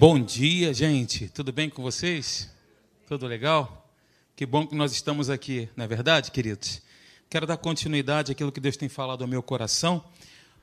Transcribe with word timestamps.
Bom 0.00 0.18
dia, 0.18 0.72
gente. 0.72 1.28
Tudo 1.28 1.52
bem 1.52 1.68
com 1.68 1.82
vocês? 1.82 2.48
Tudo 3.06 3.26
legal? 3.26 3.86
Que 4.34 4.46
bom 4.46 4.66
que 4.66 4.74
nós 4.74 4.92
estamos 4.92 5.28
aqui, 5.28 5.68
não 5.76 5.84
é 5.84 5.86
verdade, 5.86 6.30
queridos? 6.30 6.80
Quero 7.28 7.46
dar 7.46 7.58
continuidade 7.58 8.32
àquilo 8.32 8.50
que 8.50 8.60
Deus 8.60 8.78
tem 8.78 8.88
falado 8.88 9.20
ao 9.20 9.28
meu 9.28 9.42
coração. 9.42 10.02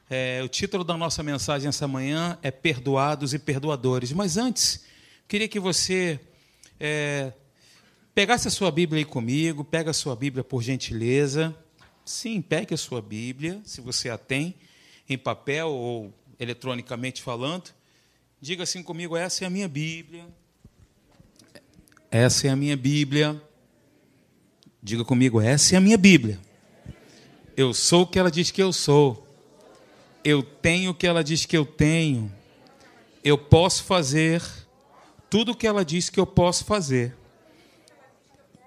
É, 0.10 0.42
o 0.44 0.48
título 0.48 0.84
da 0.84 0.98
nossa 0.98 1.22
mensagem 1.22 1.70
essa 1.70 1.88
manhã 1.88 2.40
é 2.42 2.50
Perdoados 2.50 3.32
e 3.32 3.38
Perdoadores. 3.38 4.12
Mas 4.12 4.38
antes, 4.38 4.84
queria 5.28 5.48
que 5.48 5.60
você 5.60 6.20
é, 6.80 7.32
pegasse 8.16 8.48
a 8.48 8.52
sua 8.52 8.72
Bíblia 8.72 9.02
aí 9.02 9.06
comigo, 9.06 9.64
pega 9.64 9.92
a 9.92 9.94
sua 9.94 10.16
Bíblia 10.16 10.44
por 10.44 10.64
gentileza. 10.64 11.56
Sim, 12.04 12.42
pegue 12.42 12.74
a 12.74 12.78
sua 12.78 13.04
Bíblia, 13.04 13.62
se 13.64 13.82
você 13.82 14.10
a 14.10 14.18
tem, 14.18 14.56
em 15.08 15.16
papel 15.16 15.70
ou 15.70 16.12
eletronicamente 16.40 17.22
falando. 17.22 17.77
Diga 18.48 18.64
assim 18.64 18.82
comigo: 18.82 19.18
essa 19.18 19.44
é 19.44 19.48
a 19.48 19.50
minha 19.50 19.68
Bíblia. 19.68 20.26
Essa 22.10 22.48
é 22.48 22.50
a 22.50 22.56
minha 22.56 22.78
Bíblia. 22.78 23.42
Diga 24.82 25.04
comigo: 25.04 25.42
essa 25.42 25.76
é 25.76 25.78
a 25.78 25.82
minha 25.82 25.98
Bíblia. 25.98 26.40
Eu 27.58 27.74
sou 27.74 28.04
o 28.04 28.08
que 28.08 28.18
ela 28.18 28.32
diz 28.32 28.50
que 28.50 28.64
eu 28.64 28.72
sou. 28.72 29.28
Eu 30.24 30.42
tenho 30.42 30.92
o 30.92 30.94
que 30.94 31.06
ela 31.06 31.26
diz 31.26 31.46
que 31.46 31.58
eu 31.58 31.66
tenho. 31.66 32.32
Eu 33.22 33.38
posso 33.38 33.84
fazer 33.84 34.42
tudo 35.30 35.52
o 35.52 35.56
que 35.56 35.68
ela 35.68 35.84
diz 35.84 36.10
que 36.10 36.18
eu 36.18 36.26
posso 36.26 36.64
fazer. 36.64 37.18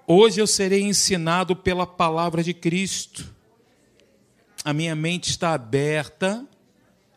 Hoje 0.05 0.39
eu 0.39 0.45
serei 0.45 0.83
ensinado 0.83 1.55
pela 1.55 1.87
palavra 1.87 2.43
de 2.43 2.53
Cristo. 2.53 3.33
A 4.63 4.73
minha 4.73 4.95
mente 4.95 5.31
está 5.31 5.55
aberta, 5.55 6.45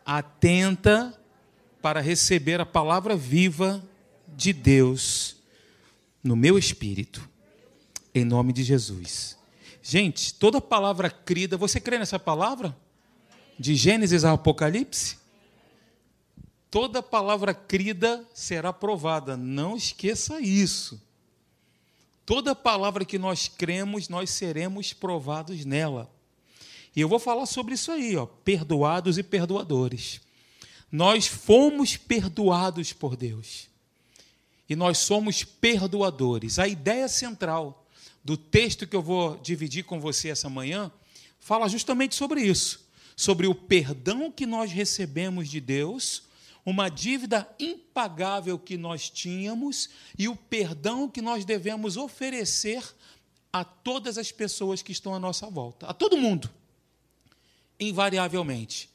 atenta 0.03 1.15
para 1.85 2.01
receber 2.01 2.59
a 2.59 2.65
palavra 2.65 3.15
viva 3.15 3.87
de 4.27 4.51
Deus 4.51 5.35
no 6.23 6.35
meu 6.35 6.57
espírito, 6.57 7.29
em 8.11 8.25
nome 8.25 8.51
de 8.51 8.63
Jesus. 8.63 9.37
Gente, 9.83 10.33
toda 10.33 10.59
palavra 10.59 11.11
crida, 11.11 11.55
você 11.57 11.79
crê 11.79 11.99
nessa 11.99 12.17
palavra? 12.17 12.75
De 13.59 13.75
Gênesis 13.75 14.25
a 14.25 14.31
Apocalipse? 14.31 15.19
Toda 16.71 17.03
palavra 17.03 17.53
crida 17.53 18.27
será 18.33 18.73
provada, 18.73 19.37
não 19.37 19.77
esqueça 19.77 20.41
isso. 20.41 20.99
Toda 22.25 22.55
palavra 22.55 23.05
que 23.05 23.19
nós 23.19 23.47
cremos, 23.47 24.09
nós 24.09 24.31
seremos 24.31 24.91
provados 24.91 25.63
nela. 25.63 26.11
E 26.95 27.01
eu 27.01 27.07
vou 27.07 27.19
falar 27.19 27.45
sobre 27.45 27.75
isso 27.75 27.91
aí, 27.91 28.17
ó, 28.17 28.25
perdoados 28.25 29.19
e 29.19 29.23
perdoadores. 29.23 30.24
Nós 30.95 31.27
fomos 31.27 31.97
perdoados 31.97 32.93
por 32.93 33.17
Deus. 33.17 33.67
E 34.69 34.77
nós 34.77 34.97
somos 34.99 35.43
perdoadores. 35.43 36.57
A 36.57 36.69
ideia 36.69 37.09
central 37.09 37.85
do 38.23 38.37
texto 38.37 38.87
que 38.87 38.95
eu 38.95 39.01
vou 39.01 39.35
dividir 39.35 39.83
com 39.83 39.99
você 39.99 40.29
essa 40.29 40.49
manhã 40.49 40.89
fala 41.37 41.67
justamente 41.67 42.15
sobre 42.15 42.43
isso, 42.43 42.87
sobre 43.13 43.45
o 43.45 43.53
perdão 43.53 44.31
que 44.31 44.45
nós 44.45 44.71
recebemos 44.71 45.49
de 45.49 45.59
Deus, 45.59 46.23
uma 46.65 46.87
dívida 46.87 47.45
impagável 47.59 48.57
que 48.57 48.77
nós 48.77 49.09
tínhamos 49.09 49.89
e 50.17 50.29
o 50.29 50.35
perdão 50.35 51.09
que 51.09 51.21
nós 51.21 51.43
devemos 51.43 51.97
oferecer 51.97 52.81
a 53.51 53.65
todas 53.65 54.17
as 54.17 54.31
pessoas 54.31 54.81
que 54.81 54.93
estão 54.93 55.13
à 55.13 55.19
nossa 55.19 55.49
volta, 55.49 55.87
a 55.87 55.93
todo 55.93 56.17
mundo, 56.17 56.49
invariavelmente. 57.77 58.94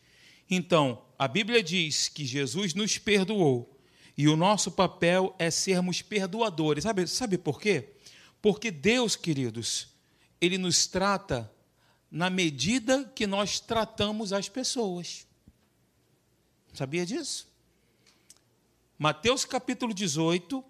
Então, 0.50 1.00
a 1.16 1.28
Bíblia 1.28 1.62
diz 1.62 2.08
que 2.08 2.26
Jesus 2.26 2.74
nos 2.74 2.98
perdoou 2.98 3.78
e 4.18 4.28
o 4.28 4.36
nosso 4.36 4.72
papel 4.72 5.34
é 5.38 5.48
sermos 5.50 6.02
perdoadores. 6.02 6.82
Sabe, 6.82 7.06
sabe 7.06 7.38
por 7.38 7.60
quê? 7.60 7.90
Porque 8.42 8.70
Deus, 8.70 9.14
queridos, 9.14 9.88
Ele 10.40 10.58
nos 10.58 10.88
trata 10.88 11.50
na 12.10 12.28
medida 12.28 13.04
que 13.14 13.26
nós 13.26 13.60
tratamos 13.60 14.32
as 14.32 14.48
pessoas. 14.48 15.24
Sabia 16.74 17.06
disso? 17.06 17.48
Mateus 18.98 19.44
capítulo 19.44 19.94
18, 19.94 20.64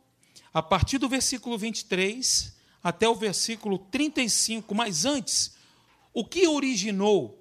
a 0.52 0.62
partir 0.62 0.98
do 0.98 1.08
versículo 1.08 1.56
23 1.56 2.54
até 2.82 3.08
o 3.08 3.14
versículo 3.14 3.78
35, 3.78 4.74
mas 4.74 5.04
antes, 5.04 5.54
o 6.12 6.24
que 6.24 6.46
originou 6.46 7.39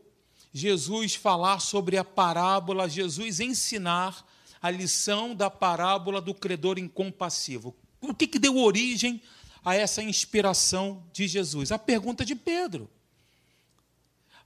Jesus 0.54 1.16
falar 1.16 1.60
sobre 1.60 1.98
a 1.98 2.04
parábola, 2.04 2.90
Jesus 2.90 3.40
ensinar 3.40 4.26
a 4.62 4.70
lição 4.70 5.36
da 5.36 5.50
parábola 5.50 6.20
do 6.20 6.34
credor 6.34 6.78
incompassivo. 6.78 7.76
O 8.02 8.14
que, 8.14 8.28
que 8.28 8.40
deu 8.40 8.58
origem 8.58 9.22
a 9.64 9.76
essa 9.76 10.02
inspiração 10.02 11.04
de 11.14 11.28
Jesus? 11.28 11.72
A 11.72 11.80
pergunta 11.80 12.26
de 12.26 12.36
Pedro. 12.36 12.90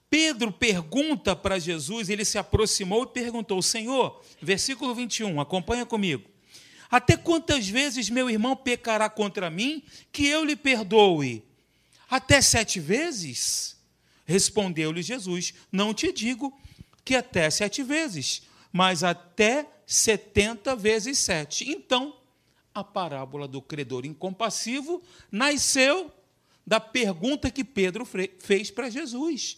Pedro 0.09 0.51
pergunta 0.51 1.35
para 1.35 1.57
Jesus, 1.57 2.07
ele 2.09 2.23
se 2.23 2.37
aproximou 2.37 3.03
e 3.03 3.07
perguntou: 3.07 3.61
Senhor, 3.61 4.21
versículo 4.39 4.93
21, 4.93 5.41
acompanha 5.41 5.85
comigo. 5.85 6.29
Até 6.91 7.17
quantas 7.17 7.67
vezes 7.67 8.11
meu 8.11 8.29
irmão 8.29 8.55
pecará 8.55 9.09
contra 9.09 9.49
mim 9.49 9.81
que 10.11 10.27
eu 10.27 10.45
lhe 10.45 10.55
perdoe? 10.55 11.43
Até 12.07 12.39
sete 12.39 12.79
vezes? 12.79 13.72
Respondeu-lhe 14.25 15.01
Jesus: 15.01 15.53
Não 15.71 15.93
te 15.93 16.11
digo 16.11 16.57
que 17.03 17.15
até 17.15 17.49
sete 17.49 17.83
vezes, 17.83 18.43
mas 18.71 19.03
até 19.03 19.67
setenta 19.85 20.75
vezes 20.75 21.19
sete. 21.19 21.69
Então, 21.69 22.17
a 22.73 22.83
parábola 22.83 23.47
do 23.47 23.61
credor 23.61 24.05
incompassivo 24.05 25.03
nasceu 25.31 26.11
da 26.65 26.79
pergunta 26.79 27.51
que 27.51 27.63
Pedro 27.63 28.07
fez 28.39 28.71
para 28.71 28.89
Jesus. 28.89 29.57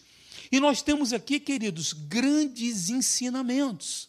E 0.50 0.60
nós 0.60 0.82
temos 0.82 1.12
aqui, 1.12 1.40
queridos, 1.40 1.92
grandes 1.92 2.90
ensinamentos. 2.90 4.08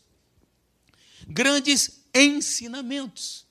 Grandes 1.28 2.03
ensinamentos. 2.13 3.45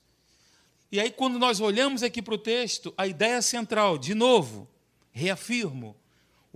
E 0.91 0.99
aí, 0.99 1.11
quando 1.11 1.37
nós 1.37 1.59
olhamos 1.59 2.01
aqui 2.03 2.21
para 2.21 2.33
o 2.33 2.37
texto, 2.37 2.93
a 2.97 3.07
ideia 3.07 3.41
central, 3.41 3.97
de 3.97 4.13
novo, 4.13 4.69
reafirmo, 5.11 5.95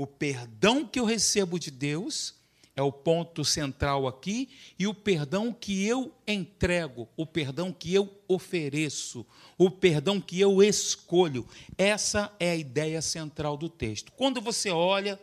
o 0.02 0.08
perdão 0.08 0.84
que 0.84 1.00
eu 1.00 1.06
recebo 1.06 1.60
de 1.60 1.70
Deus 1.70 2.34
é 2.76 2.82
o 2.82 2.92
ponto 2.92 3.46
central 3.46 4.08
aqui, 4.08 4.50
e 4.80 4.88
o 4.88 4.96
perdão 4.96 5.54
que 5.54 5.86
eu 5.86 6.12
entrego, 6.26 7.08
o 7.16 7.24
perdão 7.24 7.72
que 7.72 7.94
eu 7.94 8.12
ofereço, 8.28 9.24
o 9.60 9.70
perdão 9.70 10.20
que 10.20 10.40
eu 10.40 10.64
escolho. 10.64 11.48
Essa 11.78 12.36
é 12.40 12.50
a 12.50 12.56
ideia 12.56 13.00
central 13.00 13.56
do 13.56 13.70
texto. 13.70 14.12
Quando 14.14 14.42
você 14.42 14.72
olha 14.72 15.22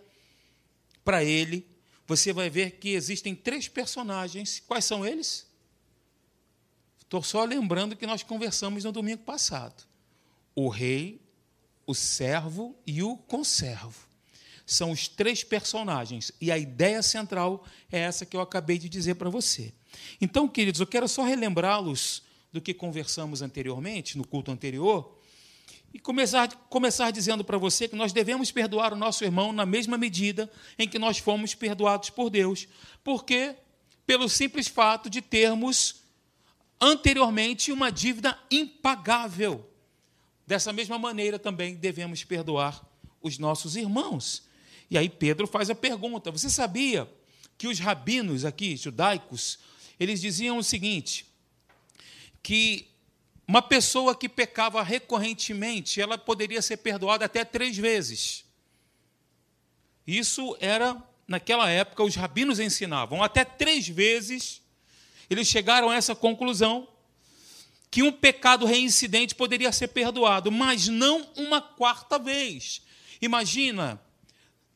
para 1.02 1.24
ele, 1.24 1.66
você 2.06 2.32
vai 2.32 2.48
ver 2.48 2.78
que 2.78 2.90
existem 2.90 3.34
três 3.34 3.66
personagens. 3.66 4.62
Quais 4.64 4.84
são 4.84 5.04
eles? 5.04 5.44
Estou 7.00 7.20
só 7.20 7.42
lembrando 7.42 7.96
que 7.96 8.06
nós 8.06 8.22
conversamos 8.22 8.84
no 8.84 8.92
domingo 8.92 9.24
passado: 9.24 9.82
o 10.54 10.68
rei, 10.68 11.20
o 11.84 11.96
servo 11.96 12.76
e 12.86 13.02
o 13.02 13.16
conservo 13.16 14.07
são 14.68 14.90
os 14.90 15.08
três 15.08 15.42
personagens. 15.42 16.30
E 16.40 16.52
a 16.52 16.58
ideia 16.58 17.02
central 17.02 17.64
é 17.90 18.00
essa 18.00 18.26
que 18.26 18.36
eu 18.36 18.40
acabei 18.40 18.78
de 18.78 18.88
dizer 18.88 19.14
para 19.14 19.30
você. 19.30 19.72
Então, 20.20 20.46
queridos, 20.46 20.80
eu 20.80 20.86
quero 20.86 21.08
só 21.08 21.22
relembrá-los 21.22 22.22
do 22.52 22.60
que 22.60 22.74
conversamos 22.74 23.40
anteriormente, 23.40 24.18
no 24.18 24.26
culto 24.26 24.50
anterior, 24.50 25.18
e 25.92 25.98
começar, 25.98 26.48
começar 26.68 27.10
dizendo 27.10 27.42
para 27.42 27.56
você 27.56 27.88
que 27.88 27.96
nós 27.96 28.12
devemos 28.12 28.50
perdoar 28.50 28.92
o 28.92 28.96
nosso 28.96 29.24
irmão 29.24 29.54
na 29.54 29.64
mesma 29.64 29.96
medida 29.96 30.50
em 30.78 30.86
que 30.86 30.98
nós 30.98 31.16
fomos 31.16 31.54
perdoados 31.54 32.10
por 32.10 32.28
Deus. 32.28 32.68
Porque, 33.02 33.56
pelo 34.06 34.28
simples 34.28 34.68
fato 34.68 35.08
de 35.08 35.22
termos 35.22 36.02
anteriormente 36.78 37.72
uma 37.72 37.90
dívida 37.90 38.38
impagável. 38.50 39.66
Dessa 40.46 40.74
mesma 40.74 40.98
maneira 40.98 41.38
também 41.38 41.74
devemos 41.74 42.22
perdoar 42.22 42.86
os 43.22 43.38
nossos 43.38 43.74
irmãos. 43.74 44.47
E 44.90 44.96
aí 44.96 45.08
Pedro 45.08 45.46
faz 45.46 45.70
a 45.70 45.74
pergunta: 45.74 46.30
você 46.30 46.48
sabia 46.48 47.08
que 47.56 47.68
os 47.68 47.78
rabinos 47.78 48.44
aqui, 48.44 48.76
judaicos, 48.76 49.58
eles 49.98 50.20
diziam 50.20 50.58
o 50.58 50.64
seguinte: 50.64 51.26
que 52.42 52.88
uma 53.46 53.62
pessoa 53.62 54.14
que 54.14 54.28
pecava 54.28 54.82
recorrentemente, 54.82 56.00
ela 56.00 56.18
poderia 56.18 56.60
ser 56.62 56.78
perdoada 56.78 57.24
até 57.24 57.44
três 57.44 57.76
vezes. 57.76 58.44
Isso 60.06 60.56
era, 60.60 61.02
naquela 61.26 61.68
época, 61.68 62.02
os 62.02 62.14
rabinos 62.14 62.60
ensinavam. 62.60 63.22
Até 63.22 63.44
três 63.44 63.88
vezes 63.88 64.62
eles 65.28 65.46
chegaram 65.46 65.90
a 65.90 65.96
essa 65.96 66.14
conclusão 66.14 66.88
que 67.90 68.02
um 68.02 68.12
pecado 68.12 68.66
reincidente 68.66 69.34
poderia 69.34 69.72
ser 69.72 69.88
perdoado, 69.88 70.52
mas 70.52 70.88
não 70.88 71.26
uma 71.36 71.60
quarta 71.60 72.18
vez. 72.18 72.82
Imagina 73.20 74.00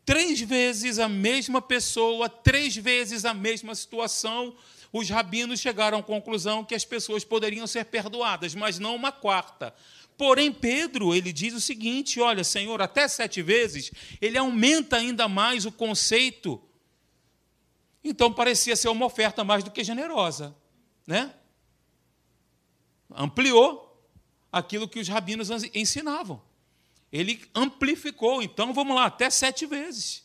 Três 0.05 0.41
vezes 0.41 0.99
a 0.99 1.09
mesma 1.09 1.63
pessoa, 1.63 2.29
três 2.29 2.77
vezes 2.77 3.25
a 3.25 3.33
mesma 3.33 3.75
situação, 3.75 4.55
os 4.93 5.09
rabinos 5.09 5.61
chegaram 5.61 5.99
à 5.99 6.03
conclusão 6.03 6.65
que 6.65 6.75
as 6.75 6.85
pessoas 6.85 7.25
poderiam 7.25 7.67
ser 7.67 7.85
perdoadas, 7.85 8.55
mas 8.55 8.79
não 8.79 8.97
uma 8.97 9.13
quarta. 9.13 9.75
Porém, 10.19 10.53
Pedro, 10.53 11.15
ele 11.15 11.33
diz 11.33 11.55
o 11.55 11.61
seguinte: 11.61 12.21
olha, 12.21 12.45
Senhor, 12.45 12.83
até 12.83 13.09
sete 13.09 13.41
vezes, 13.43 13.91
ele 14.21 14.37
aumenta 14.37 14.97
ainda 14.97 15.29
mais 15.29 15.65
o 15.65 15.73
conceito. 15.73 16.61
Então, 18.05 18.33
parecia 18.33 18.75
ser 18.75 18.89
uma 18.89 19.07
oferta 19.07 19.45
mais 19.45 19.63
do 19.63 19.71
que 19.71 19.85
generosa, 19.85 20.55
né? 21.07 21.33
Ampliou 23.15 23.89
aquilo 24.51 24.89
que 24.89 24.99
os 24.99 25.09
rabinos 25.09 25.49
ensinavam. 25.75 26.43
Ele 27.13 27.45
amplificou, 27.55 28.43
então 28.43 28.73
vamos 28.73 28.97
lá, 28.97 29.07
até 29.07 29.29
sete 29.29 29.67
vezes. 29.67 30.23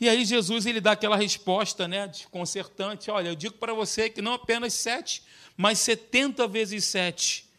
E 0.00 0.08
aí 0.08 0.24
Jesus 0.24 0.64
ele 0.64 0.80
dá 0.80 0.92
aquela 0.92 1.16
resposta 1.16 1.88
né, 1.88 2.06
desconcertante: 2.06 3.10
olha, 3.10 3.28
eu 3.28 3.34
digo 3.34 3.56
para 3.56 3.74
você 3.74 4.08
que 4.08 4.22
não 4.22 4.34
apenas 4.34 4.74
sete, 4.74 5.22
mas 5.56 5.78
setenta 5.78 6.46
vezes 6.46 6.84
sete. 6.84 7.50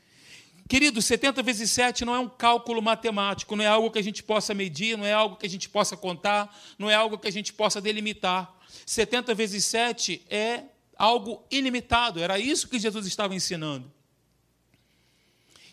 Querido, 0.71 1.01
70 1.01 1.43
vezes 1.43 1.69
7 1.71 2.05
não 2.05 2.15
é 2.15 2.19
um 2.19 2.29
cálculo 2.29 2.81
matemático, 2.81 3.57
não 3.57 3.63
é 3.65 3.67
algo 3.67 3.91
que 3.91 3.99
a 3.99 4.01
gente 4.01 4.23
possa 4.23 4.53
medir, 4.53 4.97
não 4.97 5.05
é 5.05 5.11
algo 5.11 5.35
que 5.35 5.45
a 5.45 5.49
gente 5.49 5.67
possa 5.67 5.97
contar, 5.97 6.57
não 6.79 6.89
é 6.89 6.95
algo 6.95 7.17
que 7.17 7.27
a 7.27 7.31
gente 7.31 7.51
possa 7.51 7.81
delimitar. 7.81 8.57
70 8.85 9.35
vezes 9.35 9.65
7 9.65 10.25
é 10.29 10.63
algo 10.97 11.43
ilimitado, 11.51 12.21
era 12.21 12.39
isso 12.39 12.69
que 12.69 12.79
Jesus 12.79 13.05
estava 13.05 13.35
ensinando. 13.35 13.91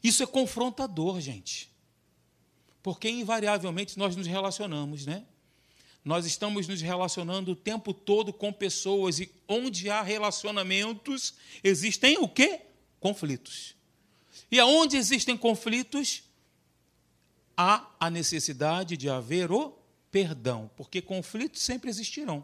Isso 0.02 0.20
é 0.20 0.26
confrontador, 0.26 1.20
gente. 1.20 1.67
Porque 2.88 3.10
invariavelmente 3.10 3.98
nós 3.98 4.16
nos 4.16 4.26
relacionamos, 4.26 5.04
né? 5.04 5.22
Nós 6.02 6.24
estamos 6.24 6.66
nos 6.66 6.80
relacionando 6.80 7.52
o 7.52 7.54
tempo 7.54 7.92
todo 7.92 8.32
com 8.32 8.50
pessoas 8.50 9.20
e 9.20 9.30
onde 9.46 9.90
há 9.90 10.00
relacionamentos 10.00 11.34
existem 11.62 12.16
o 12.16 12.26
quê? 12.26 12.62
Conflitos. 12.98 13.76
E 14.50 14.58
aonde 14.58 14.96
existem 14.96 15.36
conflitos, 15.36 16.22
há 17.54 17.86
a 18.00 18.08
necessidade 18.08 18.96
de 18.96 19.10
haver 19.10 19.52
o 19.52 19.78
perdão, 20.10 20.70
porque 20.74 21.02
conflitos 21.02 21.60
sempre 21.60 21.90
existirão. 21.90 22.42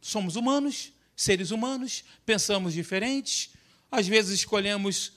Somos 0.00 0.34
humanos, 0.34 0.92
seres 1.14 1.52
humanos, 1.52 2.02
pensamos 2.26 2.74
diferentes, 2.74 3.50
às 3.88 4.08
vezes 4.08 4.40
escolhemos, 4.40 5.12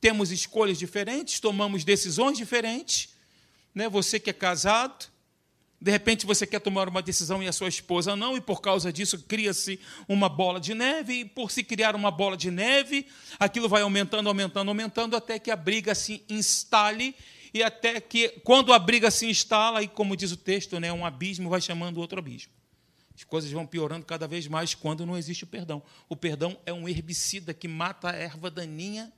temos 0.00 0.32
escolhas 0.32 0.76
diferentes, 0.76 1.38
tomamos 1.38 1.84
decisões 1.84 2.36
diferentes. 2.36 3.11
Né? 3.74 3.88
Você 3.88 4.20
que 4.20 4.30
é 4.30 4.32
casado, 4.32 5.06
de 5.80 5.90
repente 5.90 6.24
você 6.24 6.46
quer 6.46 6.60
tomar 6.60 6.88
uma 6.88 7.02
decisão 7.02 7.42
e 7.42 7.48
a 7.48 7.52
sua 7.52 7.68
esposa 7.68 8.14
não, 8.14 8.36
e 8.36 8.40
por 8.40 8.60
causa 8.60 8.92
disso 8.92 9.18
cria-se 9.18 9.80
uma 10.08 10.28
bola 10.28 10.60
de 10.60 10.74
neve, 10.74 11.20
e 11.20 11.24
por 11.24 11.50
se 11.50 11.64
criar 11.64 11.96
uma 11.96 12.10
bola 12.10 12.36
de 12.36 12.50
neve, 12.52 13.06
aquilo 13.38 13.68
vai 13.68 13.82
aumentando, 13.82 14.28
aumentando, 14.28 14.68
aumentando, 14.68 15.16
até 15.16 15.38
que 15.40 15.50
a 15.50 15.56
briga 15.56 15.92
se 15.94 16.24
instale, 16.28 17.16
e 17.52 17.62
até 17.62 18.00
que, 18.00 18.28
quando 18.44 18.72
a 18.72 18.78
briga 18.78 19.10
se 19.10 19.26
instala, 19.26 19.82
e 19.82 19.88
como 19.88 20.16
diz 20.16 20.30
o 20.30 20.36
texto, 20.36 20.78
né, 20.78 20.92
um 20.92 21.04
abismo 21.04 21.50
vai 21.50 21.60
chamando 21.60 21.98
outro 21.98 22.18
abismo. 22.18 22.52
As 23.14 23.24
coisas 23.24 23.50
vão 23.50 23.66
piorando 23.66 24.06
cada 24.06 24.26
vez 24.26 24.46
mais 24.46 24.74
quando 24.74 25.04
não 25.04 25.18
existe 25.18 25.44
o 25.44 25.46
perdão. 25.46 25.82
O 26.08 26.16
perdão 26.16 26.58
é 26.64 26.72
um 26.72 26.88
herbicida 26.88 27.52
que 27.52 27.68
mata 27.68 28.10
a 28.10 28.14
erva 28.14 28.50
daninha 28.50 29.12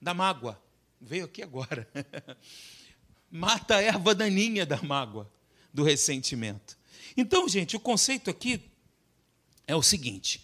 da 0.00 0.14
mágoa. 0.14 0.60
Veio 1.00 1.24
aqui 1.24 1.42
agora. 1.42 1.86
mata 3.34 3.74
a 3.74 3.82
erva 3.82 4.14
daninha 4.14 4.64
da 4.64 4.80
mágoa 4.80 5.28
do 5.72 5.82
ressentimento. 5.82 6.78
Então, 7.16 7.48
gente, 7.48 7.74
o 7.74 7.80
conceito 7.80 8.30
aqui 8.30 8.70
é 9.66 9.74
o 9.74 9.82
seguinte: 9.82 10.40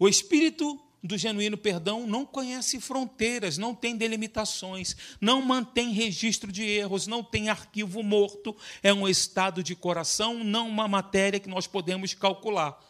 o 0.00 0.08
espírito 0.08 0.80
do 1.00 1.16
genuíno 1.16 1.56
perdão 1.56 2.08
não 2.08 2.26
conhece 2.26 2.80
fronteiras, 2.80 3.56
não 3.56 3.72
tem 3.72 3.96
delimitações, 3.96 4.96
não 5.20 5.42
mantém 5.42 5.92
registro 5.92 6.50
de 6.50 6.64
erros, 6.64 7.06
não 7.06 7.22
tem 7.22 7.50
arquivo 7.50 8.02
morto, 8.02 8.56
é 8.82 8.92
um 8.92 9.06
estado 9.06 9.62
de 9.62 9.76
coração, 9.76 10.42
não 10.42 10.68
uma 10.68 10.88
matéria 10.88 11.38
que 11.38 11.48
nós 11.48 11.68
podemos 11.68 12.14
calcular. 12.14 12.82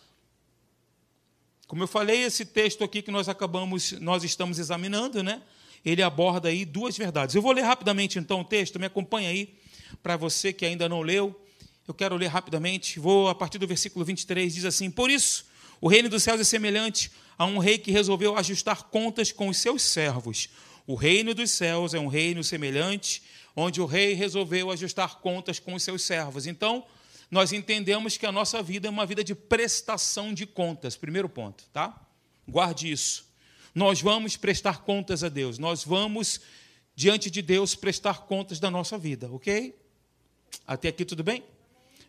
Como 1.66 1.82
eu 1.82 1.88
falei, 1.88 2.22
esse 2.22 2.46
texto 2.46 2.82
aqui 2.82 3.02
que 3.02 3.10
nós 3.10 3.28
acabamos, 3.28 3.92
nós 3.92 4.24
estamos 4.24 4.58
examinando, 4.58 5.22
né? 5.22 5.42
Ele 5.84 6.02
aborda 6.02 6.48
aí 6.48 6.64
duas 6.64 6.96
verdades. 6.96 7.34
Eu 7.34 7.42
vou 7.42 7.52
ler 7.52 7.62
rapidamente 7.62 8.18
então 8.18 8.40
o 8.40 8.44
texto, 8.44 8.78
me 8.78 8.86
acompanha 8.86 9.28
aí, 9.28 9.54
para 10.02 10.16
você 10.16 10.52
que 10.52 10.64
ainda 10.64 10.88
não 10.88 11.02
leu. 11.02 11.38
Eu 11.86 11.92
quero 11.92 12.16
ler 12.16 12.28
rapidamente, 12.28 12.98
vou 12.98 13.28
a 13.28 13.34
partir 13.34 13.58
do 13.58 13.66
versículo 13.66 14.04
23, 14.04 14.54
diz 14.54 14.64
assim: 14.64 14.90
Por 14.90 15.10
isso, 15.10 15.46
o 15.80 15.88
reino 15.88 16.08
dos 16.08 16.22
céus 16.22 16.40
é 16.40 16.44
semelhante 16.44 17.10
a 17.36 17.44
um 17.44 17.58
rei 17.58 17.76
que 17.76 17.90
resolveu 17.90 18.36
ajustar 18.38 18.84
contas 18.84 19.30
com 19.30 19.48
os 19.48 19.58
seus 19.58 19.82
servos. 19.82 20.48
O 20.86 20.94
reino 20.94 21.34
dos 21.34 21.50
céus 21.50 21.94
é 21.94 21.98
um 21.98 22.06
reino 22.06 22.42
semelhante, 22.42 23.22
onde 23.54 23.80
o 23.80 23.86
rei 23.86 24.14
resolveu 24.14 24.70
ajustar 24.70 25.16
contas 25.16 25.58
com 25.58 25.74
os 25.74 25.82
seus 25.82 26.02
servos. 26.02 26.46
Então, 26.46 26.84
nós 27.30 27.52
entendemos 27.52 28.16
que 28.16 28.26
a 28.26 28.32
nossa 28.32 28.62
vida 28.62 28.86
é 28.86 28.90
uma 28.90 29.06
vida 29.06 29.24
de 29.24 29.34
prestação 29.34 30.32
de 30.32 30.46
contas. 30.46 30.96
Primeiro 30.96 31.28
ponto, 31.28 31.64
tá? 31.72 32.00
Guarde 32.48 32.90
isso. 32.90 33.26
Nós 33.74 34.00
vamos 34.00 34.36
prestar 34.36 34.82
contas 34.82 35.24
a 35.24 35.28
Deus. 35.28 35.58
Nós 35.58 35.82
vamos, 35.84 36.40
diante 36.94 37.30
de 37.30 37.42
Deus, 37.42 37.74
prestar 37.74 38.20
contas 38.26 38.60
da 38.60 38.70
nossa 38.70 38.96
vida, 38.96 39.28
ok? 39.32 39.74
Até 40.66 40.88
aqui 40.88 41.04
tudo 41.04 41.24
bem? 41.24 41.42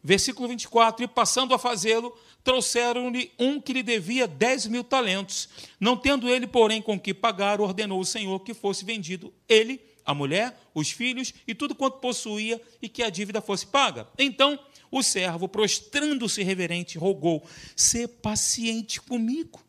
Versículo 0.04 0.48
24: 0.48 1.04
E 1.04 1.08
passando 1.08 1.56
a 1.56 1.58
fazê-lo, 1.58 2.16
trouxeram-lhe 2.44 3.32
um 3.40 3.60
que 3.60 3.74
lhe 3.74 3.82
devia 3.82 4.28
dez 4.28 4.68
mil 4.68 4.84
talentos. 4.84 5.50
Não 5.80 5.98
tendo 5.98 6.30
ele, 6.30 6.46
porém, 6.46 6.80
com 6.80 7.00
que 7.00 7.12
pagar, 7.12 7.60
ordenou 7.60 8.00
o 8.00 8.06
Senhor 8.06 8.40
que 8.42 8.54
fosse 8.54 8.86
vendido 8.86 9.34
ele, 9.50 9.82
a 10.06 10.14
mulher, 10.14 10.56
os 10.76 10.92
filhos 10.92 11.34
e 11.48 11.56
tudo 11.56 11.74
quanto 11.74 11.98
possuía, 11.98 12.62
e 12.80 12.88
que 12.88 13.02
a 13.02 13.10
dívida 13.10 13.42
fosse 13.42 13.66
paga. 13.66 14.08
Então 14.20 14.60
o 14.92 15.02
servo, 15.02 15.48
prostrando-se 15.50 16.44
reverente, 16.44 17.00
rogou: 17.00 17.44
Sê 17.76 18.08
paciente 18.08 19.02
comigo, 19.02 19.60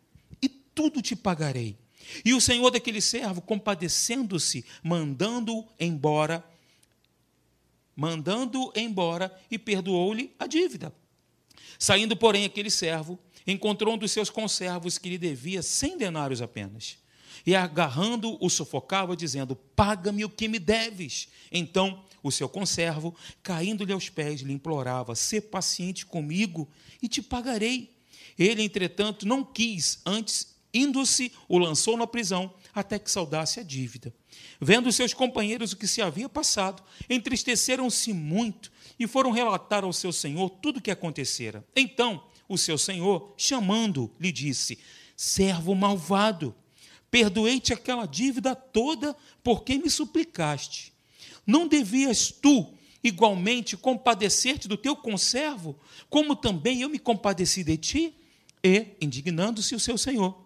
e 0.42 0.48
tudo 0.50 1.00
te 1.00 1.16
pagarei. 1.16 1.85
E 2.24 2.34
o 2.34 2.40
senhor 2.40 2.70
daquele 2.70 3.00
servo, 3.00 3.40
compadecendo-se, 3.40 4.64
mandando-o 4.82 5.66
embora, 5.78 6.44
mandando 7.94 8.72
embora 8.76 9.34
e 9.50 9.58
perdoou-lhe 9.58 10.34
a 10.38 10.46
dívida. 10.46 10.92
Saindo, 11.78 12.16
porém, 12.16 12.44
aquele 12.44 12.70
servo, 12.70 13.18
encontrou 13.46 13.94
um 13.94 13.98
dos 13.98 14.10
seus 14.10 14.30
conservos 14.30 14.98
que 14.98 15.08
lhe 15.08 15.18
devia 15.18 15.62
cem 15.62 15.96
denários 15.96 16.42
apenas. 16.42 16.98
E 17.44 17.54
agarrando, 17.54 18.36
o 18.40 18.50
sufocava, 18.50 19.16
dizendo: 19.16 19.54
Paga-me 19.54 20.24
o 20.24 20.30
que 20.30 20.48
me 20.48 20.58
deves. 20.58 21.28
Então 21.52 22.04
o 22.22 22.32
seu 22.32 22.48
conservo, 22.48 23.14
caindo-lhe 23.42 23.92
aos 23.92 24.08
pés, 24.08 24.40
lhe 24.40 24.52
implorava: 24.52 25.14
Sê 25.14 25.40
paciente 25.40 26.04
comigo 26.04 26.68
e 27.00 27.08
te 27.08 27.22
pagarei. 27.22 27.94
Ele, 28.38 28.62
entretanto, 28.62 29.26
não 29.26 29.44
quis, 29.44 30.00
antes, 30.04 30.55
indo-se, 30.76 31.32
o 31.48 31.58
lançou 31.58 31.96
na 31.96 32.06
prisão, 32.06 32.52
até 32.74 32.98
que 32.98 33.10
saudasse 33.10 33.60
a 33.60 33.62
dívida. 33.62 34.14
Vendo 34.60 34.92
seus 34.92 35.14
companheiros 35.14 35.72
o 35.72 35.76
que 35.76 35.86
se 35.86 36.02
havia 36.02 36.28
passado, 36.28 36.82
entristeceram-se 37.08 38.12
muito 38.12 38.70
e 38.98 39.06
foram 39.06 39.30
relatar 39.30 39.84
ao 39.84 39.92
seu 39.92 40.12
senhor 40.12 40.50
tudo 40.50 40.78
o 40.78 40.82
que 40.82 40.90
acontecera. 40.90 41.64
Então, 41.74 42.22
o 42.48 42.56
seu 42.56 42.78
senhor, 42.78 43.34
chamando, 43.36 44.10
lhe 44.20 44.30
disse: 44.30 44.78
Servo 45.16 45.74
malvado, 45.74 46.54
perdoei-te 47.10 47.72
aquela 47.72 48.06
dívida 48.06 48.54
toda 48.54 49.16
porque 49.42 49.78
me 49.78 49.90
suplicaste. 49.90 50.92
Não 51.46 51.66
devias 51.66 52.30
tu 52.30 52.74
igualmente 53.02 53.76
compadecer-te 53.76 54.66
do 54.66 54.76
teu 54.76 54.96
conservo, 54.96 55.78
como 56.10 56.34
também 56.34 56.82
eu 56.82 56.88
me 56.88 56.98
compadeci 56.98 57.62
de 57.62 57.76
ti? 57.76 58.14
E, 58.64 58.96
indignando-se 59.00 59.74
o 59.74 59.80
seu 59.80 59.96
senhor, 59.96 60.45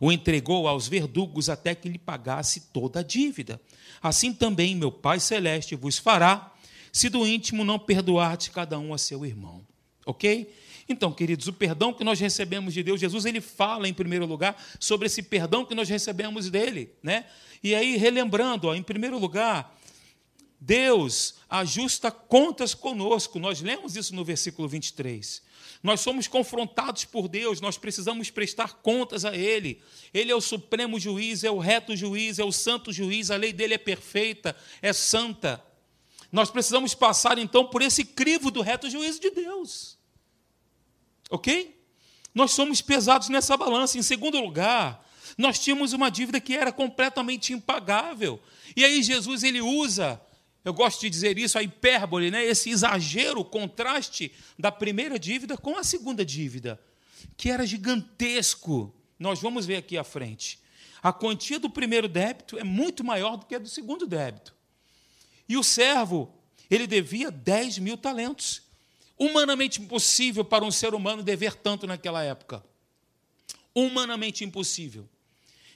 o 0.00 0.12
entregou 0.12 0.68
aos 0.68 0.88
verdugos 0.88 1.48
até 1.48 1.74
que 1.74 1.88
lhe 1.88 1.98
pagasse 1.98 2.68
toda 2.72 3.00
a 3.00 3.02
dívida. 3.02 3.60
Assim 4.02 4.32
também 4.32 4.76
meu 4.76 4.92
Pai 4.92 5.20
Celeste 5.20 5.74
vos 5.74 5.98
fará, 5.98 6.52
se 6.92 7.08
do 7.08 7.26
íntimo 7.26 7.64
não 7.64 7.78
perdoardes 7.78 8.48
cada 8.48 8.78
um 8.78 8.94
a 8.94 8.98
seu 8.98 9.24
irmão. 9.24 9.66
Ok? 10.06 10.52
Então, 10.88 11.12
queridos, 11.12 11.46
o 11.48 11.52
perdão 11.52 11.92
que 11.92 12.02
nós 12.02 12.18
recebemos 12.18 12.72
de 12.72 12.82
Deus, 12.82 12.98
Jesus 12.98 13.26
ele 13.26 13.42
fala 13.42 13.88
em 13.88 13.92
primeiro 13.92 14.24
lugar 14.24 14.56
sobre 14.80 15.06
esse 15.06 15.22
perdão 15.22 15.64
que 15.64 15.74
nós 15.74 15.88
recebemos 15.88 16.48
dele, 16.50 16.90
né? 17.02 17.26
E 17.62 17.74
aí 17.74 17.96
relembrando, 17.96 18.68
ó, 18.68 18.74
em 18.74 18.82
primeiro 18.82 19.18
lugar, 19.18 19.77
Deus 20.60 21.36
ajusta 21.48 22.10
contas 22.10 22.74
conosco. 22.74 23.38
Nós 23.38 23.60
lemos 23.60 23.96
isso 23.96 24.14
no 24.14 24.24
versículo 24.24 24.68
23. 24.68 25.42
Nós 25.82 26.00
somos 26.00 26.26
confrontados 26.26 27.04
por 27.04 27.28
Deus, 27.28 27.60
nós 27.60 27.78
precisamos 27.78 28.30
prestar 28.30 28.74
contas 28.82 29.24
a 29.24 29.36
Ele. 29.36 29.80
Ele 30.12 30.32
é 30.32 30.34
o 30.34 30.40
supremo 30.40 30.98
juiz, 30.98 31.44
é 31.44 31.50
o 31.50 31.58
reto 31.58 31.96
juiz, 31.96 32.38
é 32.38 32.44
o 32.44 32.50
santo 32.50 32.92
juiz, 32.92 33.30
a 33.30 33.36
lei 33.36 33.52
dele 33.52 33.74
é 33.74 33.78
perfeita, 33.78 34.56
é 34.82 34.92
santa. 34.92 35.64
Nós 36.32 36.50
precisamos 36.50 36.94
passar 36.94 37.38
então 37.38 37.64
por 37.66 37.80
esse 37.80 38.04
crivo 38.04 38.50
do 38.50 38.60
reto 38.60 38.90
juízo 38.90 39.20
de 39.20 39.30
Deus. 39.30 39.96
Ok? 41.30 41.78
nós 42.38 42.52
somos 42.52 42.80
pesados 42.80 43.28
nessa 43.28 43.56
balança. 43.56 43.98
Em 43.98 44.02
segundo 44.02 44.40
lugar, 44.40 45.04
nós 45.36 45.58
tínhamos 45.58 45.92
uma 45.92 46.08
dívida 46.08 46.40
que 46.40 46.56
era 46.56 46.70
completamente 46.70 47.52
impagável. 47.52 48.40
E 48.76 48.84
aí 48.84 49.02
Jesus 49.02 49.42
ele 49.42 49.60
usa, 49.60 50.20
eu 50.64 50.72
gosto 50.72 51.00
de 51.00 51.10
dizer 51.10 51.38
isso, 51.38 51.58
a 51.58 51.62
hipérbole, 51.62 52.30
né? 52.30 52.44
esse 52.44 52.70
exagero, 52.70 53.40
o 53.40 53.44
contraste 53.44 54.32
da 54.58 54.70
primeira 54.70 55.18
dívida 55.18 55.56
com 55.56 55.76
a 55.76 55.84
segunda 55.84 56.24
dívida, 56.24 56.80
que 57.36 57.50
era 57.50 57.66
gigantesco. 57.66 58.94
Nós 59.18 59.40
vamos 59.40 59.66
ver 59.66 59.76
aqui 59.76 59.96
à 59.96 60.04
frente. 60.04 60.60
A 61.02 61.12
quantia 61.12 61.58
do 61.58 61.70
primeiro 61.70 62.08
débito 62.08 62.58
é 62.58 62.64
muito 62.64 63.04
maior 63.04 63.36
do 63.36 63.46
que 63.46 63.54
a 63.54 63.58
do 63.58 63.68
segundo 63.68 64.06
débito. 64.06 64.54
E 65.48 65.56
o 65.56 65.62
servo, 65.62 66.34
ele 66.68 66.86
devia 66.86 67.30
10 67.30 67.78
mil 67.78 67.96
talentos. 67.96 68.62
Humanamente 69.16 69.80
impossível 69.80 70.44
para 70.44 70.64
um 70.64 70.70
ser 70.70 70.94
humano 70.94 71.22
dever 71.22 71.54
tanto 71.54 71.86
naquela 71.86 72.22
época. 72.22 72.64
Humanamente 73.74 74.44
impossível. 74.44 75.08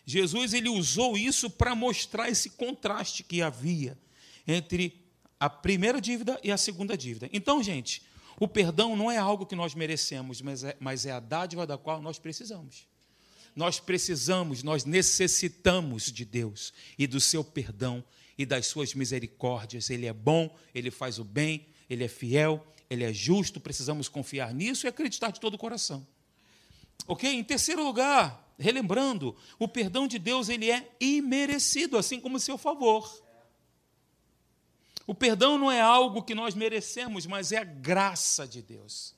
Jesus 0.04 0.52
ele 0.52 0.68
usou 0.68 1.16
isso 1.16 1.48
para 1.48 1.74
mostrar 1.74 2.28
esse 2.28 2.50
contraste 2.50 3.22
que 3.22 3.40
havia 3.40 3.96
entre 4.46 5.00
a 5.38 5.50
primeira 5.50 6.00
dívida 6.00 6.38
e 6.42 6.50
a 6.52 6.56
segunda 6.56 6.96
dívida. 6.96 7.28
Então, 7.32 7.62
gente, 7.62 8.02
o 8.38 8.48
perdão 8.48 8.96
não 8.96 9.10
é 9.10 9.18
algo 9.18 9.46
que 9.46 9.56
nós 9.56 9.74
merecemos, 9.74 10.40
mas 10.40 10.64
é, 10.64 10.76
mas 10.80 11.06
é 11.06 11.12
a 11.12 11.20
dádiva 11.20 11.66
da 11.66 11.76
qual 11.76 12.00
nós 12.00 12.18
precisamos. 12.18 12.86
Nós 13.54 13.78
precisamos, 13.78 14.62
nós 14.62 14.84
necessitamos 14.84 16.10
de 16.10 16.24
Deus 16.24 16.72
e 16.98 17.06
do 17.06 17.20
seu 17.20 17.44
perdão 17.44 18.02
e 18.36 18.46
das 18.46 18.66
suas 18.66 18.94
misericórdias. 18.94 19.90
Ele 19.90 20.06
é 20.06 20.12
bom, 20.12 20.56
ele 20.74 20.90
faz 20.90 21.18
o 21.18 21.24
bem, 21.24 21.66
ele 21.88 22.04
é 22.04 22.08
fiel, 22.08 22.66
ele 22.88 23.04
é 23.04 23.12
justo, 23.12 23.60
precisamos 23.60 24.08
confiar 24.08 24.54
nisso 24.54 24.86
e 24.86 24.88
acreditar 24.88 25.30
de 25.30 25.40
todo 25.40 25.54
o 25.54 25.58
coração. 25.58 26.06
Ok? 27.06 27.30
Em 27.30 27.44
terceiro 27.44 27.84
lugar, 27.84 28.54
relembrando, 28.58 29.36
o 29.58 29.66
perdão 29.68 30.06
de 30.06 30.18
Deus 30.18 30.48
ele 30.48 30.70
é 30.70 30.90
imerecido, 31.00 31.98
assim 31.98 32.20
como 32.20 32.36
o 32.36 32.40
seu 32.40 32.56
favor. 32.56 33.22
O 35.06 35.14
perdão 35.14 35.58
não 35.58 35.70
é 35.70 35.80
algo 35.80 36.22
que 36.22 36.34
nós 36.34 36.54
merecemos, 36.54 37.26
mas 37.26 37.52
é 37.52 37.58
a 37.58 37.64
graça 37.64 38.46
de 38.46 38.62
Deus, 38.62 39.14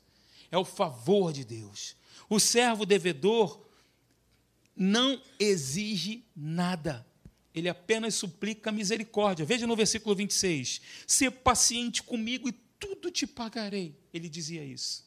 é 0.50 0.56
o 0.56 0.64
favor 0.64 1.32
de 1.32 1.44
Deus. 1.44 1.96
O 2.28 2.40
servo 2.40 2.86
devedor 2.86 3.60
não 4.76 5.20
exige 5.38 6.24
nada, 6.34 7.06
ele 7.54 7.68
apenas 7.68 8.14
suplica 8.14 8.72
misericórdia. 8.72 9.46
Veja 9.46 9.66
no 9.66 9.76
versículo 9.76 10.14
26: 10.14 10.80
Ser 11.06 11.30
paciente 11.30 12.02
comigo 12.02 12.48
e 12.48 12.52
tudo 12.52 13.10
te 13.10 13.26
pagarei. 13.26 13.94
Ele 14.12 14.28
dizia 14.28 14.64
isso. 14.64 15.04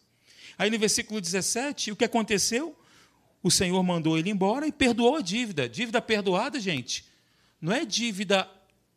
Aí 0.57 0.69
no 0.69 0.79
versículo 0.79 1.19
17, 1.19 1.91
o 1.91 1.95
que 1.95 2.05
aconteceu? 2.05 2.77
O 3.43 3.51
Senhor 3.51 3.81
mandou 3.83 4.17
ele 4.17 4.29
embora 4.29 4.65
e 4.65 4.71
perdoou 4.71 5.17
a 5.17 5.21
dívida. 5.21 5.67
Dívida 5.67 6.01
perdoada, 6.01 6.59
gente, 6.59 7.05
não 7.59 7.73
é 7.73 7.85
dívida 7.85 8.49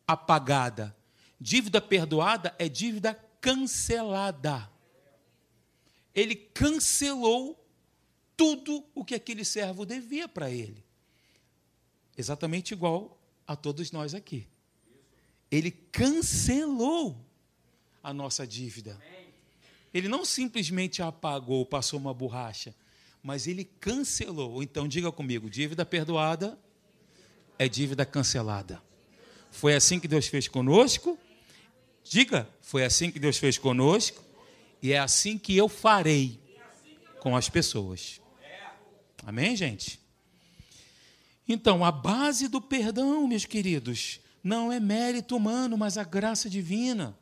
apagada. 0.07 0.95
Dívida 1.43 1.81
perdoada 1.81 2.55
é 2.59 2.69
dívida 2.69 3.15
cancelada. 3.41 4.69
Ele 6.13 6.35
cancelou 6.35 7.59
tudo 8.37 8.85
o 8.93 9.03
que 9.03 9.15
aquele 9.15 9.43
servo 9.43 9.83
devia 9.83 10.27
para 10.27 10.51
ele. 10.51 10.85
Exatamente 12.15 12.75
igual 12.75 13.19
a 13.47 13.55
todos 13.55 13.91
nós 13.91 14.13
aqui. 14.13 14.47
Ele 15.49 15.71
cancelou 15.71 17.17
a 18.03 18.13
nossa 18.13 18.45
dívida. 18.45 19.01
Ele 19.91 20.07
não 20.07 20.23
simplesmente 20.23 21.01
apagou, 21.01 21.65
passou 21.65 21.99
uma 21.99 22.13
borracha, 22.13 22.75
mas 23.23 23.47
ele 23.47 23.65
cancelou. 23.65 24.61
Então 24.61 24.87
diga 24.87 25.11
comigo: 25.11 25.49
dívida 25.49 25.83
perdoada 25.83 26.55
é 27.57 27.67
dívida 27.67 28.05
cancelada. 28.05 28.79
Foi 29.49 29.73
assim 29.73 29.99
que 29.99 30.07
Deus 30.07 30.27
fez 30.27 30.47
conosco. 30.47 31.17
Diga, 32.03 32.47
foi 32.61 32.83
assim 32.83 33.11
que 33.11 33.19
Deus 33.19 33.37
fez 33.37 33.57
conosco 33.57 34.23
e 34.81 34.91
é 34.91 34.99
assim 34.99 35.37
que 35.37 35.55
eu 35.55 35.69
farei 35.69 36.39
com 37.19 37.35
as 37.35 37.49
pessoas. 37.49 38.19
Amém, 39.25 39.55
gente? 39.55 39.99
Então, 41.47 41.83
a 41.85 41.91
base 41.91 42.47
do 42.47 42.61
perdão, 42.61 43.27
meus 43.27 43.45
queridos, 43.45 44.19
não 44.43 44.71
é 44.71 44.79
mérito 44.79 45.35
humano, 45.35 45.77
mas 45.77 45.97
a 45.97 46.03
graça 46.03 46.49
divina. 46.49 47.17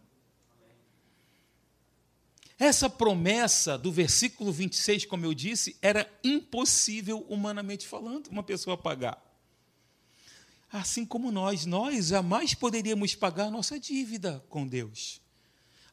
Essa 2.58 2.90
promessa 2.90 3.78
do 3.78 3.92
versículo 3.92 4.52
26, 4.52 5.06
como 5.06 5.26
eu 5.26 5.34
disse, 5.34 5.78
era 5.82 6.10
impossível, 6.24 7.26
humanamente 7.30 7.88
falando, 7.88 8.28
uma 8.28 8.44
pessoa 8.44 8.78
pagar. 8.78 9.29
Assim 10.72 11.04
como 11.04 11.32
nós, 11.32 11.66
nós 11.66 12.08
jamais 12.08 12.54
poderíamos 12.54 13.16
pagar 13.16 13.50
nossa 13.50 13.80
dívida 13.80 14.44
com 14.50 14.68
Deus. 14.68 15.20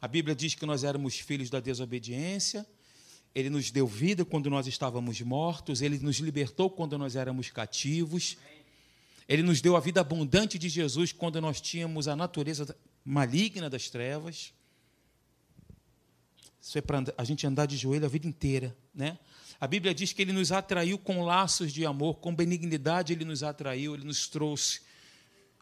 A 0.00 0.06
Bíblia 0.06 0.34
diz 0.34 0.54
que 0.54 0.66
nós 0.66 0.84
éramos 0.84 1.18
filhos 1.18 1.48
da 1.48 1.60
desobediência, 1.60 2.66
Ele 3.34 3.48
nos 3.48 3.70
deu 3.70 3.86
vida 3.86 4.24
quando 4.24 4.50
nós 4.50 4.66
estávamos 4.66 5.20
mortos, 5.22 5.80
Ele 5.80 5.98
nos 5.98 6.16
libertou 6.18 6.68
quando 6.68 6.98
nós 6.98 7.16
éramos 7.16 7.50
cativos, 7.50 8.36
Ele 9.26 9.42
nos 9.42 9.62
deu 9.62 9.76
a 9.76 9.80
vida 9.80 10.02
abundante 10.02 10.58
de 10.58 10.68
Jesus 10.68 11.10
quando 11.10 11.40
nós 11.40 11.58
tínhamos 11.58 12.06
a 12.06 12.14
natureza 12.14 12.76
maligna 13.02 13.70
das 13.70 13.88
trevas. 13.88 14.52
Isso 16.60 16.76
é 16.76 16.82
para 16.82 17.02
a 17.16 17.24
gente 17.24 17.46
andar 17.46 17.64
de 17.64 17.78
joelho 17.78 18.04
a 18.04 18.08
vida 18.08 18.26
inteira, 18.26 18.76
né? 18.94 19.18
A 19.60 19.66
Bíblia 19.66 19.94
diz 19.94 20.12
que 20.12 20.20
ele 20.20 20.32
nos 20.32 20.52
atraiu 20.52 20.98
com 20.98 21.22
laços 21.22 21.72
de 21.72 21.86
amor, 21.86 22.16
com 22.16 22.34
benignidade 22.34 23.12
ele 23.12 23.24
nos 23.24 23.42
atraiu, 23.42 23.94
ele 23.94 24.04
nos 24.04 24.28
trouxe. 24.28 24.82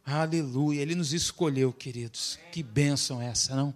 Aleluia, 0.04 0.82
ele 0.82 0.94
nos 0.94 1.12
escolheu, 1.12 1.72
queridos. 1.72 2.38
Que 2.52 2.62
bênção 2.62 3.22
essa, 3.22 3.54
não? 3.54 3.74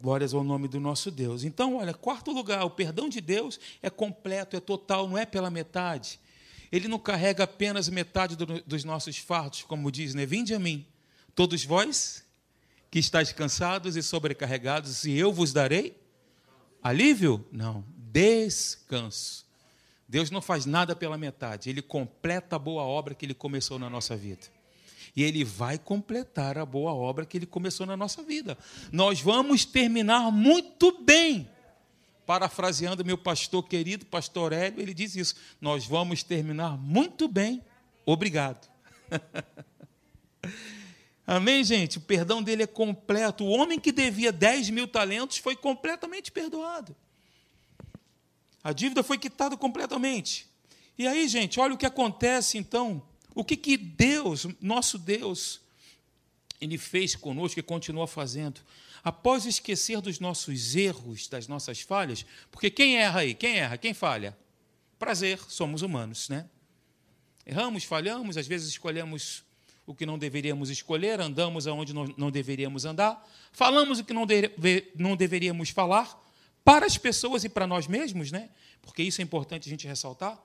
Glórias 0.00 0.34
ao 0.34 0.44
nome 0.44 0.68
do 0.68 0.78
nosso 0.78 1.10
Deus. 1.10 1.42
Então, 1.42 1.76
olha, 1.76 1.94
quarto 1.94 2.30
lugar, 2.30 2.62
o 2.64 2.70
perdão 2.70 3.08
de 3.08 3.20
Deus 3.20 3.58
é 3.82 3.88
completo, 3.88 4.56
é 4.56 4.60
total, 4.60 5.08
não 5.08 5.16
é 5.16 5.24
pela 5.24 5.50
metade. 5.50 6.20
Ele 6.70 6.86
não 6.86 6.98
carrega 6.98 7.44
apenas 7.44 7.88
metade 7.88 8.36
do, 8.36 8.46
dos 8.62 8.84
nossos 8.84 9.16
fardos, 9.16 9.62
como 9.62 9.90
diz, 9.90 10.14
né? 10.14 10.26
Vinde 10.26 10.54
a 10.54 10.58
mim, 10.58 10.86
todos 11.34 11.64
vós 11.64 12.22
que 12.90 12.98
estáis 12.98 13.32
cansados 13.32 13.96
e 13.96 14.02
sobrecarregados, 14.02 15.04
e 15.04 15.12
eu 15.12 15.32
vos 15.32 15.52
darei 15.52 16.05
alívio? 16.88 17.44
Não, 17.50 17.84
descanso. 18.12 19.44
Deus 20.08 20.30
não 20.30 20.40
faz 20.40 20.66
nada 20.66 20.94
pela 20.94 21.18
metade, 21.18 21.68
ele 21.68 21.82
completa 21.82 22.56
a 22.56 22.58
boa 22.58 22.82
obra 22.82 23.14
que 23.14 23.26
ele 23.26 23.34
começou 23.34 23.78
na 23.78 23.90
nossa 23.90 24.16
vida. 24.16 24.46
E 25.16 25.22
ele 25.22 25.44
vai 25.44 25.78
completar 25.78 26.58
a 26.58 26.66
boa 26.66 26.92
obra 26.92 27.24
que 27.24 27.36
ele 27.36 27.46
começou 27.46 27.86
na 27.86 27.96
nossa 27.96 28.22
vida. 28.22 28.56
Nós 28.92 29.20
vamos 29.20 29.64
terminar 29.64 30.30
muito 30.30 31.02
bem. 31.02 31.48
Parafraseando 32.26 33.04
meu 33.04 33.16
pastor 33.16 33.66
querido, 33.66 34.04
pastor 34.04 34.52
Hélio, 34.52 34.80
ele 34.80 34.92
diz 34.92 35.16
isso: 35.16 35.34
Nós 35.60 35.86
vamos 35.86 36.22
terminar 36.22 36.76
muito 36.76 37.26
bem. 37.28 37.62
Obrigado. 38.04 38.68
Amém, 41.26 41.64
gente? 41.64 41.98
O 41.98 42.00
perdão 42.00 42.40
dele 42.40 42.62
é 42.62 42.66
completo. 42.66 43.44
O 43.44 43.48
homem 43.48 43.80
que 43.80 43.90
devia 43.90 44.30
10 44.30 44.70
mil 44.70 44.86
talentos 44.86 45.38
foi 45.38 45.56
completamente 45.56 46.30
perdoado. 46.30 46.94
A 48.62 48.72
dívida 48.72 49.02
foi 49.02 49.18
quitada 49.18 49.56
completamente. 49.56 50.46
E 50.96 51.06
aí, 51.06 51.26
gente, 51.26 51.58
olha 51.58 51.74
o 51.74 51.78
que 51.78 51.86
acontece 51.86 52.56
então. 52.58 53.02
O 53.34 53.44
que, 53.44 53.56
que 53.56 53.76
Deus, 53.76 54.46
nosso 54.60 54.98
Deus, 54.98 55.60
ele 56.60 56.78
fez 56.78 57.16
conosco 57.16 57.58
e 57.58 57.62
continua 57.62 58.06
fazendo. 58.06 58.60
Após 59.02 59.44
esquecer 59.44 60.00
dos 60.00 60.18
nossos 60.18 60.74
erros, 60.74 61.28
das 61.28 61.46
nossas 61.46 61.80
falhas, 61.80 62.24
porque 62.50 62.70
quem 62.70 62.98
erra 62.98 63.20
aí? 63.20 63.34
Quem 63.34 63.58
erra? 63.58 63.76
Quem 63.76 63.92
falha? 63.92 64.36
Prazer, 64.98 65.38
somos 65.48 65.82
humanos, 65.82 66.28
né? 66.28 66.48
Erramos, 67.44 67.84
falhamos, 67.84 68.36
às 68.36 68.46
vezes 68.46 68.68
escolhemos 68.68 69.45
o 69.86 69.94
que 69.94 70.04
não 70.04 70.18
deveríamos 70.18 70.68
escolher, 70.68 71.20
andamos 71.20 71.66
aonde 71.66 71.94
não 71.94 72.30
deveríamos 72.30 72.84
andar, 72.84 73.24
falamos 73.52 74.00
o 74.00 74.04
que 74.04 74.12
não, 74.12 74.26
não 74.96 75.16
deveríamos 75.16 75.70
falar 75.70 76.20
para 76.64 76.84
as 76.84 76.98
pessoas 76.98 77.44
e 77.44 77.48
para 77.48 77.66
nós 77.66 77.86
mesmos, 77.86 78.32
né? 78.32 78.50
Porque 78.82 79.02
isso 79.02 79.20
é 79.20 79.24
importante 79.24 79.68
a 79.68 79.70
gente 79.70 79.86
ressaltar. 79.86 80.36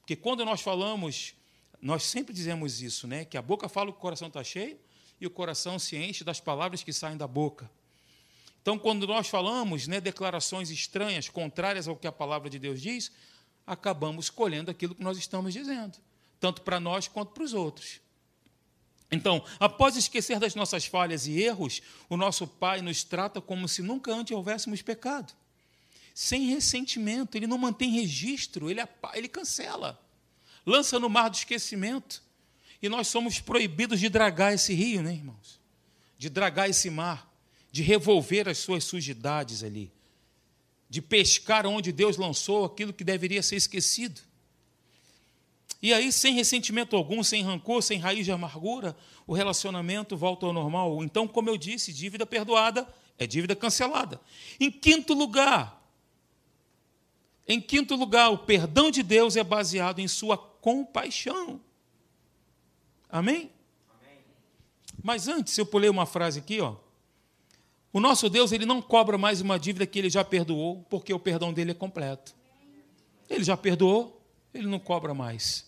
Porque 0.00 0.16
quando 0.16 0.44
nós 0.44 0.62
falamos, 0.62 1.34
nós 1.82 2.04
sempre 2.04 2.32
dizemos 2.32 2.80
isso, 2.80 3.06
né? 3.06 3.26
Que 3.26 3.36
a 3.36 3.42
boca 3.42 3.68
fala 3.68 3.92
que 3.92 3.98
o 3.98 4.00
coração 4.00 4.28
está 4.28 4.42
cheio 4.42 4.78
e 5.20 5.26
o 5.26 5.30
coração 5.30 5.78
se 5.78 5.96
enche 5.96 6.24
das 6.24 6.40
palavras 6.40 6.82
que 6.82 6.92
saem 6.92 7.16
da 7.16 7.26
boca. 7.26 7.70
Então, 8.62 8.78
quando 8.78 9.06
nós 9.06 9.28
falamos 9.28 9.86
né, 9.86 10.00
declarações 10.00 10.70
estranhas, 10.70 11.28
contrárias 11.28 11.86
ao 11.86 11.94
que 11.94 12.06
a 12.06 12.12
palavra 12.12 12.48
de 12.48 12.58
Deus 12.58 12.80
diz, 12.80 13.12
acabamos 13.66 14.30
colhendo 14.30 14.70
aquilo 14.70 14.94
que 14.94 15.02
nós 15.02 15.18
estamos 15.18 15.52
dizendo, 15.52 15.98
tanto 16.40 16.62
para 16.62 16.80
nós 16.80 17.06
quanto 17.06 17.32
para 17.32 17.44
os 17.44 17.52
outros. 17.52 18.00
Então, 19.10 19.44
após 19.60 19.96
esquecer 19.96 20.38
das 20.38 20.54
nossas 20.54 20.84
falhas 20.84 21.26
e 21.26 21.40
erros, 21.40 21.80
o 22.08 22.16
nosso 22.16 22.46
Pai 22.46 22.82
nos 22.82 23.04
trata 23.04 23.40
como 23.40 23.68
se 23.68 23.82
nunca 23.82 24.12
antes 24.12 24.36
houvéssemos 24.36 24.82
pecado. 24.82 25.32
sem 26.14 26.46
ressentimento, 26.46 27.36
ele 27.36 27.46
não 27.46 27.58
mantém 27.58 27.90
registro, 27.90 28.70
ele, 28.70 28.80
ele 29.12 29.28
cancela, 29.28 30.00
lança 30.64 30.98
no 30.98 31.10
mar 31.10 31.28
do 31.28 31.36
esquecimento. 31.36 32.22
E 32.80 32.88
nós 32.88 33.08
somos 33.08 33.38
proibidos 33.38 34.00
de 34.00 34.08
dragar 34.08 34.54
esse 34.54 34.72
rio, 34.72 35.02
né, 35.02 35.12
irmãos? 35.12 35.60
De 36.18 36.30
dragar 36.30 36.70
esse 36.70 36.88
mar, 36.88 37.30
de 37.70 37.82
revolver 37.82 38.48
as 38.48 38.58
suas 38.58 38.84
sujidades 38.84 39.62
ali, 39.62 39.92
de 40.88 41.02
pescar 41.02 41.66
onde 41.66 41.92
Deus 41.92 42.16
lançou 42.16 42.64
aquilo 42.64 42.92
que 42.92 43.04
deveria 43.04 43.42
ser 43.42 43.56
esquecido. 43.56 44.20
E 45.82 45.92
aí, 45.92 46.10
sem 46.10 46.34
ressentimento 46.34 46.96
algum, 46.96 47.22
sem 47.22 47.42
rancor, 47.42 47.82
sem 47.82 47.98
raiz 47.98 48.24
de 48.24 48.32
amargura, 48.32 48.96
o 49.26 49.34
relacionamento 49.34 50.16
volta 50.16 50.46
ao 50.46 50.52
normal. 50.52 51.02
Então, 51.04 51.28
como 51.28 51.50
eu 51.50 51.56
disse, 51.56 51.92
dívida 51.92 52.24
perdoada 52.24 52.88
é 53.18 53.26
dívida 53.26 53.54
cancelada. 53.54 54.20
Em 54.58 54.70
quinto 54.70 55.12
lugar, 55.14 55.82
em 57.46 57.60
quinto 57.60 57.94
lugar, 57.94 58.30
o 58.30 58.38
perdão 58.38 58.90
de 58.90 59.02
Deus 59.02 59.36
é 59.36 59.44
baseado 59.44 60.00
em 60.00 60.08
sua 60.08 60.36
compaixão. 60.36 61.60
Amém? 63.08 63.50
Amém? 64.02 64.18
Mas 65.02 65.28
antes, 65.28 65.56
eu 65.56 65.64
pulei 65.64 65.88
uma 65.88 66.06
frase 66.06 66.40
aqui, 66.40 66.60
ó. 66.60 66.74
O 67.92 68.00
nosso 68.00 68.28
Deus, 68.28 68.50
ele 68.50 68.66
não 68.66 68.82
cobra 68.82 69.16
mais 69.16 69.40
uma 69.40 69.58
dívida 69.58 69.86
que 69.86 69.98
ele 69.98 70.10
já 70.10 70.24
perdoou, 70.24 70.84
porque 70.90 71.14
o 71.14 71.20
perdão 71.20 71.52
dele 71.52 71.70
é 71.70 71.74
completo. 71.74 72.34
Ele 73.30 73.44
já 73.44 73.56
perdoou, 73.56 74.15
ele 74.58 74.66
não 74.66 74.78
cobra 74.78 75.14
mais. 75.14 75.66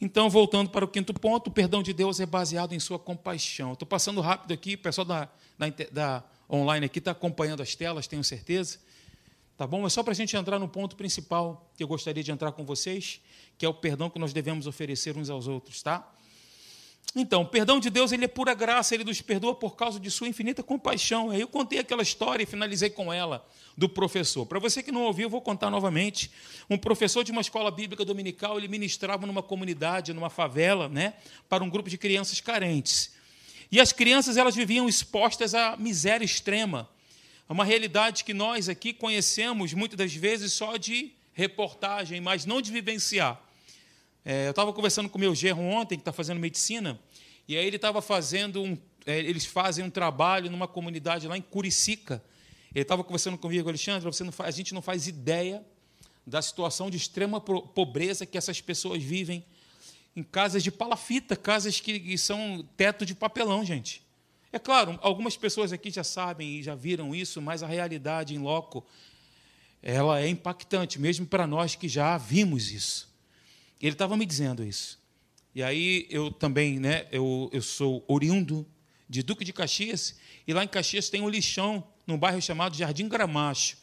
Então, 0.00 0.28
voltando 0.28 0.70
para 0.70 0.84
o 0.84 0.88
quinto 0.88 1.14
ponto, 1.14 1.46
o 1.46 1.50
perdão 1.50 1.82
de 1.82 1.92
Deus 1.92 2.18
é 2.18 2.26
baseado 2.26 2.72
em 2.72 2.80
sua 2.80 2.98
compaixão. 2.98 3.74
Estou 3.74 3.86
passando 3.86 4.20
rápido 4.20 4.52
aqui, 4.52 4.74
o 4.74 4.78
pessoal 4.78 5.04
da, 5.04 5.28
da, 5.56 5.68
da 5.92 6.24
online 6.50 6.86
aqui 6.86 6.98
está 6.98 7.12
acompanhando 7.12 7.62
as 7.62 7.74
telas, 7.74 8.08
tenho 8.08 8.24
certeza. 8.24 8.80
Tá 9.56 9.64
bom? 9.64 9.86
É 9.86 9.88
só 9.88 10.02
para 10.02 10.10
a 10.10 10.14
gente 10.14 10.36
entrar 10.36 10.58
no 10.58 10.68
ponto 10.68 10.96
principal 10.96 11.70
que 11.76 11.84
eu 11.84 11.86
gostaria 11.86 12.22
de 12.22 12.32
entrar 12.32 12.50
com 12.50 12.64
vocês, 12.64 13.20
que 13.56 13.64
é 13.64 13.68
o 13.68 13.74
perdão 13.74 14.10
que 14.10 14.18
nós 14.18 14.32
devemos 14.32 14.66
oferecer 14.66 15.16
uns 15.16 15.30
aos 15.30 15.46
outros, 15.46 15.82
tá? 15.82 16.12
Então, 17.14 17.42
o 17.42 17.46
perdão 17.46 17.78
de 17.78 17.90
Deus 17.90 18.10
ele 18.10 18.24
é 18.24 18.28
pura 18.28 18.54
graça, 18.54 18.94
ele 18.94 19.04
nos 19.04 19.20
perdoa 19.20 19.54
por 19.54 19.76
causa 19.76 20.00
de 20.00 20.10
sua 20.10 20.28
infinita 20.28 20.62
compaixão. 20.62 21.30
Aí 21.30 21.42
eu 21.42 21.48
contei 21.48 21.78
aquela 21.78 22.02
história 22.02 22.42
e 22.42 22.46
finalizei 22.46 22.88
com 22.88 23.12
ela 23.12 23.46
do 23.76 23.86
professor. 23.86 24.46
Para 24.46 24.58
você 24.58 24.82
que 24.82 24.90
não 24.90 25.02
ouviu, 25.02 25.26
eu 25.26 25.30
vou 25.30 25.42
contar 25.42 25.70
novamente. 25.70 26.30
Um 26.70 26.78
professor 26.78 27.22
de 27.22 27.30
uma 27.30 27.42
escola 27.42 27.70
bíblica 27.70 28.02
dominical, 28.02 28.56
ele 28.56 28.66
ministrava 28.66 29.26
numa 29.26 29.42
comunidade, 29.42 30.14
numa 30.14 30.30
favela, 30.30 30.88
né, 30.88 31.12
para 31.50 31.62
um 31.62 31.68
grupo 31.68 31.90
de 31.90 31.98
crianças 31.98 32.40
carentes. 32.40 33.12
E 33.70 33.78
as 33.78 33.92
crianças 33.92 34.38
elas 34.38 34.54
viviam 34.54 34.88
expostas 34.88 35.54
à 35.54 35.76
miséria 35.76 36.24
extrema. 36.24 36.88
É 37.46 37.52
uma 37.52 37.64
realidade 37.64 38.24
que 38.24 38.32
nós 38.32 38.70
aqui 38.70 38.94
conhecemos 38.94 39.74
muitas 39.74 39.98
das 39.98 40.14
vezes 40.14 40.54
só 40.54 40.78
de 40.78 41.12
reportagem, 41.34 42.20
mas 42.20 42.46
não 42.46 42.62
de 42.62 42.72
vivenciar. 42.72 43.38
É, 44.24 44.46
eu 44.46 44.50
estava 44.50 44.72
conversando 44.72 45.08
com 45.08 45.18
o 45.18 45.20
meu 45.20 45.34
gerro 45.34 45.62
ontem, 45.62 45.96
que 45.96 46.02
está 46.02 46.12
fazendo 46.12 46.38
medicina, 46.38 46.98
e 47.48 47.56
aí 47.56 47.66
ele 47.66 47.76
estava 47.76 48.00
fazendo 48.00 48.62
um. 48.62 48.78
É, 49.04 49.18
eles 49.18 49.44
fazem 49.44 49.84
um 49.84 49.90
trabalho 49.90 50.50
numa 50.50 50.68
comunidade 50.68 51.26
lá 51.26 51.36
em 51.36 51.42
Curicica. 51.42 52.22
Ele 52.72 52.82
estava 52.82 53.02
conversando 53.02 53.36
comigo, 53.36 53.68
Alexandre, 53.68 54.04
você 54.04 54.22
não 54.22 54.32
faz, 54.32 54.54
a 54.54 54.56
gente 54.56 54.72
não 54.72 54.80
faz 54.80 55.06
ideia 55.06 55.64
da 56.26 56.40
situação 56.40 56.88
de 56.88 56.96
extrema 56.96 57.40
pobreza 57.40 58.24
que 58.24 58.38
essas 58.38 58.60
pessoas 58.60 59.02
vivem 59.02 59.44
em 60.14 60.22
casas 60.22 60.62
de 60.62 60.70
palafita, 60.70 61.34
casas 61.34 61.80
que, 61.80 61.98
que 61.98 62.16
são 62.16 62.66
teto 62.76 63.04
de 63.04 63.14
papelão, 63.14 63.64
gente. 63.64 64.02
É 64.52 64.58
claro, 64.58 64.98
algumas 65.02 65.36
pessoas 65.36 65.72
aqui 65.72 65.90
já 65.90 66.04
sabem 66.04 66.58
e 66.58 66.62
já 66.62 66.74
viram 66.74 67.14
isso, 67.14 67.42
mas 67.42 67.62
a 67.62 67.66
realidade 67.66 68.34
em 68.34 68.38
loco 68.38 68.84
ela 69.82 70.20
é 70.20 70.28
impactante, 70.28 71.00
mesmo 71.00 71.26
para 71.26 71.46
nós 71.46 71.74
que 71.74 71.88
já 71.88 72.16
vimos 72.16 72.70
isso. 72.70 73.11
Ele 73.82 73.94
estava 73.94 74.16
me 74.16 74.24
dizendo 74.24 74.64
isso. 74.64 75.00
E 75.54 75.62
aí 75.62 76.06
eu 76.08 76.30
também, 76.30 76.78
né, 76.78 77.06
eu, 77.10 77.50
eu 77.52 77.60
sou 77.60 78.04
oriundo 78.06 78.66
de 79.08 79.22
Duque 79.22 79.44
de 79.44 79.52
Caxias, 79.52 80.16
e 80.46 80.54
lá 80.54 80.64
em 80.64 80.68
Caxias 80.68 81.10
tem 81.10 81.20
um 81.20 81.28
lixão, 81.28 81.84
num 82.06 82.16
bairro 82.16 82.40
chamado 82.40 82.76
Jardim 82.76 83.08
Gramacho, 83.08 83.76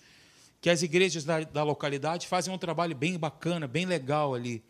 que 0.61 0.69
as 0.69 0.81
igrejas 0.81 1.23
da, 1.23 1.41
da 1.41 1.63
localidade 1.63 2.27
fazem 2.27 2.53
um 2.53 2.57
trabalho 2.57 2.95
bem 2.95 3.17
bacana, 3.17 3.67
bem 3.67 3.85
legal 3.85 4.33
ali. 4.33 4.63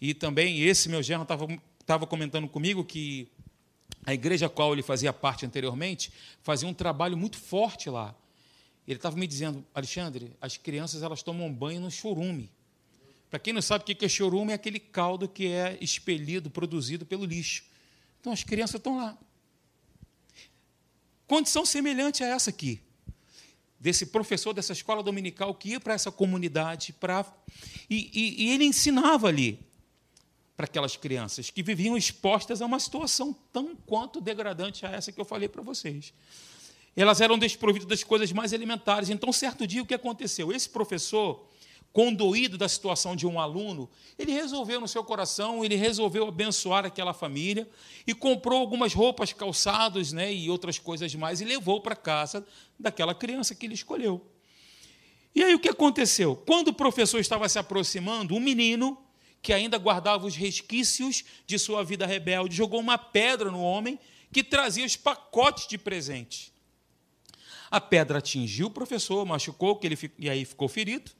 E 0.00 0.14
também 0.14 0.62
esse 0.62 0.88
meu 0.88 1.02
genro 1.02 1.22
estava 1.22 2.06
comentando 2.06 2.48
comigo 2.48 2.84
que 2.84 3.28
a 4.06 4.14
igreja 4.14 4.46
a 4.46 4.48
qual 4.48 4.72
ele 4.72 4.82
fazia 4.82 5.12
parte 5.12 5.44
anteriormente 5.44 6.10
fazia 6.42 6.68
um 6.68 6.74
trabalho 6.74 7.16
muito 7.16 7.36
forte 7.36 7.90
lá. 7.90 8.14
Ele 8.86 8.96
estava 8.96 9.16
me 9.16 9.26
dizendo, 9.26 9.64
Alexandre, 9.74 10.32
as 10.40 10.56
crianças 10.56 11.02
elas 11.02 11.22
tomam 11.22 11.52
banho 11.52 11.80
no 11.80 11.90
churume. 11.90 12.50
Para 13.30 13.38
quem 13.38 13.52
não 13.52 13.60
sabe 13.60 13.82
o 13.82 13.96
que 13.96 14.04
é 14.04 14.08
chorume, 14.08 14.52
é 14.52 14.54
aquele 14.54 14.78
caldo 14.78 15.28
que 15.28 15.46
é 15.48 15.76
expelido, 15.80 16.48
produzido 16.48 17.04
pelo 17.04 17.24
lixo. 17.24 17.64
Então 18.20 18.32
as 18.32 18.42
crianças 18.42 18.76
estão 18.76 18.96
lá. 18.96 19.16
Condição 21.26 21.66
semelhante 21.66 22.24
a 22.24 22.26
essa 22.26 22.48
aqui, 22.48 22.80
desse 23.78 24.06
professor 24.06 24.54
dessa 24.54 24.72
escola 24.72 25.02
dominical 25.02 25.54
que 25.54 25.70
ia 25.70 25.80
para 25.80 25.92
essa 25.92 26.10
comunidade 26.10 26.94
para 26.94 27.24
e, 27.88 28.10
e, 28.12 28.44
e 28.44 28.50
ele 28.50 28.64
ensinava 28.64 29.28
ali 29.28 29.60
para 30.56 30.64
aquelas 30.64 30.96
crianças 30.96 31.50
que 31.50 31.62
viviam 31.62 31.96
expostas 31.96 32.60
a 32.60 32.66
uma 32.66 32.80
situação 32.80 33.32
tão 33.52 33.76
quanto 33.76 34.20
degradante 34.20 34.84
a 34.84 34.90
essa 34.90 35.12
que 35.12 35.20
eu 35.20 35.24
falei 35.24 35.48
para 35.48 35.62
vocês. 35.62 36.12
Elas 36.96 37.20
eram 37.20 37.38
desprovidas 37.38 37.86
das 37.86 38.02
coisas 38.02 38.32
mais 38.32 38.52
elementares. 38.52 39.08
Então, 39.08 39.32
certo 39.32 39.64
dia, 39.68 39.82
o 39.82 39.86
que 39.86 39.94
aconteceu? 39.94 40.50
Esse 40.50 40.68
professor 40.68 41.47
condoído 41.98 42.56
da 42.56 42.68
situação 42.68 43.16
de 43.16 43.26
um 43.26 43.40
aluno, 43.40 43.90
ele 44.16 44.30
resolveu 44.30 44.80
no 44.80 44.86
seu 44.86 45.02
coração, 45.02 45.64
ele 45.64 45.74
resolveu 45.74 46.28
abençoar 46.28 46.86
aquela 46.86 47.12
família 47.12 47.68
e 48.06 48.14
comprou 48.14 48.60
algumas 48.60 48.94
roupas, 48.94 49.32
calçados 49.32 50.12
né, 50.12 50.32
e 50.32 50.48
outras 50.48 50.78
coisas 50.78 51.12
mais 51.16 51.40
e 51.40 51.44
levou 51.44 51.80
para 51.80 51.96
casa 51.96 52.46
daquela 52.78 53.16
criança 53.16 53.52
que 53.52 53.66
ele 53.66 53.74
escolheu. 53.74 54.24
E 55.34 55.42
aí 55.42 55.52
o 55.56 55.58
que 55.58 55.68
aconteceu? 55.68 56.36
Quando 56.36 56.68
o 56.68 56.72
professor 56.72 57.18
estava 57.18 57.48
se 57.48 57.58
aproximando, 57.58 58.32
um 58.32 58.38
menino 58.38 58.96
que 59.42 59.52
ainda 59.52 59.76
guardava 59.76 60.24
os 60.24 60.36
resquícios 60.36 61.24
de 61.48 61.58
sua 61.58 61.82
vida 61.82 62.06
rebelde 62.06 62.54
jogou 62.54 62.78
uma 62.78 62.96
pedra 62.96 63.50
no 63.50 63.60
homem 63.60 63.98
que 64.30 64.44
trazia 64.44 64.86
os 64.86 64.94
pacotes 64.94 65.66
de 65.66 65.76
presente. 65.76 66.52
A 67.68 67.80
pedra 67.80 68.18
atingiu 68.18 68.68
o 68.68 68.70
professor, 68.70 69.26
machucou, 69.26 69.74
que 69.74 69.84
ele, 69.88 69.98
e 70.16 70.30
aí 70.30 70.44
ficou 70.44 70.68
ferido. 70.68 71.17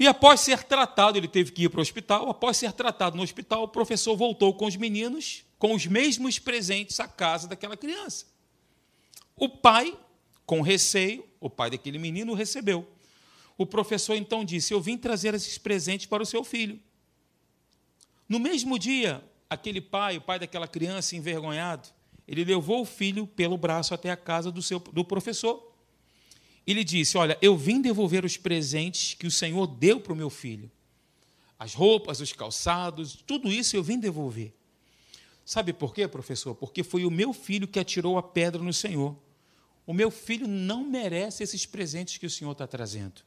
E 0.00 0.06
após 0.06 0.40
ser 0.40 0.64
tratado, 0.64 1.18
ele 1.18 1.28
teve 1.28 1.52
que 1.52 1.64
ir 1.64 1.68
para 1.68 1.78
o 1.78 1.82
hospital. 1.82 2.30
Após 2.30 2.56
ser 2.56 2.72
tratado 2.72 3.18
no 3.18 3.22
hospital, 3.22 3.64
o 3.64 3.68
professor 3.68 4.16
voltou 4.16 4.54
com 4.54 4.64
os 4.64 4.74
meninos, 4.74 5.44
com 5.58 5.74
os 5.74 5.86
mesmos 5.86 6.38
presentes 6.38 6.98
à 7.00 7.06
casa 7.06 7.46
daquela 7.46 7.76
criança. 7.76 8.24
O 9.36 9.46
pai, 9.46 9.94
com 10.46 10.62
receio, 10.62 11.22
o 11.38 11.50
pai 11.50 11.68
daquele 11.68 11.98
menino 11.98 12.32
o 12.32 12.34
recebeu. 12.34 12.88
O 13.58 13.66
professor 13.66 14.14
então 14.14 14.42
disse: 14.42 14.72
Eu 14.72 14.80
vim 14.80 14.96
trazer 14.96 15.34
esses 15.34 15.58
presentes 15.58 16.06
para 16.06 16.22
o 16.22 16.26
seu 16.26 16.42
filho. 16.42 16.80
No 18.26 18.38
mesmo 18.38 18.78
dia, 18.78 19.22
aquele 19.50 19.82
pai, 19.82 20.16
o 20.16 20.22
pai 20.22 20.38
daquela 20.38 20.66
criança 20.66 21.14
envergonhado, 21.14 21.90
ele 22.26 22.42
levou 22.42 22.80
o 22.80 22.86
filho 22.86 23.26
pelo 23.26 23.58
braço 23.58 23.92
até 23.92 24.10
a 24.10 24.16
casa 24.16 24.50
do, 24.50 24.62
seu, 24.62 24.78
do 24.78 25.04
professor 25.04 25.69
ele 26.66 26.84
disse: 26.84 27.16
Olha, 27.16 27.38
eu 27.40 27.56
vim 27.56 27.80
devolver 27.80 28.24
os 28.24 28.36
presentes 28.36 29.14
que 29.14 29.26
o 29.26 29.30
Senhor 29.30 29.66
deu 29.66 30.00
para 30.00 30.12
o 30.12 30.16
meu 30.16 30.30
filho. 30.30 30.70
As 31.58 31.74
roupas, 31.74 32.20
os 32.20 32.32
calçados, 32.32 33.22
tudo 33.26 33.50
isso 33.50 33.76
eu 33.76 33.82
vim 33.82 33.98
devolver. 33.98 34.52
Sabe 35.44 35.72
por 35.72 35.92
quê, 35.92 36.06
professor? 36.06 36.54
Porque 36.54 36.82
foi 36.82 37.04
o 37.04 37.10
meu 37.10 37.32
filho 37.32 37.66
que 37.66 37.78
atirou 37.78 38.16
a 38.16 38.22
pedra 38.22 38.62
no 38.62 38.72
Senhor. 38.72 39.16
O 39.86 39.92
meu 39.92 40.10
filho 40.10 40.46
não 40.46 40.84
merece 40.84 41.42
esses 41.42 41.66
presentes 41.66 42.16
que 42.18 42.26
o 42.26 42.30
Senhor 42.30 42.52
está 42.52 42.66
trazendo. 42.66 43.22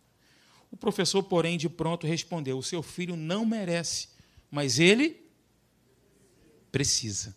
O 0.72 0.78
professor, 0.78 1.22
porém, 1.22 1.58
de 1.58 1.69
pronto 1.69 2.08
respondeu: 2.08 2.58
O 2.58 2.63
seu 2.63 2.82
filho 2.82 3.15
não 3.15 3.46
merece, 3.46 4.10
mas 4.50 4.80
ele 4.80 5.22
precisa. 6.72 7.36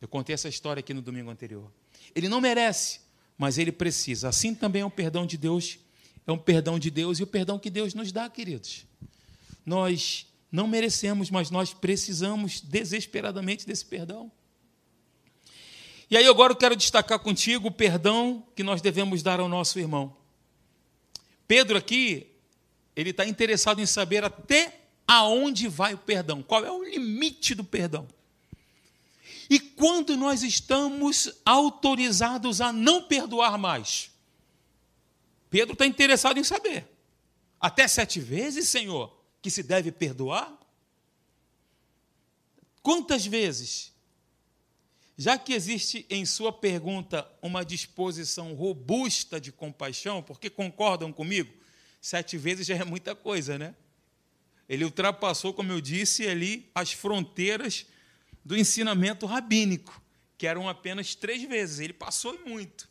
Eu 0.00 0.08
contei 0.08 0.34
essa 0.34 0.48
história 0.48 0.80
aqui 0.80 0.94
no 0.94 1.02
domingo 1.02 1.30
anterior. 1.30 1.70
Ele 2.14 2.28
não 2.28 2.40
merece, 2.40 3.00
mas 3.36 3.58
ele 3.58 3.72
precisa. 3.72 4.28
Assim 4.28 4.54
também 4.54 4.82
é 4.82 4.86
um 4.86 4.90
perdão 4.90 5.26
de 5.26 5.36
Deus, 5.36 5.78
é 6.26 6.32
um 6.32 6.38
perdão 6.38 6.78
de 6.78 6.90
Deus 6.90 7.18
e 7.18 7.22
o 7.22 7.26
perdão 7.26 7.58
que 7.58 7.70
Deus 7.70 7.94
nos 7.94 8.12
dá, 8.12 8.28
queridos. 8.28 8.86
Nós 9.64 10.26
não 10.50 10.68
merecemos, 10.68 11.30
mas 11.30 11.50
nós 11.50 11.74
precisamos 11.74 12.60
desesperadamente 12.60 13.66
desse 13.66 13.84
perdão. 13.84 14.30
E 16.10 16.16
aí 16.16 16.26
agora 16.26 16.52
eu 16.52 16.56
quero 16.56 16.76
destacar 16.76 17.18
contigo 17.18 17.68
o 17.68 17.72
perdão 17.72 18.46
que 18.54 18.62
nós 18.62 18.80
devemos 18.80 19.22
dar 19.22 19.40
ao 19.40 19.48
nosso 19.48 19.78
irmão. 19.78 20.16
Pedro 21.48 21.76
aqui, 21.76 22.26
ele 22.94 23.10
está 23.10 23.26
interessado 23.26 23.80
em 23.80 23.86
saber 23.86 24.22
até 24.22 24.80
aonde 25.06 25.66
vai 25.68 25.94
o 25.94 25.98
perdão, 25.98 26.42
qual 26.42 26.64
é 26.64 26.70
o 26.70 26.84
limite 26.84 27.54
do 27.54 27.64
perdão. 27.64 28.06
E 29.48 29.58
quando 29.60 30.16
nós 30.16 30.42
estamos 30.42 31.30
autorizados 31.44 32.60
a 32.60 32.72
não 32.72 33.02
perdoar 33.02 33.58
mais? 33.58 34.10
Pedro 35.50 35.74
está 35.74 35.86
interessado 35.86 36.38
em 36.38 36.44
saber. 36.44 36.86
Até 37.60 37.86
sete 37.86 38.20
vezes, 38.20 38.68
Senhor, 38.68 39.16
que 39.40 39.50
se 39.50 39.62
deve 39.62 39.92
perdoar? 39.92 40.52
Quantas 42.82 43.24
vezes? 43.24 43.92
Já 45.16 45.38
que 45.38 45.52
existe 45.52 46.04
em 46.10 46.26
sua 46.26 46.52
pergunta 46.52 47.30
uma 47.40 47.64
disposição 47.64 48.52
robusta 48.54 49.40
de 49.40 49.52
compaixão, 49.52 50.22
porque 50.22 50.50
concordam 50.50 51.12
comigo? 51.12 51.52
Sete 52.00 52.36
vezes 52.36 52.66
já 52.66 52.74
é 52.74 52.84
muita 52.84 53.14
coisa, 53.14 53.56
né? 53.56 53.74
Ele 54.68 54.84
ultrapassou, 54.84 55.54
como 55.54 55.72
eu 55.72 55.80
disse, 55.80 56.26
ali 56.26 56.70
as 56.74 56.92
fronteiras 56.92 57.86
do 58.44 58.56
ensinamento 58.56 59.26
rabínico, 59.26 60.02
que 60.36 60.46
eram 60.46 60.68
apenas 60.68 61.14
três 61.14 61.42
vezes. 61.42 61.78
Ele 61.78 61.92
passou 61.92 62.38
muito. 62.46 62.88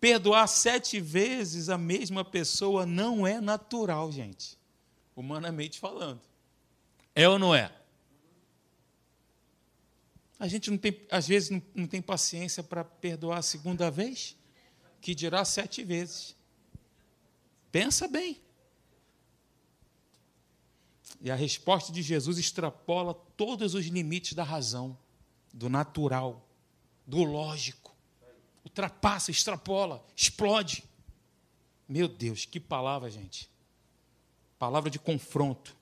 Perdoar 0.00 0.46
sete 0.48 1.00
vezes 1.00 1.68
a 1.68 1.78
mesma 1.78 2.24
pessoa 2.24 2.84
não 2.84 3.26
é 3.26 3.40
natural, 3.40 4.10
gente, 4.10 4.58
humanamente 5.14 5.78
falando. 5.78 6.20
É 7.14 7.28
ou 7.28 7.38
não 7.38 7.54
é? 7.54 7.72
A 10.38 10.48
gente 10.48 10.70
não 10.70 10.76
tem, 10.76 11.00
às 11.10 11.26
vezes 11.26 11.48
não, 11.48 11.62
não 11.74 11.86
tem 11.86 12.02
paciência 12.02 12.62
para 12.62 12.84
perdoar 12.84 13.38
a 13.38 13.42
segunda 13.42 13.90
vez, 13.90 14.36
que 15.00 15.14
dirá 15.14 15.44
sete 15.44 15.82
vezes. 15.84 16.36
Pensa 17.70 18.06
bem. 18.06 18.40
E 21.20 21.30
a 21.30 21.34
resposta 21.34 21.90
de 21.90 22.02
Jesus 22.02 22.36
extrapola 22.36 23.14
todos 23.36 23.74
os 23.74 23.86
limites 23.86 24.32
da 24.34 24.42
razão, 24.42 24.96
do 25.52 25.68
natural, 25.68 26.46
do 27.06 27.22
lógico. 27.22 27.94
Ultrapassa, 28.64 29.30
extrapola, 29.30 30.04
explode. 30.16 30.84
Meu 31.88 32.08
Deus, 32.08 32.44
que 32.44 32.58
palavra, 32.58 33.10
gente. 33.10 33.50
Palavra 34.58 34.90
de 34.90 34.98
confronto 34.98 35.76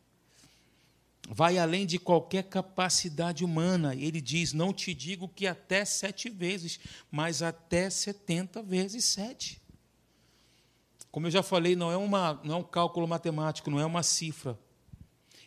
vai 1.29 1.59
além 1.59 1.87
de 1.87 1.99
qualquer 1.99 2.45
capacidade 2.45 3.45
humana. 3.45 3.95
Ele 3.95 4.21
diz: 4.21 4.53
Não 4.53 4.73
te 4.73 4.93
digo 4.95 5.29
que 5.29 5.47
até 5.47 5.85
sete 5.85 6.29
vezes, 6.29 6.81
mas 7.11 7.43
até 7.43 7.89
setenta 7.91 8.63
vezes 8.63 9.05
sete. 9.05 9.61
Como 11.11 11.27
eu 11.27 11.31
já 11.31 11.43
falei, 11.43 11.77
não 11.77 11.93
é, 11.93 11.97
uma, 11.97 12.41
não 12.43 12.55
é 12.55 12.59
um 12.59 12.63
cálculo 12.63 13.07
matemático, 13.07 13.71
não 13.71 13.79
é 13.79 13.85
uma 13.85 14.03
cifra. 14.03 14.59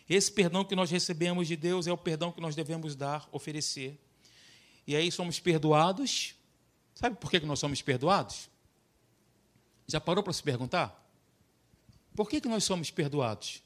Esse 0.08 0.30
perdão 0.30 0.64
que 0.64 0.76
nós 0.76 0.90
recebemos 0.90 1.48
de 1.48 1.56
Deus 1.56 1.86
é 1.86 1.92
o 1.92 1.96
perdão 1.96 2.30
que 2.30 2.40
nós 2.40 2.54
devemos 2.54 2.94
dar, 2.94 3.28
oferecer. 3.32 3.98
E 4.86 4.94
aí 4.94 5.10
somos 5.10 5.40
perdoados. 5.40 6.34
Sabe 6.94 7.16
por 7.16 7.30
que 7.30 7.40
nós 7.40 7.58
somos 7.58 7.82
perdoados? 7.82 8.48
Já 9.86 10.00
parou 10.00 10.22
para 10.22 10.32
se 10.32 10.42
perguntar? 10.42 11.04
Por 12.14 12.28
que, 12.28 12.40
que 12.40 12.48
nós 12.48 12.64
somos 12.64 12.90
perdoados? 12.90 13.62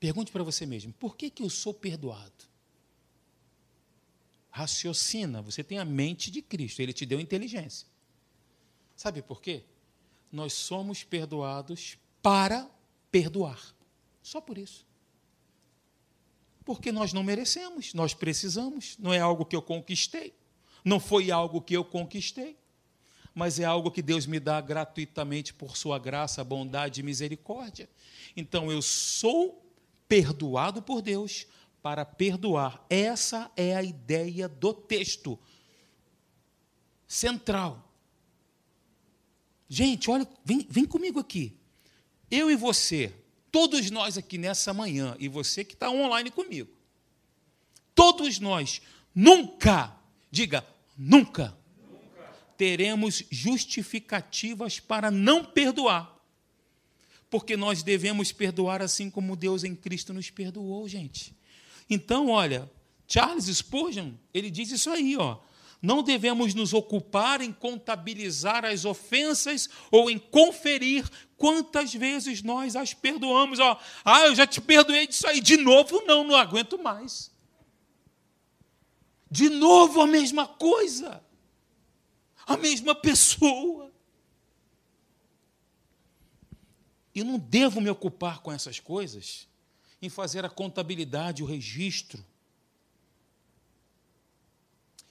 Pergunte 0.00 0.32
para 0.32 0.42
você 0.42 0.66
mesmo: 0.66 0.92
por 0.94 1.16
que, 1.16 1.30
que 1.30 1.42
eu 1.42 1.50
sou 1.50 1.72
perdoado? 1.72 2.50
Raciocina, 4.50 5.40
você 5.40 5.62
tem 5.62 5.78
a 5.78 5.84
mente 5.84 6.30
de 6.30 6.42
Cristo, 6.42 6.80
ele 6.80 6.92
te 6.92 7.06
deu 7.06 7.20
inteligência. 7.20 7.86
Sabe 8.96 9.22
por 9.22 9.40
quê? 9.40 9.64
Nós 10.30 10.52
somos 10.52 11.04
perdoados 11.04 11.96
para 12.20 12.68
perdoar. 13.10 13.74
Só 14.22 14.40
por 14.40 14.56
isso. 14.56 14.86
Porque 16.64 16.92
nós 16.92 17.12
não 17.12 17.24
merecemos, 17.24 17.92
nós 17.92 18.14
precisamos, 18.14 18.96
não 18.98 19.12
é 19.12 19.18
algo 19.18 19.44
que 19.44 19.56
eu 19.56 19.62
conquistei, 19.62 20.32
não 20.84 21.00
foi 21.00 21.30
algo 21.30 21.60
que 21.60 21.74
eu 21.74 21.84
conquistei, 21.84 22.56
mas 23.34 23.58
é 23.58 23.64
algo 23.64 23.90
que 23.90 24.02
Deus 24.02 24.26
me 24.26 24.38
dá 24.38 24.60
gratuitamente 24.60 25.52
por 25.52 25.76
sua 25.76 25.98
graça, 25.98 26.44
bondade 26.44 27.00
e 27.00 27.04
misericórdia. 27.04 27.88
Então 28.36 28.70
eu 28.70 28.80
sou 28.80 29.66
perdoado 30.06 30.82
por 30.82 31.02
Deus 31.02 31.46
para 31.82 32.04
perdoar. 32.04 32.84
Essa 32.88 33.50
é 33.56 33.74
a 33.74 33.82
ideia 33.82 34.48
do 34.48 34.72
texto 34.72 35.38
central. 37.08 37.92
Gente, 39.68 40.10
olha, 40.10 40.28
vem, 40.44 40.66
vem 40.68 40.84
comigo 40.84 41.18
aqui. 41.18 41.58
Eu 42.30 42.50
e 42.50 42.56
você, 42.56 43.12
todos 43.52 43.90
nós 43.90 44.18
aqui 44.18 44.36
nessa 44.38 44.74
manhã, 44.74 45.14
e 45.20 45.28
você 45.28 45.62
que 45.62 45.74
está 45.74 45.88
online 45.90 46.30
comigo, 46.30 46.70
todos 47.94 48.40
nós 48.40 48.82
nunca, 49.14 49.94
diga, 50.30 50.66
nunca, 50.98 51.56
nunca, 51.88 52.34
teremos 52.56 53.22
justificativas 53.30 54.80
para 54.80 55.10
não 55.10 55.44
perdoar 55.44 56.12
porque 57.32 57.56
nós 57.56 57.82
devemos 57.82 58.30
perdoar 58.30 58.82
assim 58.82 59.08
como 59.08 59.34
Deus 59.34 59.64
em 59.64 59.74
Cristo 59.74 60.12
nos 60.12 60.28
perdoou, 60.28 60.86
gente. 60.86 61.34
Então, 61.88 62.28
olha, 62.28 62.70
Charles 63.08 63.46
Spurgeon, 63.46 64.10
ele 64.34 64.50
diz 64.50 64.70
isso 64.70 64.90
aí, 64.90 65.16
ó. 65.16 65.38
Não 65.82 66.00
devemos 66.00 66.54
nos 66.54 66.72
ocupar 66.72 67.40
em 67.40 67.52
contabilizar 67.52 68.64
as 68.64 68.84
ofensas 68.84 69.68
ou 69.90 70.08
em 70.08 70.16
conferir 70.16 71.10
quantas 71.36 71.92
vezes 71.92 72.40
nós 72.40 72.76
as 72.76 72.94
perdoamos. 72.94 73.58
Ó, 73.58 73.80
ah, 74.04 74.26
eu 74.26 74.34
já 74.36 74.46
te 74.46 74.60
perdoei 74.60 75.08
disso 75.08 75.26
aí. 75.26 75.40
De 75.40 75.56
novo, 75.56 76.00
não, 76.06 76.22
não 76.22 76.36
aguento 76.36 76.78
mais. 76.78 77.32
De 79.28 79.48
novo 79.48 80.00
a 80.00 80.06
mesma 80.06 80.46
coisa. 80.46 81.20
A 82.46 82.56
mesma 82.56 82.94
pessoa. 82.94 83.90
E 87.12 87.24
não 87.24 87.40
devo 87.40 87.80
me 87.80 87.90
ocupar 87.90 88.38
com 88.38 88.52
essas 88.52 88.78
coisas, 88.78 89.48
em 90.00 90.08
fazer 90.08 90.44
a 90.44 90.48
contabilidade, 90.48 91.42
o 91.42 91.46
registro. 91.46 92.24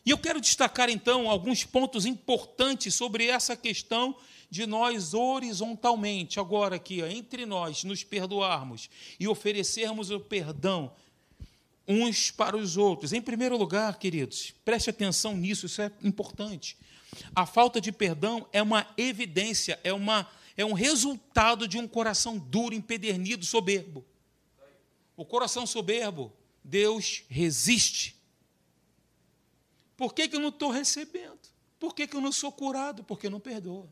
E 0.05 0.09
eu 0.09 0.17
quero 0.17 0.41
destacar 0.41 0.89
então 0.89 1.29
alguns 1.29 1.63
pontos 1.63 2.05
importantes 2.05 2.95
sobre 2.95 3.27
essa 3.27 3.55
questão 3.55 4.15
de 4.49 4.65
nós 4.65 5.13
horizontalmente, 5.13 6.39
agora 6.39 6.75
aqui, 6.75 7.01
entre 7.01 7.45
nós, 7.45 7.83
nos 7.83 8.03
perdoarmos 8.03 8.89
e 9.19 9.27
oferecermos 9.27 10.09
o 10.09 10.19
perdão 10.19 10.91
uns 11.87 12.31
para 12.31 12.57
os 12.57 12.77
outros. 12.77 13.13
Em 13.13 13.21
primeiro 13.21 13.57
lugar, 13.57 13.97
queridos, 13.97 14.53
preste 14.65 14.89
atenção 14.89 15.37
nisso, 15.37 15.65
isso 15.65 15.81
é 15.81 15.91
importante. 16.03 16.77
A 17.35 17.45
falta 17.45 17.79
de 17.79 17.91
perdão 17.91 18.47
é 18.51 18.61
uma 18.61 18.87
evidência, 18.97 19.79
é 19.83 19.93
uma 19.93 20.27
é 20.57 20.65
um 20.65 20.73
resultado 20.73 21.67
de 21.67 21.77
um 21.77 21.87
coração 21.87 22.37
duro, 22.37 22.75
empedernido, 22.75 23.45
soberbo. 23.45 24.05
O 25.15 25.25
coração 25.25 25.65
soberbo, 25.65 26.31
Deus 26.63 27.23
resiste. 27.29 28.20
Por 30.01 30.15
que, 30.15 30.27
que 30.27 30.35
eu 30.35 30.39
não 30.39 30.49
estou 30.49 30.71
recebendo? 30.71 31.37
Por 31.79 31.93
que, 31.93 32.07
que 32.07 32.15
eu 32.15 32.21
não 32.21 32.31
sou 32.31 32.51
curado? 32.51 33.03
Porque 33.03 33.29
não 33.29 33.39
perdoa. 33.39 33.87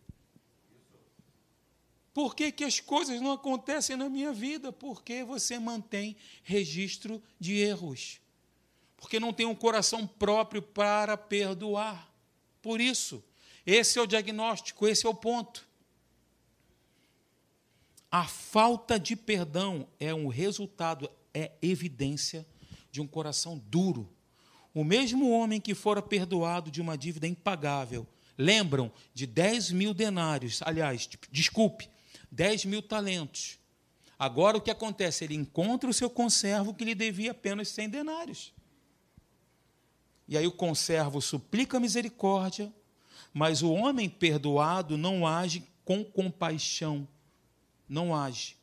Por 2.12 2.36
que, 2.36 2.52
que 2.52 2.64
as 2.64 2.80
coisas 2.80 3.22
não 3.22 3.34
acontecem 3.34 3.96
na 3.96 4.10
minha 4.10 4.34
vida? 4.34 4.72
Porque 4.72 5.24
você 5.24 5.60
mantém 5.60 6.18
registro 6.42 7.22
de 7.40 7.60
erros. 7.60 8.20
Porque 8.98 9.20
não 9.20 9.32
tem 9.32 9.46
um 9.46 9.54
coração 9.54 10.08
próprio 10.08 10.64
para 10.64 11.16
perdoar. 11.16 12.12
Por 12.60 12.82
isso, 12.82 13.24
esse 13.64 14.00
é 14.00 14.02
o 14.02 14.08
diagnóstico, 14.08 14.88
esse 14.88 15.06
é 15.06 15.10
o 15.10 15.14
ponto. 15.14 15.70
A 18.10 18.26
falta 18.26 19.00
de 19.00 19.16
perdão 19.16 19.88
é 20.00 20.12
um 20.12 20.28
resultado, 20.28 21.08
é 21.36 21.52
evidência 21.62 22.48
de 22.90 23.00
um 23.00 23.06
coração 23.06 23.60
duro. 23.60 24.12
O 24.74 24.84
mesmo 24.84 25.30
homem 25.32 25.60
que 25.60 25.74
fora 25.74 26.02
perdoado 26.02 26.70
de 26.70 26.82
uma 26.82 26.98
dívida 26.98 27.28
impagável, 27.28 28.08
lembram 28.38 28.92
de 29.14 29.26
10 29.26 29.72
mil 29.72 29.94
denários, 29.94 30.62
aliás, 30.64 31.10
desculpe, 31.32 31.90
10 32.32 32.66
mil 32.66 32.82
talentos. 32.82 33.58
Agora 34.18 34.58
o 34.58 34.62
que 34.62 34.72
acontece? 34.72 35.24
Ele 35.24 35.36
encontra 35.36 35.90
o 35.90 35.94
seu 35.94 36.10
conservo 36.10 36.74
que 36.74 36.86
lhe 36.86 36.96
devia 36.96 37.32
apenas 37.32 37.70
100 37.70 37.90
denários. 37.90 38.54
E 40.28 40.38
aí 40.38 40.46
o 40.46 40.52
conservo 40.52 41.22
suplica 41.22 41.80
misericórdia, 41.80 42.72
mas 43.34 43.62
o 43.62 43.72
homem 43.72 44.10
perdoado 44.10 44.98
não 44.98 45.26
age 45.26 45.64
com 45.84 46.04
compaixão 46.04 47.08
não 47.90 48.16
age 48.16 48.56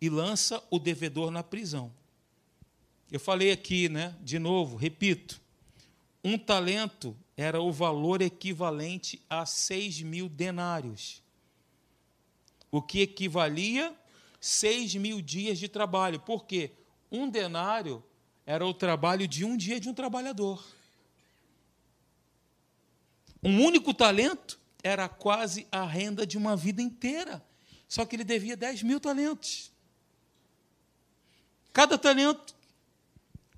e 0.00 0.10
lança 0.10 0.62
o 0.68 0.78
devedor 0.78 1.30
na 1.30 1.42
prisão. 1.42 1.92
Eu 3.10 3.20
falei 3.20 3.52
aqui, 3.52 3.88
né? 3.88 4.16
De 4.20 4.38
novo, 4.38 4.76
repito: 4.76 5.40
um 6.24 6.38
talento 6.38 7.16
era 7.36 7.60
o 7.60 7.72
valor 7.72 8.22
equivalente 8.22 9.20
a 9.28 9.44
seis 9.44 10.00
mil 10.00 10.28
denários, 10.28 11.22
o 12.70 12.80
que 12.80 13.00
equivalia 13.00 13.94
seis 14.40 14.94
mil 14.94 15.20
dias 15.20 15.58
de 15.58 15.68
trabalho. 15.68 16.20
Por 16.20 16.44
quê? 16.44 16.72
Um 17.10 17.28
denário 17.28 18.02
era 18.46 18.66
o 18.66 18.74
trabalho 18.74 19.26
de 19.26 19.44
um 19.44 19.56
dia 19.56 19.78
de 19.78 19.88
um 19.88 19.94
trabalhador. 19.94 20.64
Um 23.42 23.64
único 23.64 23.92
talento 23.92 24.58
era 24.82 25.08
quase 25.08 25.66
a 25.70 25.84
renda 25.84 26.26
de 26.26 26.38
uma 26.38 26.56
vida 26.56 26.80
inteira. 26.80 27.44
Só 27.88 28.04
que 28.04 28.16
ele 28.16 28.24
devia 28.24 28.56
10 28.56 28.82
mil 28.84 28.98
talentos. 28.98 29.70
Cada 31.72 31.98
talento 31.98 32.54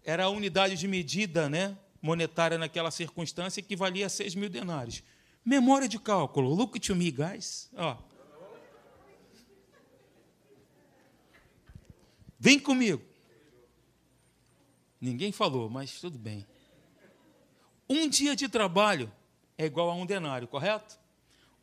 era 0.02 0.24
a 0.24 0.28
unidade 0.28 0.76
de 0.76 0.88
medida 0.88 1.48
né, 1.48 1.76
monetária 2.04 2.58
naquela 2.58 2.90
circunstância 2.90 3.62
que 3.62 3.74
valia 3.74 4.10
6 4.10 4.34
mil 4.34 4.50
denários. 4.50 5.02
Memória 5.42 5.88
de 5.88 5.98
cálculo. 5.98 6.52
Look 6.52 6.78
to 6.78 6.94
me, 6.94 7.10
guys. 7.10 7.70
Ó. 7.74 7.96
Vem 12.38 12.58
comigo. 12.58 13.02
Ninguém 15.00 15.32
falou, 15.32 15.70
mas 15.70 15.98
tudo 15.98 16.18
bem. 16.18 16.46
Um 17.88 18.06
dia 18.06 18.36
de 18.36 18.50
trabalho 18.50 19.10
é 19.56 19.64
igual 19.64 19.88
a 19.88 19.94
um 19.94 20.04
denário, 20.04 20.46
correto? 20.46 20.98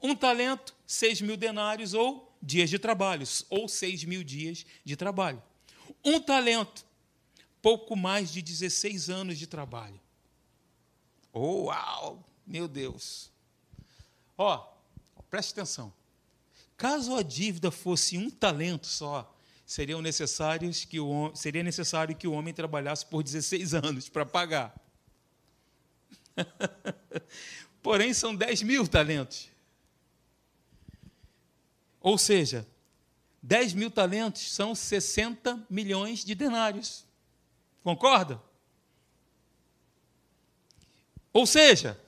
Um 0.01 0.15
talento, 0.15 0.75
seis 0.87 1.21
mil 1.21 1.37
denários 1.37 1.93
ou 1.93 2.35
dias 2.41 2.67
de 2.67 2.79
trabalho, 2.79 3.27
ou 3.47 3.69
seis 3.69 4.03
mil 4.03 4.23
dias 4.23 4.65
de 4.83 4.95
trabalho. 4.95 5.41
Um 6.03 6.19
talento, 6.19 6.83
pouco 7.61 7.95
mais 7.95 8.31
de 8.31 8.41
16 8.41 9.07
anos 9.07 9.37
de 9.37 9.45
trabalho. 9.45 10.00
Oh, 11.33 11.65
uau! 11.65 12.23
Meu 12.45 12.67
Deus! 12.67 13.31
Ó, 14.37 14.67
preste 15.29 15.51
atenção. 15.51 15.93
Caso 16.75 17.15
a 17.15 17.21
dívida 17.21 17.69
fosse 17.69 18.17
um 18.17 18.29
talento 18.29 18.87
só, 18.87 19.33
seriam 19.65 20.01
necessários 20.01 20.83
que 20.83 20.99
o, 20.99 21.31
seria 21.35 21.63
necessário 21.63 22.15
que 22.15 22.27
o 22.27 22.33
homem 22.33 22.53
trabalhasse 22.53 23.05
por 23.05 23.23
16 23.23 23.73
anos 23.75 24.09
para 24.09 24.25
pagar. 24.25 24.75
Porém, 27.81 28.13
são 28.13 28.35
10 28.35 28.63
mil 28.63 28.87
talentos. 28.87 29.49
Ou 31.99 32.17
seja, 32.17 32.67
10 33.41 33.73
mil 33.73 33.91
talentos 33.91 34.51
são 34.51 34.73
60 34.73 35.65
milhões 35.69 36.25
de 36.25 36.35
denários. 36.35 37.05
Concorda? 37.83 38.41
Ou 41.33 41.45
seja, 41.45 41.99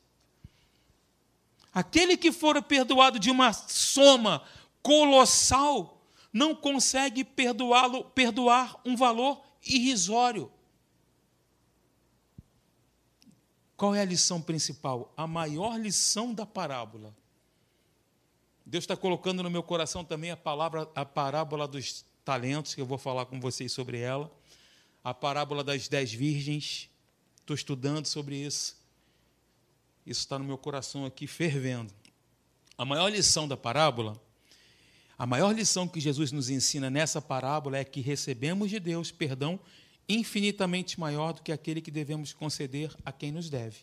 Aquele 1.73 2.17
que 2.17 2.31
fora 2.31 2.61
perdoado 2.61 3.19
de 3.19 3.31
uma 3.31 3.53
soma 3.53 4.43
colossal 4.81 6.01
não 6.31 6.55
consegue 6.55 7.23
perdoá-lo, 7.23 8.05
perdoar 8.05 8.79
um 8.83 8.95
valor 8.95 9.43
irrisório. 9.65 10.51
Qual 13.77 13.93
é 13.93 14.01
a 14.01 14.05
lição 14.05 14.41
principal? 14.41 15.13
A 15.15 15.27
maior 15.27 15.79
lição 15.79 16.33
da 16.33 16.45
parábola. 16.45 17.15
Deus 18.65 18.83
está 18.83 18.95
colocando 18.95 19.43
no 19.43 19.49
meu 19.49 19.63
coração 19.63 20.03
também 20.03 20.31
a 20.31 20.37
palavra, 20.37 20.89
a 20.95 21.05
parábola 21.05 21.67
dos 21.67 22.05
talentos, 22.23 22.73
que 22.73 22.81
eu 22.81 22.85
vou 22.85 22.97
falar 22.97 23.25
com 23.25 23.39
vocês 23.39 23.71
sobre 23.71 23.99
ela. 23.99 24.31
A 25.03 25.13
parábola 25.13 25.63
das 25.63 25.87
dez 25.87 26.13
virgens. 26.13 26.89
Estou 27.39 27.55
estudando 27.55 28.05
sobre 28.05 28.35
isso. 28.35 28.77
Isso 30.05 30.21
está 30.21 30.39
no 30.39 30.45
meu 30.45 30.57
coração 30.57 31.05
aqui 31.05 31.27
fervendo. 31.27 31.93
A 32.77 32.85
maior 32.85 33.09
lição 33.09 33.47
da 33.47 33.57
parábola 33.57 34.19
a 35.17 35.25
maior 35.25 35.53
lição 35.53 35.87
que 35.87 35.99
Jesus 36.01 36.31
nos 36.31 36.49
ensina 36.49 36.89
nessa 36.89 37.21
parábola 37.21 37.77
é 37.77 37.83
que 37.83 38.01
recebemos 38.01 38.69
de 38.69 38.79
Deus 38.79 39.11
perdão 39.11 39.59
infinitamente 40.09 40.99
maior 40.99 41.33
do 41.33 41.41
que 41.41 41.51
aquele 41.51 41.81
que 41.81 41.91
devemos 41.91 42.33
conceder 42.33 42.93
a 43.05 43.11
quem 43.11 43.31
nos 43.31 43.49
deve. 43.49 43.77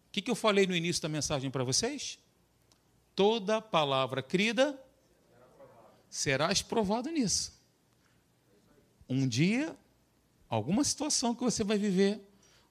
O 0.00 0.03
que, 0.14 0.22
que 0.22 0.30
eu 0.30 0.36
falei 0.36 0.64
no 0.64 0.76
início 0.76 1.02
da 1.02 1.08
mensagem 1.08 1.50
para 1.50 1.64
vocês? 1.64 2.20
Toda 3.16 3.60
palavra 3.60 4.22
crida 4.22 4.80
serás 6.08 6.62
provado 6.62 7.10
nisso. 7.10 7.60
Um 9.08 9.26
dia, 9.26 9.76
alguma 10.48 10.84
situação 10.84 11.34
que 11.34 11.42
você 11.42 11.64
vai 11.64 11.76
viver, 11.78 12.20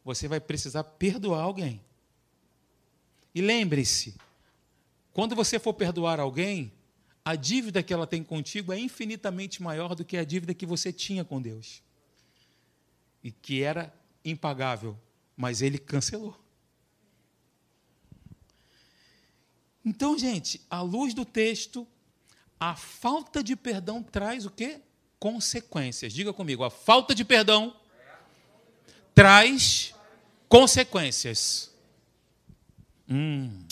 você 0.05 0.25
vai 0.25 0.39
precisar 0.39 0.85
perdoar 0.85 1.41
alguém. 1.41 1.81
E 3.35 3.41
lembre-se, 3.41 4.15
quando 5.11 5.35
você 5.35 5.59
for 5.59 5.73
perdoar 5.73 6.21
alguém, 6.21 6.71
a 7.25 7.35
dívida 7.35 7.83
que 7.83 7.93
ela 7.93 8.07
tem 8.07 8.23
contigo 8.23 8.71
é 8.71 8.79
infinitamente 8.79 9.61
maior 9.61 9.95
do 9.95 10.05
que 10.05 10.15
a 10.15 10.23
dívida 10.23 10.53
que 10.53 10.65
você 10.65 10.93
tinha 10.93 11.25
com 11.25 11.41
Deus. 11.41 11.83
E 13.21 13.33
que 13.33 13.61
era 13.61 13.93
impagável, 14.23 14.97
mas 15.35 15.61
ele 15.61 15.77
cancelou. 15.77 16.41
Então, 19.85 20.17
gente, 20.17 20.61
à 20.69 20.81
luz 20.81 21.13
do 21.13 21.25
texto, 21.25 21.87
a 22.59 22.75
falta 22.75 23.43
de 23.43 23.55
perdão 23.55 24.01
traz 24.01 24.45
o 24.45 24.49
quê? 24.49 24.79
Consequências. 25.19 26.13
Diga 26.13 26.31
comigo, 26.31 26.63
a 26.63 26.69
falta 26.69 27.13
de 27.13 27.25
perdão 27.25 27.75
traz 29.13 29.93
consequências. 30.47 31.71
Hum, 33.09 33.65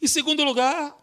em 0.00 0.06
segundo 0.06 0.44
lugar, 0.44 0.96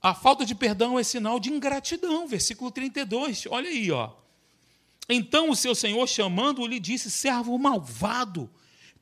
a 0.00 0.14
falta 0.14 0.46
de 0.46 0.54
perdão 0.54 0.98
é 0.98 1.02
sinal 1.02 1.40
de 1.40 1.50
ingratidão. 1.50 2.28
Versículo 2.28 2.70
32, 2.70 3.46
olha 3.50 3.68
aí, 3.68 3.90
ó. 3.90 4.12
Então 5.08 5.50
o 5.50 5.56
seu 5.56 5.74
senhor, 5.74 6.06
chamando-o, 6.06 6.66
lhe 6.66 6.78
disse: 6.78 7.10
servo 7.10 7.58
malvado, 7.58 8.50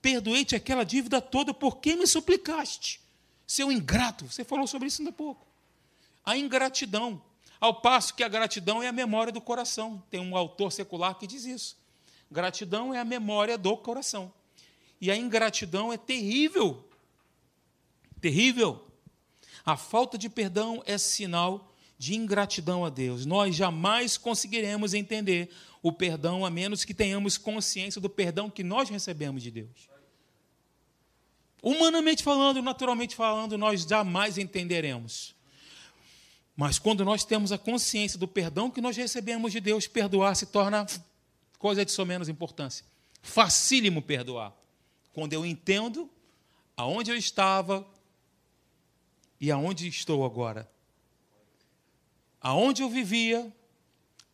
perdoei-te 0.00 0.56
aquela 0.56 0.84
dívida 0.84 1.20
toda, 1.20 1.52
por 1.52 1.78
que 1.78 1.94
me 1.94 2.06
suplicaste? 2.06 3.01
Seu 3.52 3.70
ingrato, 3.70 4.30
você 4.30 4.44
falou 4.44 4.66
sobre 4.66 4.88
isso 4.88 5.02
ainda 5.02 5.10
há 5.10 5.12
pouco. 5.12 5.46
A 6.24 6.38
ingratidão, 6.38 7.22
ao 7.60 7.82
passo 7.82 8.14
que 8.14 8.24
a 8.24 8.28
gratidão 8.28 8.82
é 8.82 8.88
a 8.88 8.92
memória 8.92 9.30
do 9.30 9.42
coração. 9.42 10.02
Tem 10.10 10.20
um 10.20 10.34
autor 10.34 10.72
secular 10.72 11.18
que 11.18 11.26
diz 11.26 11.44
isso. 11.44 11.76
Gratidão 12.30 12.94
é 12.94 12.98
a 12.98 13.04
memória 13.04 13.58
do 13.58 13.76
coração. 13.76 14.32
E 14.98 15.10
a 15.10 15.16
ingratidão 15.16 15.92
é 15.92 15.98
terrível 15.98 16.82
terrível. 18.22 18.86
A 19.66 19.76
falta 19.76 20.16
de 20.16 20.30
perdão 20.30 20.82
é 20.86 20.96
sinal 20.96 21.74
de 21.98 22.14
ingratidão 22.14 22.86
a 22.86 22.88
Deus. 22.88 23.26
Nós 23.26 23.54
jamais 23.54 24.16
conseguiremos 24.16 24.94
entender 24.94 25.50
o 25.82 25.92
perdão 25.92 26.46
a 26.46 26.48
menos 26.48 26.84
que 26.84 26.94
tenhamos 26.94 27.36
consciência 27.36 28.00
do 28.00 28.08
perdão 28.08 28.48
que 28.48 28.64
nós 28.64 28.88
recebemos 28.88 29.42
de 29.42 29.50
Deus. 29.50 29.91
Humanamente 31.62 32.25
falando, 32.25 32.61
naturalmente 32.61 33.14
falando, 33.14 33.57
nós 33.57 33.83
jamais 33.83 34.37
entenderemos. 34.37 35.35
Mas 36.57 36.79
quando 36.79 37.05
nós 37.05 37.25
temos 37.25 37.53
a 37.53 37.59
consciência 37.59 38.18
do 38.18 38.27
perdão 38.27 38.70
que 38.70 38.81
nós 38.81 38.96
recebemos 38.96 39.53
de 39.53 39.61
Deus, 39.61 39.87
perdoar 39.87 40.35
se 40.35 40.46
torna 40.46 40.87
coisa 41.59 41.85
de 41.85 41.92
só 41.92 42.05
menos 42.05 42.29
importância. 42.29 42.85
Facílimo 43.22 44.03
perdoar. 44.03 44.53
Quando 45.12 45.33
eu 45.33 45.46
entendo 45.46 46.11
aonde 46.77 47.11
eu 47.11 47.16
estava, 47.16 47.87
e 49.40 49.51
aonde 49.51 49.88
estou 49.88 50.25
agora? 50.25 50.70
Aonde 52.40 52.83
eu 52.83 52.88
vivia, 52.88 53.53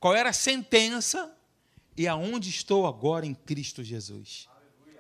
qual 0.01 0.15
era 0.15 0.31
a 0.31 0.35
sentença 0.35 1.35
e 1.97 2.07
aonde 2.07 2.49
estou 2.49 2.87
agora 2.87 3.27
em 3.27 3.35
Cristo 3.35 3.83
Jesus. 3.83 4.49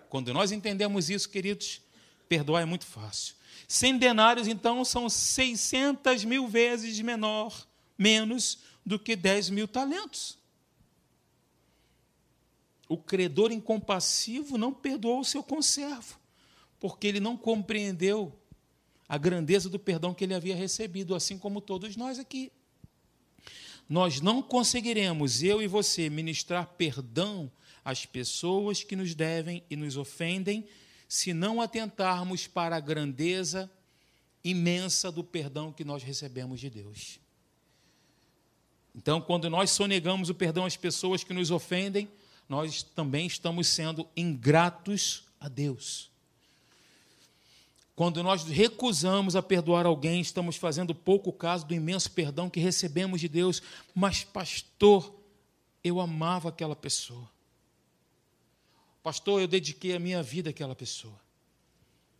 Quando 0.08 0.32
nós 0.32 0.50
entendemos 0.50 1.10
isso, 1.10 1.28
queridos, 1.28 1.80
perdoar 2.28 2.62
é 2.62 2.64
muito 2.64 2.86
fácil. 2.86 3.34
100 3.66 3.98
denários, 3.98 4.48
então, 4.48 4.84
são 4.84 5.08
600 5.08 6.24
mil 6.24 6.48
vezes 6.48 6.98
menor, 7.00 7.66
menos 7.98 8.58
do 8.84 8.98
que 8.98 9.14
10 9.14 9.50
mil 9.50 9.68
talentos. 9.68 10.38
O 12.88 12.96
credor 12.96 13.52
incompassivo 13.52 14.56
não 14.56 14.72
perdoou 14.72 15.20
o 15.20 15.24
seu 15.24 15.42
conservo, 15.42 16.18
porque 16.80 17.06
ele 17.06 17.20
não 17.20 17.36
compreendeu 17.36 18.32
a 19.06 19.18
grandeza 19.18 19.68
do 19.68 19.78
perdão 19.78 20.14
que 20.14 20.24
ele 20.24 20.34
havia 20.34 20.56
recebido, 20.56 21.14
assim 21.14 21.38
como 21.38 21.60
todos 21.60 21.96
nós 21.96 22.18
aqui. 22.18 22.50
nós 23.88 24.20
não 24.20 24.42
conseguiremos, 24.42 25.42
eu 25.42 25.62
e 25.62 25.66
você, 25.66 26.10
ministrar 26.10 26.66
perdão 26.76 27.50
às 27.82 28.04
pessoas 28.04 28.84
que 28.84 28.94
nos 28.94 29.14
devem 29.14 29.62
e 29.70 29.76
nos 29.76 29.96
ofendem, 29.96 30.66
se 31.08 31.32
não 31.32 31.60
atentarmos 31.60 32.46
para 32.46 32.76
a 32.76 32.80
grandeza 32.80 33.70
imensa 34.44 35.10
do 35.10 35.24
perdão 35.24 35.72
que 35.72 35.82
nós 35.82 36.02
recebemos 36.02 36.60
de 36.60 36.68
Deus. 36.68 37.18
Então, 38.94 39.20
quando 39.20 39.48
nós 39.48 39.70
sonegamos 39.70 40.28
o 40.28 40.34
perdão 40.34 40.66
às 40.66 40.76
pessoas 40.76 41.24
que 41.24 41.32
nos 41.32 41.50
ofendem, 41.50 42.08
nós 42.48 42.82
também 42.82 43.26
estamos 43.26 43.68
sendo 43.68 44.06
ingratos 44.16 45.24
a 45.40 45.48
Deus. 45.48 46.10
Quando 47.94 48.22
nós 48.22 48.44
recusamos 48.44 49.34
a 49.34 49.42
perdoar 49.42 49.86
alguém, 49.86 50.20
estamos 50.20 50.56
fazendo 50.56 50.94
pouco 50.94 51.32
caso 51.32 51.66
do 51.66 51.74
imenso 51.74 52.10
perdão 52.10 52.48
que 52.48 52.60
recebemos 52.60 53.20
de 53.20 53.28
Deus. 53.28 53.60
Mas, 53.94 54.22
pastor, 54.22 55.12
eu 55.82 56.00
amava 56.00 56.48
aquela 56.48 56.76
pessoa. 56.76 57.28
Pastor, 59.08 59.40
eu 59.40 59.48
dediquei 59.48 59.96
a 59.96 59.98
minha 59.98 60.22
vida 60.22 60.50
àquela 60.50 60.74
pessoa. 60.74 61.18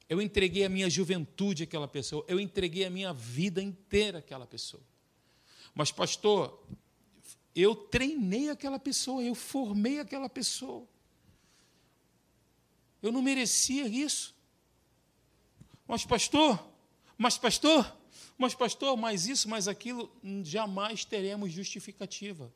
Eu 0.09 0.23
entreguei 0.23 0.65
a 0.65 0.71
minha 0.71 0.89
juventude 0.89 1.65
àquela 1.65 1.87
pessoa. 1.87 2.25
Eu 2.27 2.41
entreguei 2.41 2.87
a 2.87 2.89
minha 2.89 3.13
vida 3.13 3.61
inteira 3.61 4.21
àquela 4.21 4.47
pessoa. 4.47 4.83
Mas, 5.75 5.93
pastor, 5.93 6.67
eu 7.55 7.75
treinei 7.77 8.49
aquela 8.49 8.79
pessoa, 8.79 9.23
eu 9.23 9.35
formei 9.35 10.01
aquela 10.01 10.31
pessoa. 10.31 10.89
Eu 13.03 13.13
não 13.13 13.21
merecia 13.21 13.87
isso. 13.87 14.35
Mas, 15.87 16.07
pastor, 16.07 16.73
mas, 17.19 17.37
pastor, 17.37 17.95
mas, 18.39 18.55
pastor, 18.55 18.97
mas 18.97 19.27
isso, 19.27 19.47
mas 19.47 19.69
aquilo, 19.69 20.11
jamais 20.43 21.05
teremos 21.05 21.53
justificativa. 21.53 22.51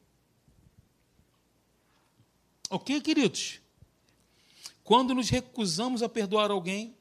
Ok, 2.71 2.99
queridos? 3.03 3.61
Quando 4.85 5.15
nos 5.15 5.29
recusamos 5.29 6.03
a 6.03 6.09
perdoar 6.09 6.51
alguém, 6.51 6.97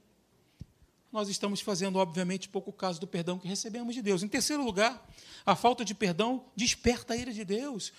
nós 1.12 1.28
estamos 1.28 1.60
fazendo, 1.60 1.98
obviamente, 2.00 2.48
pouco 2.48 2.72
caso 2.72 3.00
do 3.00 3.08
perdão 3.08 3.38
que 3.38 3.48
recebemos 3.48 3.94
de 3.94 4.02
Deus. 4.02 4.24
Em 4.24 4.28
terceiro 4.28 4.63
lugar, 4.63 5.06
a 5.46 5.56
falta 5.56 5.84
de 5.84 5.94
perdão 5.94 6.46
desperta 6.56 7.13
a 7.13 7.17
ira 7.17 7.34
de 7.34 7.44
Deus. 7.44 7.91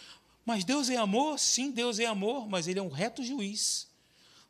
Mas 0.47 0.65
Deus 0.65 0.89
é 0.89 0.97
amor? 0.97 1.39
Sim, 1.39 1.71
Deus 1.71 1.99
é 1.99 2.07
amor, 2.07 2.49
mas 2.49 2.67
Ele 2.67 2.79
é 2.79 2.83
um 2.83 2.89
reto 2.89 3.23
juiz. 3.23 3.87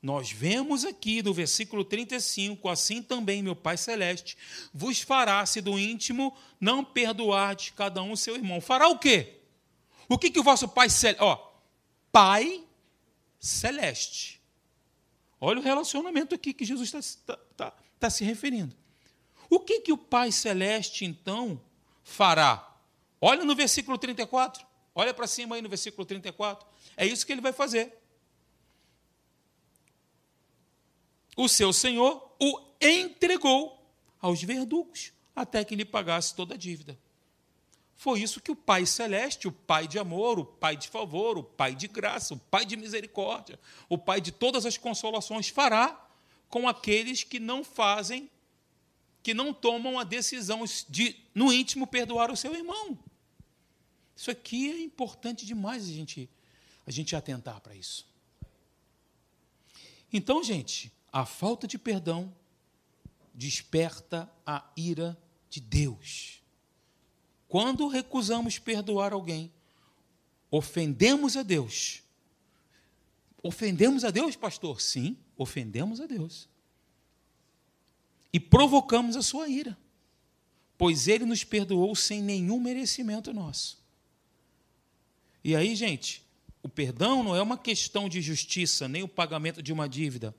Nós 0.02 0.32
vemos 0.32 0.84
aqui 0.84 1.22
no 1.22 1.32
versículo 1.32 1.84
35, 1.84 2.68
assim 2.68 3.00
também 3.00 3.40
meu 3.40 3.54
Pai 3.54 3.76
Celeste 3.76 4.36
vos 4.74 5.00
fará, 5.00 5.46
se 5.46 5.60
do 5.60 5.78
íntimo 5.78 6.36
não 6.60 6.84
perdoardes 6.84 7.70
cada 7.70 8.02
um 8.02 8.16
seu 8.16 8.34
irmão. 8.34 8.60
Fará 8.60 8.88
o 8.88 8.98
quê? 8.98 9.38
O 10.08 10.18
que, 10.18 10.30
que 10.30 10.40
o 10.40 10.42
vosso 10.42 10.66
Pai 10.66 10.90
Celeste. 10.90 11.22
Ó, 11.22 11.52
Pai 12.10 12.64
Celeste. 13.38 14.41
Olha 15.44 15.58
o 15.58 15.62
relacionamento 15.62 16.34
aqui 16.34 16.54
que 16.54 16.64
Jesus 16.64 16.94
está, 16.94 17.34
está, 17.50 17.74
está 17.94 18.08
se 18.08 18.24
referindo. 18.24 18.74
O 19.50 19.60
que, 19.60 19.80
que 19.80 19.92
o 19.92 19.98
Pai 19.98 20.30
Celeste, 20.32 21.04
então, 21.04 21.60
fará? 22.02 22.76
Olha 23.20 23.44
no 23.44 23.54
versículo 23.54 23.98
34. 23.98 24.64
Olha 24.94 25.12
para 25.12 25.26
cima 25.26 25.56
aí 25.56 25.62
no 25.62 25.68
versículo 25.68 26.06
34. 26.06 26.66
É 26.96 27.04
isso 27.04 27.26
que 27.26 27.32
ele 27.32 27.40
vai 27.40 27.52
fazer. 27.52 28.00
o 31.36 31.48
seu 31.48 31.72
senhor 31.72 32.34
o 32.40 32.60
entregou 32.80 33.78
aos 34.20 34.42
verdugos 34.42 35.12
até 35.34 35.64
que 35.64 35.74
lhe 35.74 35.84
pagasse 35.84 36.34
toda 36.34 36.54
a 36.54 36.58
dívida. 36.58 36.98
Foi 38.02 38.20
isso 38.20 38.40
que 38.40 38.50
o 38.50 38.56
Pai 38.56 38.84
Celeste, 38.84 39.46
o 39.46 39.52
Pai 39.52 39.86
de 39.86 39.96
amor, 39.96 40.36
o 40.36 40.44
Pai 40.44 40.76
de 40.76 40.88
favor, 40.88 41.38
o 41.38 41.44
Pai 41.44 41.72
de 41.72 41.86
graça, 41.86 42.34
o 42.34 42.36
Pai 42.36 42.66
de 42.66 42.76
misericórdia, 42.76 43.60
o 43.88 43.96
Pai 43.96 44.20
de 44.20 44.32
todas 44.32 44.66
as 44.66 44.76
consolações 44.76 45.50
fará 45.50 46.04
com 46.48 46.68
aqueles 46.68 47.22
que 47.22 47.38
não 47.38 47.62
fazem, 47.62 48.28
que 49.22 49.32
não 49.32 49.54
tomam 49.54 50.00
a 50.00 50.02
decisão 50.02 50.64
de, 50.88 51.14
no 51.32 51.52
íntimo, 51.52 51.86
perdoar 51.86 52.28
o 52.28 52.36
seu 52.36 52.52
irmão. 52.56 52.98
Isso 54.16 54.32
aqui 54.32 54.68
é 54.72 54.82
importante 54.82 55.46
demais 55.46 55.84
a 55.88 55.92
gente, 55.92 56.28
a 56.84 56.90
gente 56.90 57.14
atentar 57.14 57.60
para 57.60 57.76
isso. 57.76 58.04
Então, 60.12 60.42
gente, 60.42 60.90
a 61.12 61.24
falta 61.24 61.68
de 61.68 61.78
perdão 61.78 62.34
desperta 63.32 64.28
a 64.44 64.68
ira 64.76 65.16
de 65.48 65.60
Deus. 65.60 66.41
Quando 67.52 67.86
recusamos 67.86 68.58
perdoar 68.58 69.12
alguém, 69.12 69.52
ofendemos 70.50 71.36
a 71.36 71.42
Deus. 71.42 72.02
Ofendemos 73.42 74.04
a 74.04 74.10
Deus, 74.10 74.34
pastor? 74.34 74.80
Sim, 74.80 75.18
ofendemos 75.36 76.00
a 76.00 76.06
Deus. 76.06 76.48
E 78.32 78.40
provocamos 78.40 79.16
a 79.16 79.20
sua 79.20 79.50
ira, 79.50 79.76
pois 80.78 81.06
ele 81.08 81.26
nos 81.26 81.44
perdoou 81.44 81.94
sem 81.94 82.22
nenhum 82.22 82.58
merecimento 82.58 83.34
nosso. 83.34 83.78
E 85.44 85.54
aí, 85.54 85.76
gente, 85.76 86.24
o 86.62 86.70
perdão 86.70 87.22
não 87.22 87.36
é 87.36 87.42
uma 87.42 87.58
questão 87.58 88.08
de 88.08 88.22
justiça, 88.22 88.88
nem 88.88 89.02
o 89.02 89.08
pagamento 89.08 89.62
de 89.62 89.74
uma 89.74 89.86
dívida 89.86 90.34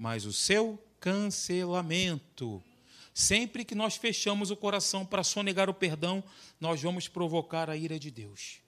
mas 0.00 0.24
o 0.24 0.32
seu 0.32 0.82
cancelamento. 0.98 2.62
Sempre 3.20 3.66
que 3.66 3.74
nós 3.74 3.96
fechamos 3.96 4.50
o 4.50 4.56
coração 4.56 5.04
para 5.04 5.22
sonegar 5.22 5.68
o 5.68 5.74
perdão, 5.74 6.24
nós 6.58 6.80
vamos 6.80 7.06
provocar 7.06 7.68
a 7.68 7.76
ira 7.76 7.98
de 7.98 8.10
Deus. 8.10 8.62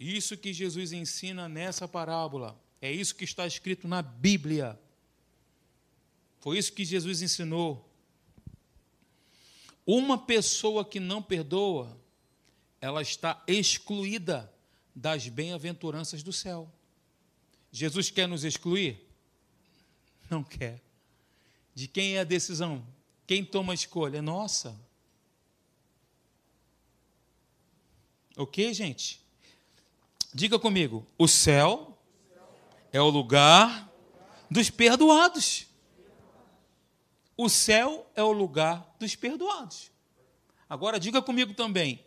Isso 0.00 0.36
que 0.36 0.52
Jesus 0.52 0.90
ensina 0.90 1.48
nessa 1.48 1.86
parábola, 1.86 2.60
é 2.82 2.90
isso 2.90 3.14
que 3.14 3.22
está 3.22 3.46
escrito 3.46 3.86
na 3.86 4.02
Bíblia. 4.02 4.76
Foi 6.40 6.58
isso 6.58 6.72
que 6.72 6.84
Jesus 6.84 7.22
ensinou. 7.22 7.88
Uma 9.86 10.18
pessoa 10.18 10.84
que 10.84 10.98
não 10.98 11.22
perdoa, 11.22 11.96
ela 12.80 13.00
está 13.00 13.44
excluída 13.46 14.52
das 14.92 15.28
bem-aventuranças 15.28 16.20
do 16.20 16.32
céu. 16.32 16.68
Jesus 17.70 18.10
quer 18.10 18.26
nos 18.26 18.42
excluir? 18.42 19.06
Não 20.28 20.42
quer. 20.42 20.82
De 21.72 21.86
quem 21.86 22.16
é 22.16 22.20
a 22.22 22.24
decisão? 22.24 22.95
Quem 23.26 23.44
toma 23.44 23.72
a 23.72 23.74
escolha? 23.74 24.18
É 24.18 24.20
nossa. 24.22 24.78
Ok, 28.36 28.72
gente? 28.72 29.20
Diga 30.32 30.58
comigo: 30.58 31.06
o 31.18 31.26
céu 31.26 31.98
é 32.92 33.00
o 33.00 33.08
lugar 33.08 33.90
dos 34.50 34.70
perdoados. 34.70 35.66
O 37.36 37.48
céu 37.48 38.06
é 38.14 38.22
o 38.22 38.32
lugar 38.32 38.94
dos 38.98 39.14
perdoados. 39.14 39.90
Agora 40.68 41.00
diga 41.00 41.20
comigo 41.20 41.54
também: 41.54 42.04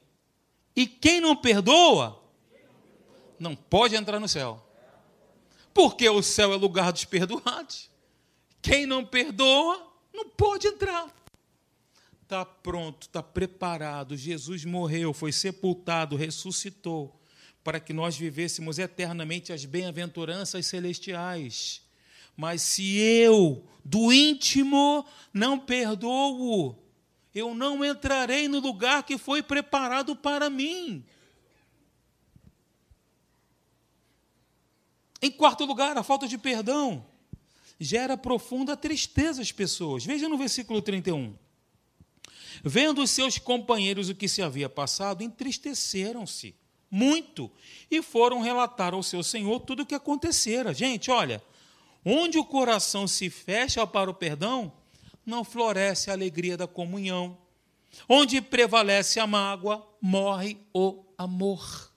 e 0.75 0.87
quem 0.87 1.19
não 1.19 1.35
perdoa, 1.35 2.23
não 3.39 3.55
pode 3.55 3.95
entrar 3.95 4.19
no 4.19 4.27
céu. 4.27 4.65
Porque 5.73 6.07
o 6.09 6.21
céu 6.21 6.53
é 6.53 6.55
lugar 6.55 6.91
dos 6.91 7.05
perdoados. 7.05 7.89
Quem 8.61 8.85
não 8.85 9.05
perdoa, 9.05 9.88
não 10.19 10.29
pode 10.29 10.67
entrar. 10.67 11.13
Está 12.23 12.45
pronto, 12.45 13.07
está 13.07 13.23
preparado. 13.23 14.15
Jesus 14.17 14.65
morreu, 14.65 15.13
foi 15.13 15.31
sepultado, 15.31 16.15
ressuscitou, 16.15 17.19
para 17.63 17.79
que 17.79 17.93
nós 17.93 18.17
vivêssemos 18.17 18.77
eternamente 18.77 19.53
as 19.53 19.65
bem-aventuranças 19.65 20.65
celestiais. 20.67 21.81
Mas 22.35 22.61
se 22.61 22.97
eu, 22.97 23.65
do 23.83 24.13
íntimo, 24.13 25.05
não 25.33 25.57
perdoo, 25.57 26.77
eu 27.33 27.53
não 27.55 27.83
entrarei 27.83 28.47
no 28.47 28.59
lugar 28.59 29.03
que 29.03 29.17
foi 29.17 29.41
preparado 29.41 30.15
para 30.15 30.49
mim. 30.49 31.05
Em 35.21 35.31
quarto 35.31 35.65
lugar, 35.65 35.97
a 35.97 36.03
falta 36.03 36.27
de 36.27 36.37
perdão 36.37 37.08
gera 37.79 38.17
profunda 38.17 38.75
tristeza 38.75 39.41
às 39.41 39.51
pessoas. 39.51 40.05
Veja 40.05 40.27
no 40.27 40.37
versículo 40.37 40.81
31. 40.81 41.35
Vendo 42.63 43.01
os 43.01 43.11
seus 43.11 43.37
companheiros 43.37 44.09
o 44.09 44.15
que 44.15 44.27
se 44.27 44.41
havia 44.41 44.67
passado, 44.67 45.23
entristeceram-se 45.23 46.55
muito 46.91 47.51
e 47.89 48.01
foram 48.01 48.41
relatar 48.41 48.93
ao 48.93 49.03
seu 49.03 49.23
senhor 49.23 49.59
tudo 49.61 49.83
o 49.83 49.85
que 49.85 49.95
acontecera. 49.95 50.73
Gente, 50.73 51.09
olha, 51.11 51.41
onde 52.03 52.37
o 52.37 52.43
coração 52.43 53.07
se 53.07 53.29
fecha 53.29 53.85
para 53.85 54.09
o 54.09 54.13
perdão, 54.13 54.73
não 55.25 55.43
floresce 55.43 56.09
a 56.09 56.13
alegria 56.13 56.57
da 56.57 56.67
comunhão. 56.67 57.37
Onde 58.07 58.41
prevalece 58.41 59.19
a 59.19 59.27
mágoa, 59.27 59.87
morre 60.01 60.57
o 60.73 61.03
amor. 61.17 61.88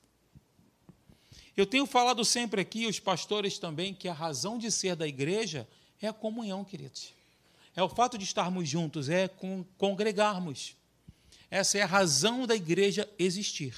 Eu 1.56 1.66
tenho 1.66 1.86
falado 1.86 2.24
sempre 2.24 2.60
aqui, 2.60 2.86
os 2.86 2.98
pastores 2.98 3.58
também, 3.58 3.92
que 3.92 4.08
a 4.08 4.12
razão 4.12 4.58
de 4.58 4.70
ser 4.70 4.96
da 4.96 5.06
igreja 5.06 5.68
é 6.00 6.08
a 6.08 6.12
comunhão, 6.12 6.64
queridos. 6.64 7.12
É 7.76 7.82
o 7.82 7.88
fato 7.88 8.16
de 8.16 8.24
estarmos 8.24 8.68
juntos, 8.68 9.08
é 9.08 9.28
congregarmos. 9.78 10.74
Essa 11.50 11.78
é 11.78 11.82
a 11.82 11.86
razão 11.86 12.46
da 12.46 12.56
igreja 12.56 13.08
existir. 13.18 13.74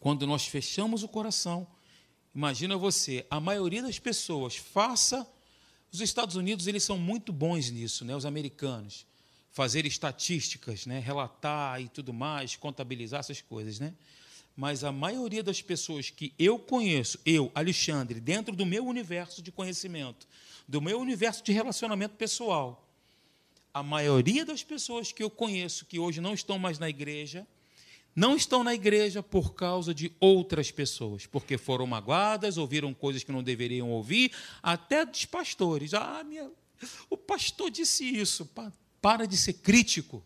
Quando 0.00 0.26
nós 0.26 0.46
fechamos 0.46 1.02
o 1.02 1.08
coração, 1.08 1.66
imagina 2.34 2.76
você, 2.76 3.26
a 3.30 3.38
maioria 3.38 3.82
das 3.82 3.98
pessoas 3.98 4.56
faça. 4.56 5.28
Os 5.92 6.00
Estados 6.00 6.36
Unidos 6.36 6.66
eles 6.66 6.82
são 6.82 6.96
muito 6.98 7.32
bons 7.32 7.70
nisso, 7.70 8.04
né? 8.04 8.16
Os 8.16 8.24
americanos 8.24 9.06
fazer 9.50 9.84
estatísticas, 9.86 10.86
né? 10.86 10.98
Relatar 11.00 11.80
e 11.80 11.88
tudo 11.88 12.12
mais, 12.12 12.56
contabilizar 12.56 13.20
essas 13.20 13.40
coisas, 13.40 13.78
né? 13.80 13.94
Mas 14.56 14.84
a 14.84 14.92
maioria 14.92 15.42
das 15.42 15.62
pessoas 15.62 16.10
que 16.10 16.34
eu 16.38 16.58
conheço, 16.58 17.18
eu, 17.24 17.50
Alexandre, 17.54 18.20
dentro 18.20 18.54
do 18.54 18.66
meu 18.66 18.84
universo 18.84 19.42
de 19.42 19.50
conhecimento, 19.50 20.26
do 20.68 20.80
meu 20.80 21.00
universo 21.00 21.42
de 21.42 21.52
relacionamento 21.52 22.14
pessoal, 22.14 22.86
a 23.72 23.82
maioria 23.82 24.44
das 24.44 24.62
pessoas 24.62 25.12
que 25.12 25.22
eu 25.22 25.30
conheço 25.30 25.86
que 25.86 25.98
hoje 25.98 26.20
não 26.20 26.34
estão 26.34 26.58
mais 26.58 26.78
na 26.78 26.88
igreja, 26.88 27.46
não 28.14 28.34
estão 28.34 28.64
na 28.64 28.74
igreja 28.74 29.22
por 29.22 29.54
causa 29.54 29.94
de 29.94 30.12
outras 30.18 30.70
pessoas, 30.70 31.26
porque 31.26 31.56
foram 31.56 31.86
magoadas, 31.86 32.58
ouviram 32.58 32.92
coisas 32.92 33.22
que 33.22 33.30
não 33.32 33.42
deveriam 33.42 33.90
ouvir, 33.90 34.32
até 34.62 35.06
dos 35.06 35.24
pastores. 35.24 35.94
Ah, 35.94 36.22
minha, 36.24 36.50
o 37.08 37.16
pastor 37.16 37.70
disse 37.70 38.04
isso. 38.04 38.48
Para 39.00 39.26
de 39.26 39.36
ser 39.36 39.54
crítico. 39.54 40.22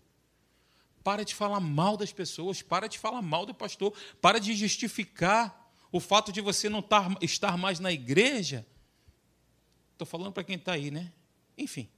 Para 1.02 1.24
de 1.24 1.34
falar 1.34 1.60
mal 1.60 1.96
das 1.96 2.12
pessoas, 2.12 2.62
para 2.62 2.88
de 2.88 2.98
falar 2.98 3.20
mal 3.20 3.44
do 3.44 3.54
pastor, 3.54 3.94
para 4.20 4.38
de 4.38 4.54
justificar 4.54 5.62
o 5.92 6.00
fato 6.00 6.32
de 6.32 6.40
você 6.40 6.68
não 6.68 6.82
estar 7.20 7.58
mais 7.58 7.78
na 7.78 7.92
igreja. 7.92 8.66
Estou 9.92 10.06
falando 10.06 10.32
para 10.32 10.42
quem 10.42 10.56
está 10.56 10.72
aí, 10.72 10.90
né? 10.90 11.12
Enfim. 11.56 11.88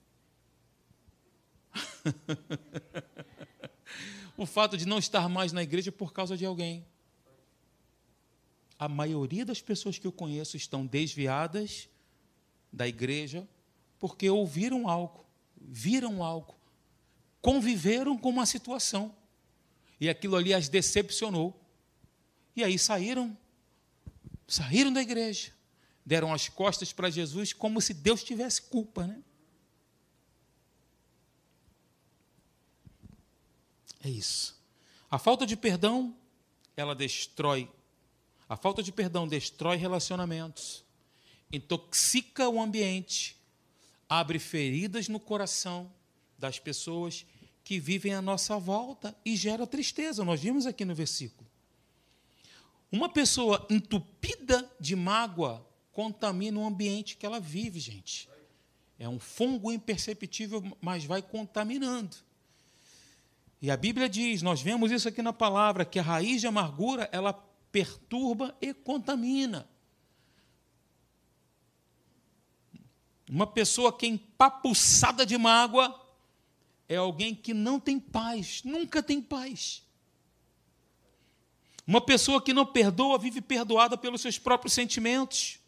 o 4.37 4.45
fato 4.45 4.77
de 4.77 4.87
não 4.87 4.99
estar 4.99 5.29
mais 5.29 5.53
na 5.53 5.63
igreja 5.63 5.91
por 5.91 6.13
causa 6.13 6.37
de 6.37 6.45
alguém. 6.45 6.85
A 8.79 8.89
maioria 8.89 9.47
das 9.47 9.63
pessoas 9.63 9.99
que 9.99 10.07
eu 10.07 10.13
conheço 10.13 10.57
estão 10.57 10.85
desviadas 10.85 11.89
da 12.71 12.87
igreja 12.87 13.49
porque 13.99 14.29
ouviram 14.29 14.89
algo, 14.89 15.25
viram 15.57 16.23
algo, 16.23 16.56
conviveram 17.47 18.19
com 18.19 18.29
uma 18.29 18.45
situação 18.45 19.15
e 20.01 20.09
aquilo 20.09 20.35
ali 20.35 20.53
as 20.53 20.69
decepcionou. 20.69 21.57
E 22.57 22.65
aí 22.65 22.77
saíram, 22.77 23.39
saíram 24.49 24.93
da 24.93 25.01
igreja, 25.01 25.53
deram 26.05 26.35
as 26.35 26.49
costas 26.49 26.93
para 26.93 27.09
Jesus 27.09 27.53
como 27.53 27.81
se 27.81 27.95
Deus 27.95 28.25
tivesse 28.25 28.63
culpa, 28.63 29.07
né? 29.07 29.23
É 34.03 34.09
isso. 34.11 34.61
A 35.09 35.17
falta 35.17 35.47
de 35.47 35.57
perdão, 35.57 36.17
ela 36.77 36.97
destrói. 36.97 37.71
A 38.49 38.57
falta 38.57 38.83
de 38.83 38.91
perdão 38.91 39.29
destrói 39.29 39.77
relacionamentos, 39.77 40.85
intoxica 41.53 42.49
o 42.49 42.61
ambiente, 42.61 43.37
abre 44.09 44.41
feridas 44.41 45.07
no 45.07 45.21
coração 45.21 45.95
das 46.37 46.59
pessoas 46.59 47.25
que 47.67 47.81
vivem 47.81 48.15
à 48.15 48.23
nossa 48.23 48.57
volta 48.61 49.13
e 49.25 49.35
gera 49.35 49.67
tristeza. 49.67 50.25
Nós 50.25 50.41
vimos 50.41 50.67
aqui 50.67 50.85
no 50.85 50.95
versículo. 50.95 51.51
Uma 52.93 53.09
pessoa 53.09 53.67
entupida 53.69 54.71
de 54.79 54.95
mágoa 54.95 55.67
contamina 55.91 56.61
o 56.61 56.65
ambiente 56.65 57.17
que 57.17 57.27
ela 57.27 57.41
vive, 57.41 57.81
gente. 57.81 58.29
É 58.97 59.09
um 59.09 59.19
fungo 59.19 59.73
imperceptível, 59.73 60.63
mas 60.81 61.05
vai 61.05 61.21
contaminando. 61.21 62.15
E 63.61 63.69
a 63.69 63.77
Bíblia 63.77 64.09
diz, 64.09 64.43
nós 64.43 64.63
vemos 64.63 64.93
isso 64.93 65.09
aqui 65.09 65.21
na 65.21 65.33
palavra, 65.33 65.85
que 65.85 65.99
a 65.99 66.03
raiz 66.03 66.43
de 66.43 66.47
amargura, 66.47 67.09
ela 67.11 67.33
perturba 67.73 68.57
e 68.61 68.73
contamina. 68.73 69.69
Uma 73.29 73.45
pessoa 73.49 73.93
que 73.93 74.07
é 74.07 74.11
empapuçada 74.11 75.27
de 75.27 75.37
mágoa 75.37 76.06
é 76.89 76.97
alguém 76.97 77.35
que 77.35 77.53
não 77.53 77.81
tem 77.81 77.99
paz, 77.99 78.63
nunca 78.65 79.03
tem 79.03 79.21
paz. 79.21 79.83
Uma 81.87 82.01
pessoa 82.01 82.43
que 82.43 82.53
não 82.53 82.67
perdoa 82.67 83.19
vive 83.19 83.41
perdoada 83.41 83.97
pelos 83.97 84.21
seus 84.21 84.39
próprios 84.39 84.73
sentimentos. 84.73 85.59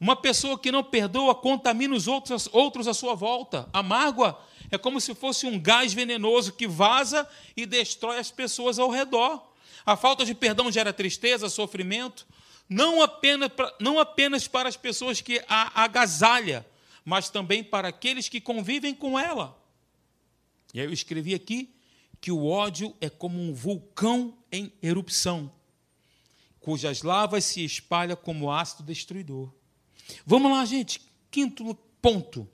Uma 0.00 0.14
pessoa 0.14 0.58
que 0.58 0.70
não 0.70 0.84
perdoa 0.84 1.34
contamina 1.34 1.94
os 1.94 2.06
outros, 2.06 2.48
outros 2.52 2.86
à 2.86 2.94
sua 2.94 3.14
volta. 3.14 3.68
A 3.72 3.82
mágoa 3.82 4.40
é 4.70 4.78
como 4.78 5.00
se 5.00 5.14
fosse 5.14 5.46
um 5.46 5.58
gás 5.58 5.92
venenoso 5.92 6.52
que 6.52 6.68
vaza 6.68 7.28
e 7.56 7.64
destrói 7.64 8.18
as 8.18 8.30
pessoas 8.30 8.78
ao 8.78 8.90
redor. 8.90 9.42
A 9.84 9.96
falta 9.96 10.24
de 10.24 10.34
perdão 10.34 10.70
gera 10.70 10.92
tristeza, 10.92 11.48
sofrimento, 11.48 12.26
não 12.68 13.02
apenas, 13.02 13.50
não 13.80 13.98
apenas 13.98 14.46
para 14.46 14.68
as 14.68 14.76
pessoas 14.76 15.20
que 15.20 15.42
a 15.48 15.82
agasalha, 15.82 16.66
mas 17.04 17.30
também 17.30 17.64
para 17.64 17.88
aqueles 17.88 18.28
que 18.28 18.40
convivem 18.40 18.94
com 18.94 19.18
ela. 19.18 19.56
E 20.72 20.80
aí 20.80 20.86
eu 20.86 20.92
escrevi 20.92 21.34
aqui 21.34 21.74
que 22.20 22.30
o 22.30 22.46
ódio 22.46 22.94
é 23.00 23.08
como 23.08 23.40
um 23.40 23.54
vulcão 23.54 24.36
em 24.50 24.72
erupção, 24.82 25.52
cujas 26.60 27.02
lavas 27.02 27.44
se 27.44 27.64
espalham 27.64 28.16
como 28.16 28.50
ácido 28.50 28.82
destruidor. 28.82 29.52
Vamos 30.26 30.50
lá, 30.50 30.64
gente. 30.64 31.00
Quinto 31.30 31.74
ponto. 32.02 32.48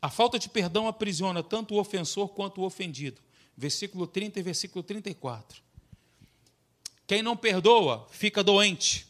A 0.00 0.10
falta 0.10 0.38
de 0.38 0.48
perdão 0.48 0.86
aprisiona 0.86 1.42
tanto 1.42 1.74
o 1.74 1.78
ofensor 1.78 2.28
quanto 2.28 2.60
o 2.60 2.64
ofendido. 2.64 3.22
Versículo 3.56 4.06
30 4.06 4.40
e 4.40 4.42
versículo 4.42 4.82
34. 4.82 5.62
Quem 7.06 7.22
não 7.22 7.36
perdoa 7.36 8.06
fica 8.10 8.42
doente. 8.42 9.06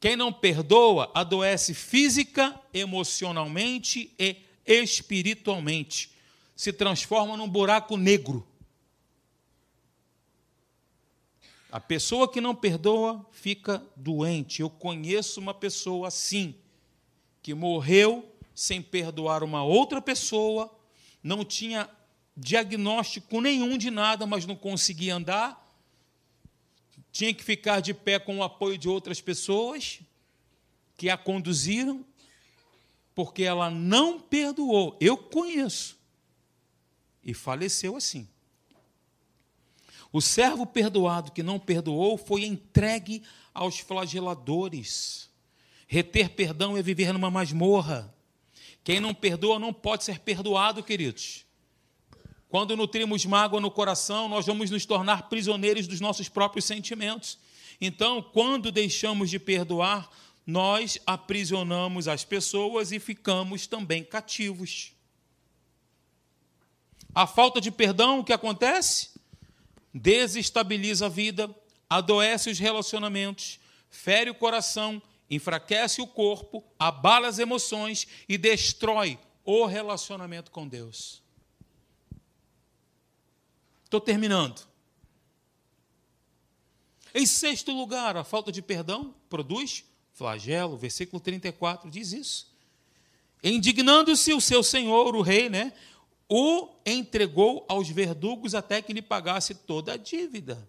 Quem 0.00 0.16
não 0.16 0.32
perdoa 0.32 1.10
adoece 1.14 1.74
física, 1.74 2.58
emocionalmente 2.72 4.14
e 4.18 4.36
espiritualmente. 4.64 6.15
Se 6.56 6.72
transforma 6.72 7.36
num 7.36 7.48
buraco 7.48 7.96
negro. 7.96 8.44
A 11.70 11.78
pessoa 11.78 12.30
que 12.30 12.40
não 12.40 12.54
perdoa 12.54 13.24
fica 13.30 13.84
doente. 13.94 14.62
Eu 14.62 14.70
conheço 14.70 15.38
uma 15.38 15.52
pessoa 15.52 16.08
assim, 16.08 16.54
que 17.42 17.52
morreu 17.52 18.34
sem 18.54 18.80
perdoar 18.80 19.44
uma 19.44 19.62
outra 19.62 20.00
pessoa, 20.00 20.74
não 21.22 21.44
tinha 21.44 21.90
diagnóstico 22.34 23.40
nenhum 23.40 23.76
de 23.76 23.90
nada, 23.90 24.26
mas 24.26 24.46
não 24.46 24.56
conseguia 24.56 25.14
andar, 25.14 25.62
tinha 27.12 27.32
que 27.32 27.44
ficar 27.44 27.80
de 27.80 27.92
pé 27.94 28.18
com 28.18 28.38
o 28.38 28.42
apoio 28.42 28.76
de 28.76 28.88
outras 28.88 29.20
pessoas 29.20 30.00
que 30.96 31.10
a 31.10 31.16
conduziram, 31.16 32.04
porque 33.14 33.42
ela 33.42 33.70
não 33.70 34.20
perdoou. 34.20 34.96
Eu 35.00 35.16
conheço. 35.16 35.95
E 37.26 37.34
faleceu 37.34 37.96
assim. 37.96 38.28
O 40.12 40.20
servo 40.20 40.64
perdoado 40.64 41.32
que 41.32 41.42
não 41.42 41.58
perdoou 41.58 42.16
foi 42.16 42.44
entregue 42.44 43.24
aos 43.52 43.80
flageladores. 43.80 45.28
Reter 45.88 46.30
perdão 46.30 46.76
é 46.76 46.82
viver 46.82 47.12
numa 47.12 47.30
masmorra. 47.30 48.14
Quem 48.84 49.00
não 49.00 49.12
perdoa 49.12 49.58
não 49.58 49.72
pode 49.72 50.04
ser 50.04 50.20
perdoado, 50.20 50.84
queridos. 50.84 51.44
Quando 52.48 52.76
nutrimos 52.76 53.26
mágoa 53.26 53.60
no 53.60 53.72
coração, 53.72 54.28
nós 54.28 54.46
vamos 54.46 54.70
nos 54.70 54.86
tornar 54.86 55.28
prisioneiros 55.28 55.88
dos 55.88 56.00
nossos 56.00 56.28
próprios 56.28 56.64
sentimentos. 56.64 57.38
Então, 57.80 58.22
quando 58.22 58.70
deixamos 58.70 59.28
de 59.28 59.40
perdoar, 59.40 60.08
nós 60.46 60.96
aprisionamos 61.04 62.06
as 62.06 62.24
pessoas 62.24 62.92
e 62.92 63.00
ficamos 63.00 63.66
também 63.66 64.04
cativos. 64.04 64.95
A 67.16 67.26
falta 67.26 67.60
de 67.60 67.72
perdão, 67.72 68.20
o 68.20 68.24
que 68.24 68.32
acontece? 68.32 69.16
desestabiliza 70.00 71.06
a 71.06 71.08
vida, 71.08 71.54
adoece 71.88 72.50
os 72.50 72.58
relacionamentos, 72.58 73.58
fere 73.88 74.28
o 74.30 74.34
coração, 74.34 75.00
enfraquece 75.30 76.02
o 76.02 76.06
corpo, 76.06 76.62
abala 76.78 77.28
as 77.28 77.38
emoções 77.38 78.06
e 78.28 78.36
destrói 78.36 79.18
o 79.44 79.64
relacionamento 79.64 80.50
com 80.50 80.68
Deus. 80.68 81.22
Estou 83.84 84.00
terminando. 84.00 84.66
Em 87.14 87.24
sexto 87.24 87.72
lugar, 87.72 88.16
a 88.16 88.24
falta 88.24 88.52
de 88.52 88.60
perdão 88.60 89.14
produz 89.30 89.84
flagelo. 90.12 90.76
Versículo 90.76 91.20
34 91.20 91.90
diz 91.90 92.12
isso. 92.12 92.54
Indignando-se 93.42 94.34
o 94.34 94.40
seu 94.40 94.62
senhor, 94.62 95.14
o 95.14 95.22
rei, 95.22 95.48
né, 95.48 95.72
o 96.28 96.68
entregou 96.84 97.64
aos 97.68 97.88
verdugos 97.88 98.54
até 98.54 98.82
que 98.82 98.92
lhe 98.92 99.02
pagasse 99.02 99.54
toda 99.54 99.92
a 99.92 99.96
dívida. 99.96 100.68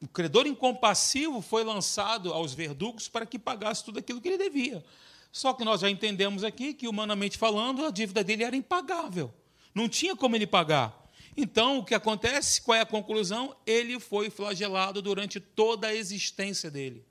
O 0.00 0.08
credor 0.08 0.46
incompassivo 0.46 1.40
foi 1.40 1.64
lançado 1.64 2.32
aos 2.32 2.52
verdugos 2.52 3.08
para 3.08 3.24
que 3.24 3.38
pagasse 3.38 3.84
tudo 3.84 3.98
aquilo 3.98 4.20
que 4.20 4.28
ele 4.28 4.38
devia. 4.38 4.84
Só 5.32 5.52
que 5.52 5.64
nós 5.64 5.80
já 5.80 5.88
entendemos 5.88 6.44
aqui 6.44 6.74
que, 6.74 6.86
humanamente 6.86 7.38
falando, 7.38 7.86
a 7.86 7.90
dívida 7.90 8.22
dele 8.22 8.44
era 8.44 8.54
impagável. 8.54 9.32
Não 9.74 9.88
tinha 9.88 10.14
como 10.14 10.36
ele 10.36 10.46
pagar. 10.46 11.02
Então, 11.36 11.78
o 11.78 11.84
que 11.84 11.94
acontece? 11.94 12.60
Qual 12.60 12.76
é 12.76 12.82
a 12.82 12.86
conclusão? 12.86 13.56
Ele 13.66 13.98
foi 13.98 14.30
flagelado 14.30 15.02
durante 15.02 15.40
toda 15.40 15.88
a 15.88 15.94
existência 15.94 16.70
dele. 16.70 17.04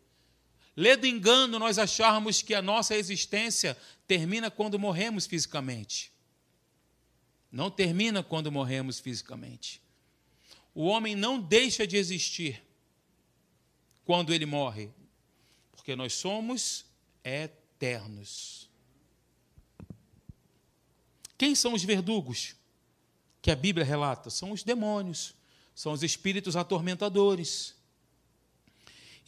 Lê 0.75 0.95
do 0.95 1.05
engano 1.05 1.59
nós 1.59 1.77
acharmos 1.77 2.41
que 2.41 2.53
a 2.53 2.61
nossa 2.61 2.95
existência 2.95 3.75
termina 4.07 4.49
quando 4.49 4.79
morremos 4.79 5.25
fisicamente. 5.25 6.12
Não 7.53 7.69
termina 7.69 8.23
quando 8.23 8.51
morremos 8.51 8.99
fisicamente. 8.99 9.79
O 10.73 10.85
homem 10.85 11.15
não 11.15 11.39
deixa 11.39 11.85
de 11.85 11.97
existir 11.97 12.63
quando 14.03 14.33
ele 14.33 14.47
morre, 14.47 14.89
porque 15.71 15.95
nós 15.95 16.13
somos 16.13 16.83
eternos. 17.23 18.67
Quem 21.37 21.53
são 21.53 21.75
os 21.75 21.83
verdugos 21.83 22.55
que 23.39 23.51
a 23.51 23.55
Bíblia 23.55 23.85
relata? 23.85 24.31
São 24.31 24.51
os 24.51 24.63
demônios, 24.63 25.35
são 25.75 25.91
os 25.91 26.01
espíritos 26.01 26.55
atormentadores. 26.55 27.75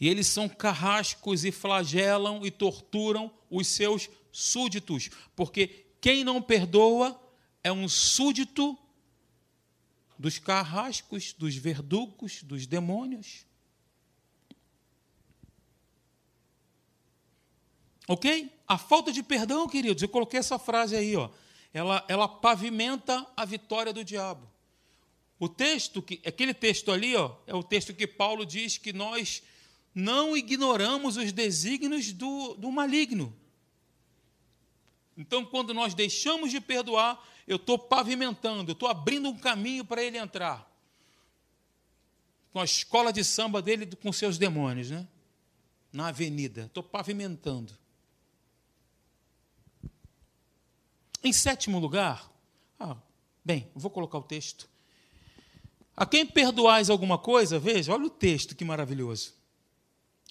E 0.00 0.08
eles 0.08 0.26
são 0.26 0.48
carrascos 0.48 1.44
e 1.44 1.52
flagelam 1.52 2.44
e 2.44 2.50
torturam 2.50 3.32
os 3.48 3.68
seus 3.68 4.10
súditos, 4.32 5.10
porque 5.36 5.86
quem 6.00 6.24
não 6.24 6.42
perdoa 6.42 7.22
é 7.66 7.72
um 7.72 7.88
súdito 7.88 8.78
dos 10.16 10.38
carrascos, 10.38 11.32
dos 11.32 11.56
verdugos, 11.56 12.44
dos 12.44 12.64
demônios. 12.64 13.44
Ok? 18.06 18.52
A 18.68 18.78
falta 18.78 19.10
de 19.10 19.20
perdão, 19.20 19.66
queridos, 19.68 20.00
eu 20.00 20.08
coloquei 20.08 20.38
essa 20.38 20.60
frase 20.60 20.94
aí, 20.94 21.16
ó, 21.16 21.28
ela, 21.74 22.04
ela 22.06 22.28
pavimenta 22.28 23.26
a 23.36 23.44
vitória 23.44 23.92
do 23.92 24.04
diabo. 24.04 24.48
O 25.36 25.48
texto, 25.48 26.00
que, 26.00 26.20
aquele 26.24 26.54
texto 26.54 26.92
ali, 26.92 27.16
ó, 27.16 27.34
é 27.48 27.54
o 27.56 27.64
texto 27.64 27.92
que 27.92 28.06
Paulo 28.06 28.46
diz 28.46 28.78
que 28.78 28.92
nós 28.92 29.42
não 29.92 30.36
ignoramos 30.36 31.16
os 31.16 31.32
desígnios 31.32 32.12
do, 32.12 32.54
do 32.54 32.70
maligno. 32.70 33.36
Então, 35.16 35.44
quando 35.44 35.74
nós 35.74 35.94
deixamos 35.94 36.52
de 36.52 36.60
perdoar, 36.60 37.20
eu 37.46 37.56
estou 37.56 37.78
pavimentando, 37.78 38.72
estou 38.72 38.88
abrindo 38.88 39.28
um 39.28 39.38
caminho 39.38 39.84
para 39.84 40.02
ele 40.02 40.18
entrar. 40.18 40.68
Com 42.52 42.60
a 42.60 42.64
escola 42.64 43.12
de 43.12 43.22
samba 43.22 43.62
dele, 43.62 43.86
com 43.96 44.12
seus 44.12 44.38
demônios, 44.38 44.90
né? 44.90 45.06
Na 45.92 46.08
avenida. 46.08 46.62
Estou 46.62 46.82
pavimentando. 46.82 47.72
Em 51.22 51.32
sétimo 51.32 51.78
lugar, 51.78 52.30
ah, 52.78 52.96
bem, 53.44 53.70
vou 53.74 53.90
colocar 53.90 54.18
o 54.18 54.22
texto. 54.22 54.68
A 55.96 56.04
quem 56.04 56.26
perdoais 56.26 56.90
alguma 56.90 57.18
coisa, 57.18 57.58
veja, 57.58 57.92
olha 57.92 58.06
o 58.06 58.10
texto 58.10 58.54
que 58.54 58.64
maravilhoso. 58.64 59.34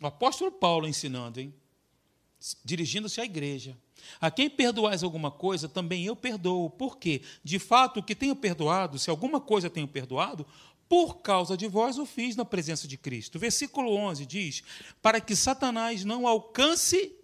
O 0.01 0.07
apóstolo 0.07 0.51
Paulo 0.51 0.87
ensinando, 0.87 1.39
hein? 1.39 1.53
Dirigindo-se 2.63 3.19
à 3.21 3.25
igreja. 3.25 3.77
A 4.19 4.29
quem 4.29 4.49
perdoais 4.49 5.03
alguma 5.03 5.31
coisa, 5.31 5.67
também 5.67 6.05
eu 6.05 6.15
perdoo. 6.15 6.69
Por 6.69 6.97
quê? 6.97 7.21
De 7.43 7.57
fato, 7.57 7.99
o 7.99 8.03
que 8.03 8.15
tenho 8.15 8.35
perdoado, 8.35 8.99
se 8.99 9.09
alguma 9.09 9.39
coisa 9.39 9.69
tenho 9.69 9.87
perdoado, 9.87 10.45
por 10.87 11.15
causa 11.21 11.57
de 11.57 11.67
vós 11.67 11.97
o 11.97 12.05
fiz 12.05 12.35
na 12.35 12.45
presença 12.45 12.87
de 12.87 12.97
Cristo. 12.97 13.39
Versículo 13.39 13.95
11 13.95 14.25
diz: 14.25 14.63
Para 15.01 15.19
que 15.19 15.35
Satanás 15.35 16.05
não 16.05 16.27
alcance 16.27 17.15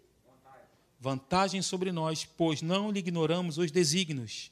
vantagem 1.00 1.62
sobre 1.62 1.92
nós, 1.92 2.26
pois 2.26 2.62
não 2.62 2.92
lhe 2.92 3.00
ignoramos 3.00 3.58
os 3.58 3.72
desígnios. 3.72 4.52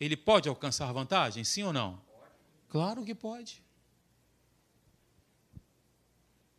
Ele 0.00 0.16
pode 0.16 0.48
alcançar 0.48 0.92
vantagem, 0.92 1.44
sim 1.44 1.62
ou 1.62 1.72
não? 1.72 2.00
Claro 2.68 3.04
que 3.04 3.14
pode. 3.14 3.62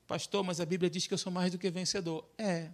Pastor, 0.07 0.43
mas 0.43 0.61
a 0.61 0.65
Bíblia 0.65 0.89
diz 0.89 1.07
que 1.07 1.13
eu 1.13 1.17
sou 1.17 1.31
mais 1.31 1.51
do 1.51 1.57
que 1.57 1.69
vencedor. 1.69 2.25
É. 2.37 2.71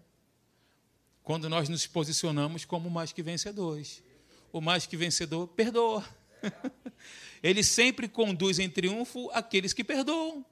Quando 1.24 1.50
nós 1.50 1.70
nos 1.70 1.86
posicionamos 1.88 2.66
como 2.66 2.90
mais 2.90 3.12
que 3.12 3.22
vencedores. 3.22 4.04
O 4.52 4.60
mais 4.60 4.86
que 4.86 4.98
vencedor 4.98 5.48
perdoa. 5.48 6.06
Ele 7.44 7.64
sempre 7.64 8.08
conduz 8.08 8.60
em 8.60 8.70
triunfo 8.70 9.30
aqueles 9.32 9.74
que 9.74 9.84
perdoam. 9.84 10.46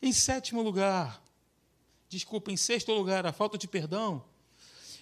Em 0.00 0.12
sétimo 0.12 0.62
lugar, 0.62 1.22
desculpa, 2.08 2.52
em 2.52 2.56
sexto 2.56 2.92
lugar, 2.92 3.26
a 3.26 3.32
falta 3.32 3.58
de 3.58 3.66
perdão 3.66 4.24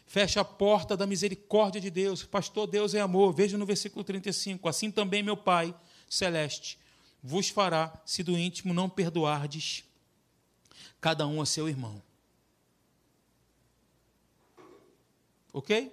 fecha 0.06 0.40
a 0.40 0.44
porta 0.44 0.96
da 0.96 1.06
misericórdia 1.06 1.80
de 1.80 1.90
Deus. 1.90 2.22
Pastor, 2.22 2.66
Deus 2.66 2.94
é 2.94 3.00
amor. 3.00 3.32
Veja 3.32 3.58
no 3.58 3.66
versículo 3.66 4.04
35. 4.04 4.68
Assim 4.68 4.90
também 4.90 5.22
meu 5.22 5.36
Pai 5.36 5.74
celeste 6.08 6.78
vos 7.20 7.48
fará, 7.48 7.92
se 8.04 8.22
do 8.22 8.38
íntimo 8.38 8.74
não 8.74 8.88
perdoardes 8.88 9.82
cada 11.00 11.26
um 11.26 11.40
a 11.40 11.46
seu 11.46 11.68
irmão. 11.68 12.02
Ok? 15.54 15.92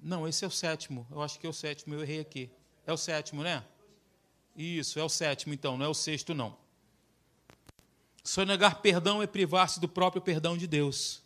Não, 0.00 0.28
esse 0.28 0.44
é 0.44 0.48
o 0.48 0.50
sétimo. 0.52 1.04
Eu 1.10 1.20
acho 1.20 1.40
que 1.40 1.44
é 1.44 1.50
o 1.50 1.52
sétimo, 1.52 1.92
eu 1.92 2.00
errei 2.00 2.20
aqui. 2.20 2.48
É 2.86 2.92
o 2.92 2.96
sétimo, 2.96 3.42
né? 3.42 3.64
Isso, 4.56 5.00
é 5.00 5.02
o 5.02 5.08
sétimo, 5.08 5.52
então, 5.52 5.76
não 5.76 5.84
é 5.84 5.88
o 5.88 5.94
sexto, 5.94 6.32
não. 6.32 6.56
negar 8.46 8.80
perdão 8.80 9.20
é 9.20 9.26
privar-se 9.26 9.80
do 9.80 9.88
próprio 9.88 10.22
perdão 10.22 10.56
de 10.56 10.68
Deus. 10.68 11.24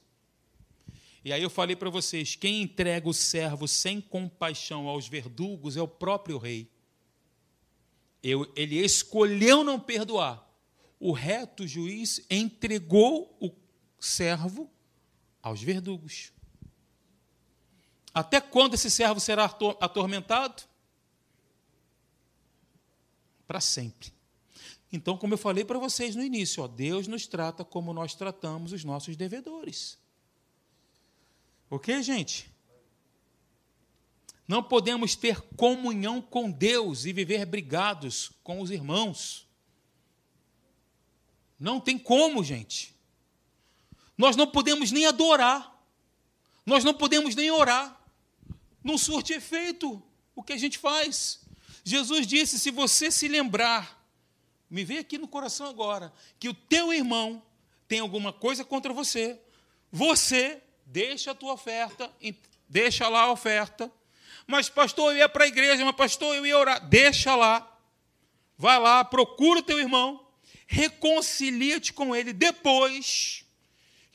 E 1.23 1.31
aí 1.31 1.43
eu 1.43 1.51
falei 1.51 1.77
para 1.77 1.91
vocês: 1.91 2.35
quem 2.35 2.63
entrega 2.63 3.07
o 3.07 3.13
servo 3.13 3.69
sem 3.69 4.01
compaixão 4.01 4.89
aos 4.89 5.07
verdugos 5.07 5.77
é 5.77 5.83
o 5.83 5.87
próprio 5.87 6.39
rei. 6.39 6.71
Eu, 8.23 8.51
ele 8.57 8.77
escolheu 8.77 9.63
não 9.63 9.79
perdoar. 9.79 10.43
O 10.99 11.13
reto 11.13 11.67
juiz 11.67 12.25
entregou 12.31 13.37
o 13.39 13.53
servo 14.01 14.71
aos 15.43 15.63
verdugos. 15.63 16.33
Até 18.13 18.41
quando 18.41 18.75
esse 18.75 18.91
servo 18.91 19.21
será 19.21 19.45
atormentado? 19.45 20.63
Para 23.47 23.61
sempre. 23.61 24.13
Então, 24.93 25.17
como 25.17 25.35
eu 25.35 25.39
falei 25.39 25.65
para 25.65 25.79
vocês 25.79 26.17
no 26.17 26.23
início, 26.23 26.63
ó, 26.63 26.67
Deus 26.67 27.07
nos 27.07 27.27
trata 27.27 27.65
como 27.65 27.93
nós 27.93 28.15
tratamos 28.15 28.73
os 28.73 28.85
nossos 28.85 29.17
devedores. 29.17 29.99
Ok, 31.71 32.03
gente? 32.03 32.51
Não 34.47 34.63
podemos 34.63 35.15
ter 35.15 35.43
comunhão 35.57 36.23
com 36.23 36.51
Deus 36.51 37.05
e 37.05 37.13
viver 37.13 37.45
brigados 37.45 38.33
com 38.43 38.63
os 38.63 38.71
irmãos. 38.71 39.47
Não 41.61 41.79
tem 41.79 41.99
como, 41.99 42.43
gente. 42.43 42.98
Nós 44.19 44.35
não 44.35 44.49
podemos 44.49 44.91
nem 44.91 45.07
adorar. 45.07 45.73
Nós 46.67 46.83
não 46.83 46.93
podemos 46.93 47.37
nem 47.37 47.51
orar. 47.53 47.97
Não 48.83 48.99
surte 48.99 49.33
efeito 49.33 50.03
o 50.35 50.43
que 50.43 50.53
a 50.53 50.57
gente 50.57 50.77
faz. 50.77 51.41
Jesus 51.85 52.27
disse: 52.27 52.59
se 52.59 52.73
você 52.73 53.11
se 53.13 53.29
lembrar, 53.29 54.05
me 54.69 54.85
vê 54.85 54.99
aqui 54.99 55.17
no 55.17 55.29
coração 55.29 55.69
agora, 55.69 56.13
que 56.39 56.49
o 56.49 56.55
teu 56.55 56.93
irmão 56.93 57.41
tem 57.87 58.01
alguma 58.01 58.33
coisa 58.33 58.65
contra 58.65 58.93
você, 58.93 59.41
você 59.91 60.61
deixa 60.85 61.31
a 61.31 61.35
tua 61.35 61.53
oferta, 61.53 62.13
deixa 62.69 63.09
lá 63.09 63.23
a 63.23 63.33
oferta, 63.33 63.91
mas, 64.47 64.69
pastor, 64.69 65.13
eu 65.13 65.19
ia 65.19 65.29
para 65.29 65.45
a 65.45 65.47
igreja, 65.47 65.85
mas, 65.85 65.95
pastor, 65.95 66.35
eu 66.35 66.47
ia 66.47 66.59
orar. 66.59 66.87
Deixa 66.89 67.37
lá. 67.37 67.79
Vai 68.57 68.79
lá, 68.79 69.05
procura 69.05 69.61
o 69.61 69.63
teu 69.63 69.79
irmão, 69.79 70.27
reconcilia-te 70.67 71.93
com 71.93 72.17
ele 72.17 72.33
depois 72.33 73.45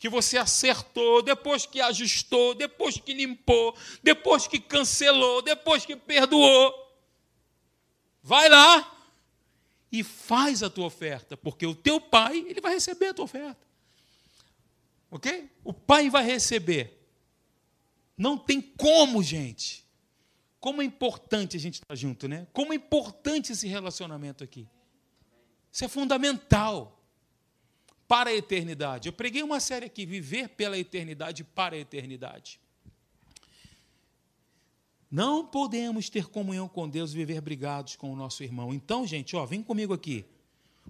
que 0.04 0.10
você 0.10 0.38
acertou, 0.38 1.22
depois 1.22 1.66
que 1.66 1.80
ajustou, 1.80 2.54
depois 2.54 2.98
que 2.98 3.14
limpou, 3.14 3.74
depois 4.04 4.46
que 4.46 4.60
cancelou, 4.60 5.42
depois 5.42 5.86
que 5.86 5.96
perdoou. 5.96 6.74
Vai 8.22 8.50
lá 8.50 9.08
e 9.90 10.04
faz 10.04 10.62
a 10.62 10.70
tua 10.70 10.88
oferta, 10.88 11.38
porque 11.38 11.66
o 11.66 11.74
teu 11.74 12.02
pai, 12.02 12.40
ele 12.40 12.60
vai 12.60 12.74
receber 12.74 13.08
a 13.08 13.14
tua 13.14 13.24
oferta. 13.24 13.66
OK? 15.10 15.50
O 15.64 15.72
pai 15.72 16.10
vai 16.10 16.26
receber. 16.26 17.02
Não 18.18 18.38
tem 18.38 18.60
como, 18.62 19.24
gente. 19.24 19.86
Como 20.60 20.82
é 20.82 20.86
importante 20.86 21.56
a 21.56 21.60
gente 21.62 21.76
estar 21.76 21.96
junto, 21.96 22.28
né? 22.28 22.46
Como 22.52 22.74
é 22.74 22.76
importante 22.76 23.54
esse 23.54 23.70
relacionamento 23.70 24.44
aqui. 24.44 24.68
Isso 25.72 25.86
é 25.86 25.88
fundamental 25.88 27.03
para 28.14 28.30
a 28.30 28.36
eternidade. 28.36 29.10
Eu 29.10 29.14
preguei 29.14 29.42
uma 29.42 29.60
série 29.60 29.88
aqui, 29.88 30.06
Viver 30.06 30.50
pela 30.50 30.78
Eternidade 30.78 31.44
para 31.44 31.74
a 31.74 31.80
Eternidade. 31.80 32.60
Não 35.10 35.44
podemos 35.44 36.12
ter 36.12 36.28
comunhão 36.28 36.68
com 36.68 36.88
Deus 36.88 37.12
e 37.12 37.16
viver 37.16 37.42
brigados 37.42 37.96
com 37.96 38.14
o 38.14 38.16
nosso 38.16 38.44
irmão. 38.44 38.72
Então, 38.72 39.08
gente, 39.08 39.36
ó, 39.36 39.48
vem 39.48 39.64
comigo 39.64 39.96
aqui. 39.96 40.28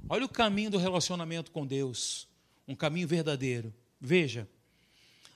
Olha 0.09 0.25
o 0.25 0.27
caminho 0.27 0.71
do 0.71 0.77
relacionamento 0.77 1.49
com 1.49 1.65
Deus, 1.65 2.27
um 2.67 2.75
caminho 2.75 3.07
verdadeiro. 3.07 3.73
Veja, 4.01 4.45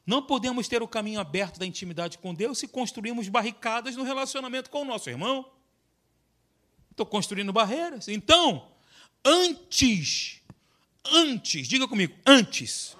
Não 0.05 0.21
podemos 0.21 0.67
ter 0.67 0.81
o 0.81 0.87
caminho 0.89 1.21
aberto 1.21 1.57
da 1.57 1.65
intimidade 1.65 2.17
com 2.17 2.33
Deus 2.33 2.59
se 2.59 2.67
construirmos 2.67 3.29
barricadas 3.29 3.95
no 3.95 4.03
relacionamento 4.03 4.69
com 4.69 4.81
o 4.81 4.85
nosso 4.85 5.09
irmão. 5.09 5.49
Estou 6.91 7.05
construindo 7.05 7.53
barreiras. 7.53 8.09
Então, 8.09 8.69
antes, 9.23 10.41
antes, 11.11 11.67
diga 11.67 11.87
comigo, 11.87 12.15
antes 12.25 12.95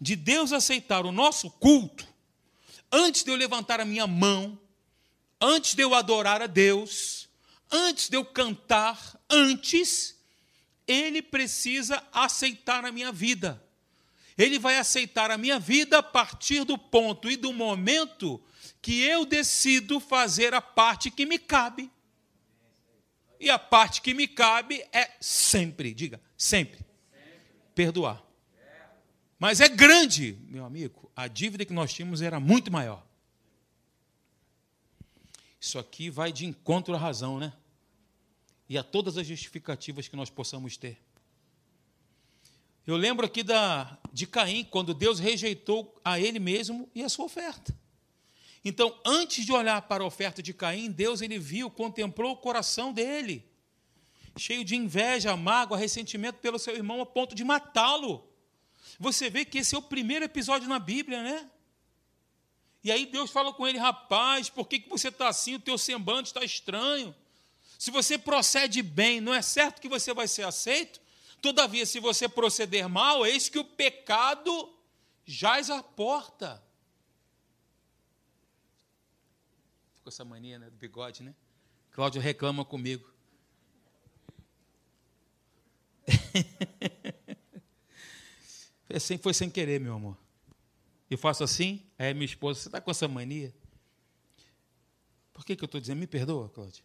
de 0.00 0.14
Deus 0.14 0.52
aceitar 0.52 1.06
o 1.06 1.12
nosso 1.12 1.50
culto, 1.50 2.06
antes 2.90 3.22
de 3.22 3.30
eu 3.30 3.36
levantar 3.36 3.80
a 3.80 3.84
minha 3.84 4.06
mão, 4.06 4.58
antes 5.40 5.74
de 5.74 5.82
eu 5.82 5.94
adorar 5.94 6.42
a 6.42 6.46
Deus, 6.46 7.28
antes 7.70 8.08
de 8.08 8.16
eu 8.16 8.24
cantar, 8.24 9.18
antes, 9.28 10.16
Ele 10.86 11.22
precisa 11.22 12.02
aceitar 12.12 12.84
a 12.84 12.92
minha 12.92 13.10
vida. 13.10 13.62
Ele 14.38 14.58
vai 14.58 14.76
aceitar 14.76 15.30
a 15.30 15.38
minha 15.38 15.58
vida 15.58 15.98
a 15.98 16.02
partir 16.02 16.64
do 16.64 16.76
ponto 16.76 17.30
e 17.30 17.36
do 17.36 17.52
momento 17.52 18.40
que 18.82 19.00
eu 19.02 19.24
decido 19.24 19.98
fazer 19.98 20.52
a 20.54 20.60
parte 20.60 21.10
que 21.10 21.24
me 21.24 21.38
cabe. 21.38 21.90
E 23.40 23.50
a 23.50 23.58
parte 23.58 24.00
que 24.00 24.14
me 24.14 24.28
cabe 24.28 24.84
é 24.92 25.10
sempre, 25.20 25.92
diga, 25.92 26.20
sempre, 26.36 26.85
perdoar. 27.76 28.24
Mas 29.38 29.60
é 29.60 29.68
grande, 29.68 30.38
meu 30.48 30.64
amigo. 30.64 31.12
A 31.14 31.28
dívida 31.28 31.64
que 31.64 31.74
nós 31.74 31.92
tínhamos 31.92 32.22
era 32.22 32.40
muito 32.40 32.72
maior. 32.72 33.06
Isso 35.60 35.78
aqui 35.78 36.08
vai 36.08 36.32
de 36.32 36.46
encontro 36.46 36.94
à 36.94 36.98
razão, 36.98 37.38
né? 37.38 37.52
E 38.68 38.78
a 38.78 38.82
todas 38.82 39.18
as 39.18 39.26
justificativas 39.26 40.08
que 40.08 40.16
nós 40.16 40.30
possamos 40.30 40.76
ter. 40.76 40.98
Eu 42.86 42.96
lembro 42.96 43.26
aqui 43.26 43.42
da, 43.42 43.98
de 44.12 44.26
Caim, 44.26 44.64
quando 44.64 44.94
Deus 44.94 45.18
rejeitou 45.18 46.00
a 46.02 46.18
ele 46.18 46.38
mesmo 46.38 46.88
e 46.94 47.02
a 47.02 47.08
sua 47.08 47.26
oferta. 47.26 47.76
Então, 48.64 48.98
antes 49.04 49.44
de 49.44 49.52
olhar 49.52 49.82
para 49.82 50.02
a 50.02 50.06
oferta 50.06 50.42
de 50.42 50.54
Caim, 50.54 50.90
Deus 50.90 51.20
ele 51.20 51.38
viu, 51.38 51.70
contemplou 51.70 52.32
o 52.32 52.36
coração 52.36 52.92
dele, 52.92 53.44
cheio 54.36 54.64
de 54.64 54.76
inveja, 54.76 55.36
mágoa, 55.36 55.78
ressentimento 55.78 56.38
pelo 56.38 56.58
seu 56.58 56.74
irmão, 56.74 57.00
a 57.00 57.06
ponto 57.06 57.34
de 57.34 57.44
matá-lo. 57.44 58.28
Você 58.98 59.28
vê 59.28 59.44
que 59.44 59.58
esse 59.58 59.74
é 59.74 59.78
o 59.78 59.82
primeiro 59.82 60.24
episódio 60.24 60.68
na 60.68 60.78
Bíblia, 60.78 61.22
né? 61.22 61.50
E 62.84 62.92
aí 62.92 63.06
Deus 63.06 63.30
fala 63.30 63.52
com 63.52 63.66
ele, 63.66 63.78
rapaz, 63.78 64.48
por 64.48 64.68
que, 64.68 64.78
que 64.78 64.88
você 64.88 65.08
está 65.08 65.28
assim? 65.28 65.56
O 65.56 65.60
teu 65.60 65.76
semblante 65.76 66.28
está 66.28 66.44
estranho. 66.44 67.14
Se 67.78 67.90
você 67.90 68.16
procede 68.16 68.82
bem, 68.82 69.20
não 69.20 69.34
é 69.34 69.42
certo 69.42 69.80
que 69.80 69.88
você 69.88 70.14
vai 70.14 70.28
ser 70.28 70.44
aceito? 70.44 71.00
Todavia, 71.42 71.84
se 71.84 72.00
você 72.00 72.28
proceder 72.28 72.88
mal, 72.88 73.26
eis 73.26 73.48
que 73.48 73.58
o 73.58 73.64
pecado 73.64 74.72
jaz 75.24 75.68
à 75.68 75.82
porta. 75.82 76.62
Ficou 79.96 80.10
essa 80.10 80.24
mania 80.24 80.58
né, 80.58 80.70
do 80.70 80.76
bigode, 80.76 81.22
né? 81.22 81.34
Cláudio 81.90 82.20
reclama 82.20 82.64
comigo. 82.64 83.15
foi, 88.86 89.00
sem, 89.00 89.18
foi 89.18 89.34
sem 89.34 89.50
querer, 89.50 89.80
meu 89.80 89.94
amor. 89.94 90.16
Eu 91.10 91.18
faço 91.18 91.44
assim, 91.44 91.82
aí 91.98 92.12
minha 92.12 92.24
esposa, 92.24 92.60
você 92.60 92.68
está 92.68 92.80
com 92.80 92.90
essa 92.90 93.06
mania? 93.06 93.54
Por 95.32 95.44
que, 95.44 95.54
que 95.54 95.62
eu 95.62 95.66
estou 95.66 95.80
dizendo? 95.80 95.98
Me 95.98 96.06
perdoa, 96.06 96.48
Cláudio. 96.48 96.82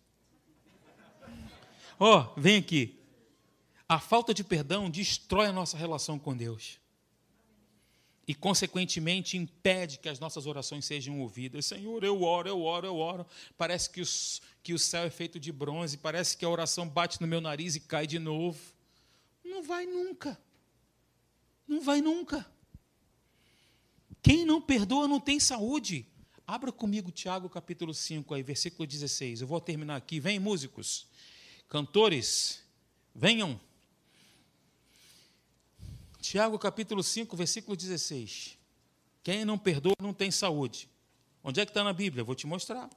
Ó, 2.00 2.20
oh, 2.20 2.40
vem 2.40 2.58
aqui. 2.58 3.00
A 3.88 4.00
falta 4.00 4.34
de 4.34 4.44
perdão 4.44 4.90
destrói 4.90 5.48
a 5.48 5.54
nossa 5.54 5.78
relação 5.78 6.18
com 6.18 6.36
Deus. 6.36 6.80
E, 8.28 8.36
consequentemente, 8.36 9.36
impede 9.36 10.00
que 10.00 10.08
as 10.08 10.20
nossas 10.20 10.46
orações 10.46 10.86
sejam 10.86 11.20
ouvidas. 11.20 11.66
Senhor, 11.66 12.04
eu 12.04 12.24
oro, 12.24 12.48
eu 12.48 12.62
oro, 12.62 12.88
eu 12.88 12.98
oro. 12.98 13.26
Parece 13.58 13.90
que, 13.90 14.00
os, 14.00 14.42
que 14.64 14.74
o 14.74 14.80
céu 14.80 15.04
é 15.04 15.10
feito 15.10 15.40
de 15.40 15.52
bronze, 15.52 15.98
parece 15.98 16.38
que 16.38 16.46
a 16.46 16.50
oração 16.50 16.88
bate 16.88 17.20
no 17.20 17.28
meu 17.28 17.42
nariz 17.42 17.76
e 17.76 17.80
cai 17.80 18.08
de 18.08 18.20
novo. 18.20 18.60
Não 19.44 19.64
vai 19.64 19.86
nunca. 19.86 20.40
Não 21.68 21.82
vai 21.82 22.02
nunca. 22.02 22.50
Quem 24.22 24.46
não 24.46 24.62
perdoa 24.62 25.08
não 25.08 25.20
tem 25.20 25.40
saúde. 25.40 26.08
Abra 26.46 26.72
comigo 26.72 27.12
Tiago 27.12 27.50
capítulo 27.50 27.94
5, 27.94 28.34
aí, 28.34 28.44
versículo 28.44 28.86
16. 28.86 29.42
Eu 29.42 29.48
vou 29.48 29.62
terminar 29.62 29.96
aqui. 29.96 30.20
Vem, 30.20 30.40
músicos, 30.40 31.08
cantores, 31.68 32.62
venham. 33.16 33.60
Tiago 36.20 36.60
capítulo 36.60 37.02
5, 37.02 37.36
versículo 37.36 37.76
16. 37.76 38.58
Quem 39.24 39.46
não 39.46 39.58
perdoa 39.58 39.96
não 40.02 40.14
tem 40.14 40.30
saúde. 40.30 40.90
Onde 41.44 41.60
é 41.60 41.66
que 41.66 41.72
está 41.72 41.84
na 41.84 41.94
Bíblia? 41.94 42.24
Vou 42.24 42.36
te 42.36 42.46
mostrar. 42.46 42.90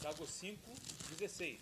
Tiago 0.00 0.26
5, 0.46 0.60
16. 1.18 1.58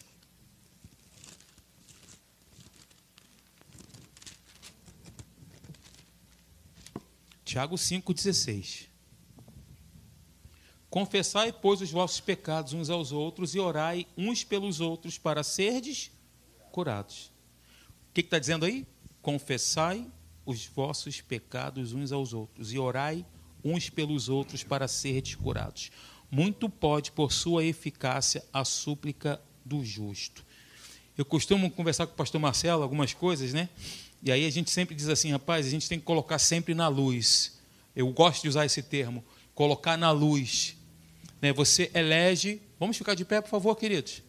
Tiago 7.47 7.79
5, 7.79 8.13
16. 8.13 8.91
Confessai, 10.91 11.51
pois, 11.51 11.81
os 11.81 11.91
vossos 11.91 12.21
pecados 12.21 12.75
uns 12.75 12.91
aos 12.91 13.11
outros 13.11 13.55
e 13.55 13.59
orai 13.59 14.07
uns 14.19 14.45
pelos 14.45 14.81
outros 14.81 15.17
para 15.17 15.43
serdes 15.43 16.11
curados. 16.71 17.33
O 18.11 18.13
que 18.13 18.21
está 18.21 18.39
dizendo 18.39 18.67
aí? 18.67 18.87
Confessai 19.23 20.07
os 20.45 20.67
vossos 20.67 21.23
pecados 21.23 21.95
uns 21.95 22.13
aos 22.13 22.35
outros 22.35 22.71
e 22.71 22.79
orai 22.79 23.25
uns 23.65 23.89
pelos 23.89 24.29
outros 24.29 24.63
para 24.63 24.87
serdes 24.87 25.37
curados. 25.37 25.91
Muito 26.35 26.69
pode, 26.69 27.13
por 27.13 27.33
sua 27.33 27.65
eficácia, 27.65 28.45
a 28.53 28.65
súplica 28.65 29.41
do 29.65 29.85
justo. 29.85 30.45
Eu 31.17 31.25
costumo 31.25 31.71
conversar 31.71 32.09
com 32.09 32.13
o 32.13 32.17
pastor 32.17 32.41
Marcelo 32.41 32.83
algumas 32.83 33.15
coisas, 33.15 33.53
né? 33.53 33.69
E 34.21 34.33
aí 34.33 34.45
a 34.45 34.51
gente 34.51 34.69
sempre 34.69 34.97
diz 34.97 35.09
assim, 35.09 35.31
rapaz, 35.31 35.65
a 35.65 35.71
gente 35.71 35.89
tem 35.89 35.97
que 35.97 36.05
colocar 36.05 36.41
sempre 36.41 36.75
na 36.75 36.89
luz. 36.89 37.61
Eu 37.95 38.11
gosto 38.11 38.43
de 38.43 38.49
usar 38.49 38.67
esse 38.67 38.83
termo, 38.83 39.25
colocar 39.55 39.97
na 39.97 40.11
luz 40.11 40.77
né, 41.41 41.53
você 41.53 41.89
elege. 41.95 42.61
Vamos 42.81 42.97
ficar 42.97 43.15
de 43.15 43.25
pé, 43.25 43.41
por 43.41 43.51
favor, 43.51 43.77
queridos. 43.77 44.21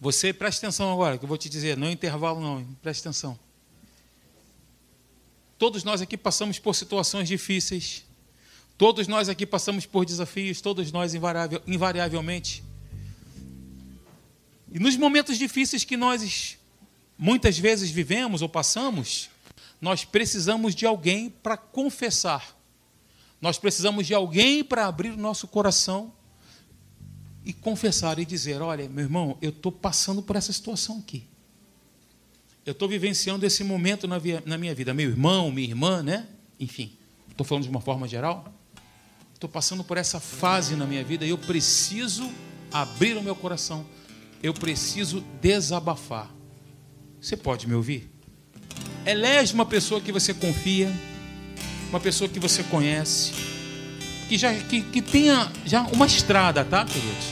Você, 0.00 0.32
preste 0.32 0.58
atenção 0.58 0.92
agora, 0.92 1.16
que 1.16 1.24
eu 1.24 1.28
vou 1.28 1.38
te 1.38 1.48
dizer, 1.48 1.76
não 1.76 1.86
é 1.86 1.92
intervalo, 1.92 2.40
não, 2.40 2.64
preste 2.82 3.02
atenção. 3.02 3.38
Todos 5.56 5.84
nós 5.84 6.02
aqui 6.02 6.16
passamos 6.16 6.58
por 6.58 6.74
situações 6.74 7.28
difíceis, 7.28 8.04
todos 8.82 9.06
nós 9.06 9.28
aqui 9.28 9.46
passamos 9.46 9.86
por 9.86 10.04
desafios, 10.04 10.60
todos 10.60 10.90
nós 10.90 11.12
invariavelmente. 11.68 12.64
E 14.72 14.80
nos 14.80 14.96
momentos 14.96 15.38
difíceis 15.38 15.84
que 15.84 15.96
nós 15.96 16.58
muitas 17.16 17.56
vezes 17.56 17.92
vivemos 17.92 18.42
ou 18.42 18.48
passamos, 18.48 19.30
nós 19.80 20.04
precisamos 20.04 20.74
de 20.74 20.84
alguém 20.84 21.30
para 21.30 21.56
confessar 21.56 22.56
nós 23.40 23.56
precisamos 23.56 24.06
de 24.06 24.14
alguém 24.14 24.62
para 24.62 24.86
abrir 24.86 25.10
o 25.10 25.16
nosso 25.16 25.48
coração 25.48 26.12
e 27.44 27.52
confessar 27.52 28.20
e 28.20 28.24
dizer: 28.24 28.62
Olha, 28.62 28.88
meu 28.88 29.04
irmão, 29.04 29.36
eu 29.42 29.50
estou 29.50 29.72
passando 29.72 30.22
por 30.22 30.36
essa 30.36 30.52
situação 30.52 30.98
aqui. 30.98 31.24
Eu 32.64 32.70
estou 32.70 32.88
vivenciando 32.88 33.44
esse 33.44 33.64
momento 33.64 34.06
na, 34.06 34.20
na 34.46 34.56
minha 34.56 34.72
vida. 34.72 34.94
Meu 34.94 35.10
irmão, 35.10 35.50
minha 35.50 35.68
irmã, 35.68 36.04
né? 36.04 36.28
Enfim, 36.60 36.96
estou 37.28 37.44
falando 37.44 37.64
de 37.64 37.70
uma 37.70 37.80
forma 37.80 38.06
geral. 38.06 38.61
Estou 39.42 39.50
passando 39.50 39.82
por 39.82 39.96
essa 39.96 40.20
fase 40.20 40.76
na 40.76 40.86
minha 40.86 41.02
vida 41.02 41.26
e 41.26 41.30
eu 41.30 41.36
preciso 41.36 42.30
abrir 42.72 43.16
o 43.16 43.22
meu 43.24 43.34
coração. 43.34 43.84
Eu 44.40 44.54
preciso 44.54 45.20
desabafar. 45.40 46.30
Você 47.20 47.36
pode 47.36 47.66
me 47.66 47.74
ouvir? 47.74 48.08
Elege 49.04 49.52
uma 49.52 49.66
pessoa 49.66 50.00
que 50.00 50.12
você 50.12 50.32
confia 50.32 50.88
uma 51.90 51.98
pessoa 51.98 52.30
que 52.30 52.38
você 52.38 52.62
conhece, 52.62 53.32
que 54.28 54.38
já 54.38 54.54
que, 54.54 54.80
que 54.80 55.02
tenha 55.02 55.50
já 55.66 55.82
uma 55.88 56.06
estrada, 56.06 56.64
tá, 56.64 56.84
queridos? 56.84 57.26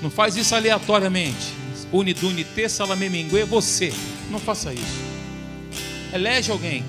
Não 0.00 0.10
faz 0.10 0.36
isso 0.36 0.54
aleatoriamente. 0.54 1.52
Unidune, 1.92 2.44
te 2.44 2.68
salamemingue, 2.68 3.42
você. 3.42 3.92
Não 4.30 4.38
faça 4.38 4.72
isso. 4.72 5.00
Elege 6.12 6.52
alguém. 6.52 6.84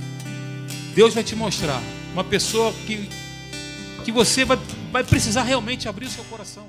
Deus 0.94 1.16
vai 1.16 1.24
te 1.24 1.36
mostrar 1.36 1.82
uma 2.14 2.24
pessoa 2.24 2.72
que, 2.86 3.10
que 4.02 4.12
você 4.12 4.44
vai, 4.44 4.58
vai 4.92 5.04
precisar 5.04 5.44
realmente 5.44 5.88
abrir 5.88 6.06
o 6.06 6.10
seu 6.10 6.24
coração. 6.26 6.68